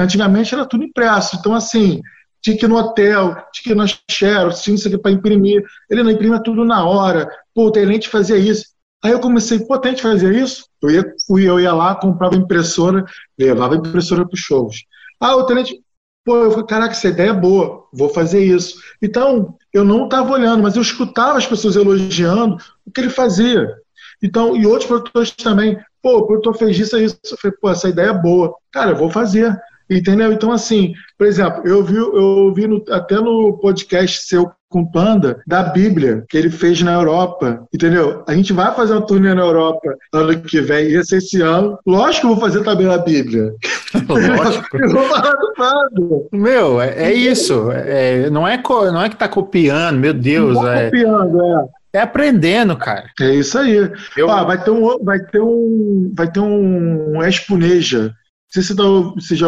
Antigamente 0.00 0.54
era 0.54 0.64
tudo 0.64 0.84
impresso. 0.84 1.36
Então, 1.36 1.54
assim, 1.54 2.00
tinha 2.40 2.56
que 2.56 2.64
ir 2.64 2.68
no 2.68 2.76
hotel, 2.76 3.34
tinha 3.52 3.64
que 3.64 3.70
ir 3.70 3.74
na 3.74 3.86
Xerox, 4.10 4.62
tinha 4.62 4.76
aqui 4.76 4.96
para 4.96 5.10
imprimir. 5.10 5.62
Ele 5.90 6.02
não 6.02 6.10
imprime 6.10 6.42
tudo 6.42 6.64
na 6.64 6.84
hora. 6.84 7.28
Pô, 7.54 7.66
o 7.66 7.70
tenente 7.70 8.08
fazia 8.08 8.38
isso. 8.38 8.64
Aí 9.02 9.12
eu 9.12 9.20
comecei, 9.20 9.58
pô, 9.60 9.78
tenente 9.78 10.02
fazia 10.02 10.30
isso? 10.32 10.66
Eu 10.82 10.90
ia, 10.90 11.14
fui, 11.26 11.48
eu 11.48 11.58
ia 11.58 11.72
lá, 11.72 11.94
comprava 11.94 12.36
impressora, 12.36 13.04
levava 13.38 13.76
impressora 13.76 14.26
para 14.26 14.34
os 14.34 14.40
shows. 14.40 14.84
Ah, 15.18 15.36
o 15.36 15.44
tenente, 15.46 15.80
pô, 16.24 16.36
eu 16.36 16.50
falei, 16.50 16.66
caraca, 16.66 16.92
essa 16.92 17.08
ideia 17.08 17.30
é 17.30 17.32
boa, 17.32 17.86
vou 17.92 18.10
fazer 18.10 18.44
isso. 18.44 18.78
Então, 19.00 19.56
eu 19.72 19.84
não 19.84 20.04
estava 20.04 20.30
olhando, 20.32 20.62
mas 20.62 20.76
eu 20.76 20.82
escutava 20.82 21.38
as 21.38 21.46
pessoas 21.46 21.76
elogiando 21.76 22.56
o 22.86 22.90
que 22.90 23.00
ele 23.00 23.10
fazia. 23.10 23.74
Então, 24.22 24.54
e 24.54 24.66
outros 24.66 24.86
produtores 24.86 25.30
também, 25.30 25.78
pô, 26.02 26.18
o 26.18 26.26
produtor 26.26 26.56
fez 26.56 26.78
isso, 26.78 26.96
isso. 26.98 27.18
Eu 27.30 27.38
falei, 27.38 27.56
pô, 27.60 27.70
essa 27.70 27.88
ideia 27.88 28.08
é 28.10 28.12
boa. 28.12 28.54
Cara, 28.70 28.90
eu 28.90 28.96
vou 28.96 29.10
fazer. 29.10 29.58
Entendeu? 29.90 30.32
Então, 30.32 30.52
assim, 30.52 30.94
por 31.18 31.26
exemplo, 31.26 31.66
eu 31.66 31.82
vi, 31.82 31.96
eu 31.96 32.52
vi 32.54 32.66
no, 32.68 32.84
até 32.90 33.16
no 33.16 33.58
podcast 33.58 34.26
seu 34.26 34.50
com 34.70 34.86
Panda 34.86 35.42
da 35.44 35.64
Bíblia 35.64 36.24
que 36.28 36.38
ele 36.38 36.48
fez 36.48 36.80
na 36.80 36.92
Europa, 36.92 37.66
entendeu? 37.74 38.22
A 38.28 38.32
gente 38.32 38.52
vai 38.52 38.72
fazer 38.72 38.92
uma 38.92 39.04
turnê 39.04 39.34
na 39.34 39.42
Europa 39.42 39.96
ano 40.12 40.40
que 40.40 40.60
vem, 40.60 41.02
ser 41.02 41.16
esse 41.16 41.42
ano. 41.42 41.76
Lógico 41.84 42.20
que 42.20 42.32
eu 42.32 42.36
vou 42.36 42.40
fazer 42.40 42.62
também 42.62 42.86
na 42.86 42.98
Bíblia. 42.98 43.52
Lógico. 44.08 44.76
eu 44.76 44.90
vou 44.90 45.02
falar 45.08 45.32
do 45.32 45.52
Panda. 45.54 46.28
Meu, 46.32 46.80
é, 46.80 47.10
é 47.10 47.12
isso. 47.12 47.68
É, 47.72 48.30
não, 48.30 48.46
é, 48.46 48.62
não 48.62 49.02
é 49.02 49.08
que 49.08 49.16
tá 49.16 49.26
copiando, 49.26 49.98
meu 49.98 50.14
Deus. 50.14 50.54
Não 50.54 50.62
tá 50.62 50.76
é... 50.76 50.84
copiando, 50.84 51.44
é. 51.44 51.80
É 51.92 52.00
aprendendo, 52.02 52.76
cara. 52.76 53.06
É 53.20 53.34
isso 53.34 53.58
aí. 53.58 53.90
Eu... 54.16 54.28
vai 54.28 54.62
ter 54.62 54.70
um, 54.70 55.04
vai 55.04 55.18
ter 55.18 55.40
um, 55.40 56.12
vai 56.14 56.30
ter 56.30 56.38
um 56.38 57.20
Exponeja 57.24 58.14
se 58.50 58.64
você, 58.64 58.74
tá, 58.74 58.82
você 58.82 59.36
já 59.36 59.46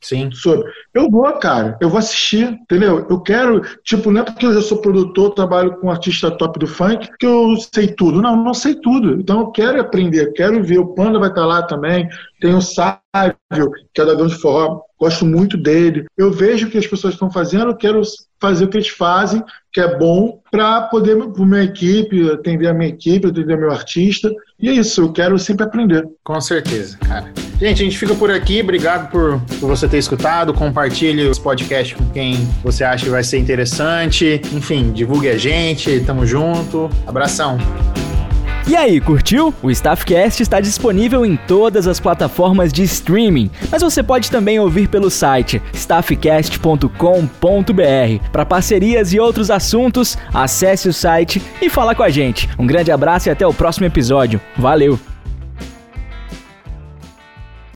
Sim. 0.00 0.30
sobre. 0.32 0.68
Eu 0.92 1.08
vou, 1.08 1.32
cara. 1.34 1.78
Eu 1.80 1.88
vou 1.88 1.98
assistir, 1.98 2.44
entendeu? 2.44 3.06
Eu 3.08 3.20
quero, 3.20 3.62
tipo, 3.84 4.10
não 4.10 4.22
é 4.22 4.24
porque 4.24 4.44
eu 4.44 4.54
já 4.54 4.60
sou 4.60 4.78
produtor, 4.78 5.34
trabalho 5.34 5.76
com 5.76 5.86
um 5.86 5.90
artista 5.90 6.32
top 6.32 6.58
do 6.58 6.66
funk, 6.66 7.08
que 7.18 7.26
eu 7.26 7.54
sei 7.72 7.86
tudo. 7.86 8.20
Não, 8.20 8.36
não 8.36 8.52
sei 8.52 8.74
tudo. 8.74 9.20
Então 9.20 9.40
eu 9.40 9.50
quero 9.52 9.80
aprender, 9.80 10.32
quero 10.32 10.64
ver. 10.64 10.78
O 10.78 10.94
Panda 10.94 11.18
vai 11.20 11.28
estar 11.28 11.46
lá 11.46 11.62
também. 11.62 12.08
Tem 12.40 12.52
o 12.54 12.60
Sávio, 12.60 13.70
que 13.94 14.00
é 14.00 14.04
da 14.04 14.14
Grande 14.14 14.34
Forró. 14.34 14.82
Gosto 14.98 15.24
muito 15.24 15.56
dele. 15.56 16.04
Eu 16.16 16.32
vejo 16.32 16.66
o 16.66 16.70
que 16.70 16.78
as 16.78 16.86
pessoas 16.86 17.14
estão 17.14 17.30
fazendo, 17.30 17.76
quero 17.76 18.02
fazer 18.44 18.66
o 18.66 18.68
que 18.68 18.76
eles 18.76 18.88
fazem, 18.88 19.42
que 19.72 19.80
é 19.80 19.96
bom, 19.96 20.38
para 20.50 20.82
poder, 20.82 21.16
para 21.16 21.46
minha 21.46 21.62
equipe, 21.62 22.30
atender 22.30 22.68
a 22.68 22.74
minha 22.74 22.90
equipe, 22.90 23.26
atender 23.26 23.56
meu 23.56 23.70
artista. 23.70 24.30
E 24.60 24.68
é 24.68 24.72
isso, 24.72 25.00
eu 25.00 25.12
quero 25.12 25.38
sempre 25.38 25.64
aprender. 25.64 26.06
Com 26.22 26.38
certeza, 26.42 26.98
cara. 26.98 27.32
Gente, 27.58 27.80
a 27.80 27.84
gente 27.84 27.96
fica 27.96 28.14
por 28.14 28.30
aqui. 28.30 28.60
Obrigado 28.60 29.10
por, 29.10 29.40
por 29.58 29.68
você 29.68 29.88
ter 29.88 29.96
escutado. 29.96 30.52
Compartilhe 30.52 31.26
esse 31.26 31.40
podcast 31.40 31.94
com 31.94 32.04
quem 32.10 32.36
você 32.62 32.84
acha 32.84 33.04
que 33.04 33.10
vai 33.10 33.24
ser 33.24 33.38
interessante. 33.38 34.42
Enfim, 34.52 34.92
divulgue 34.92 35.30
a 35.30 35.38
gente. 35.38 36.00
Tamo 36.00 36.26
junto. 36.26 36.90
Abração. 37.06 37.56
E 38.66 38.74
aí, 38.74 38.98
curtiu? 38.98 39.52
O 39.62 39.70
Staffcast 39.70 40.42
está 40.42 40.58
disponível 40.58 41.26
em 41.26 41.36
todas 41.36 41.86
as 41.86 42.00
plataformas 42.00 42.72
de 42.72 42.82
streaming, 42.82 43.50
mas 43.70 43.82
você 43.82 44.02
pode 44.02 44.30
também 44.30 44.58
ouvir 44.58 44.88
pelo 44.88 45.10
site 45.10 45.60
staffcast.com.br. 45.74 48.30
Para 48.32 48.46
parcerias 48.46 49.12
e 49.12 49.20
outros 49.20 49.50
assuntos, 49.50 50.16
acesse 50.32 50.88
o 50.88 50.94
site 50.94 51.42
e 51.60 51.68
fala 51.68 51.94
com 51.94 52.02
a 52.02 52.08
gente. 52.08 52.48
Um 52.58 52.66
grande 52.66 52.90
abraço 52.90 53.28
e 53.28 53.30
até 53.30 53.46
o 53.46 53.52
próximo 53.52 53.84
episódio. 53.84 54.40
Valeu! 54.56 55.13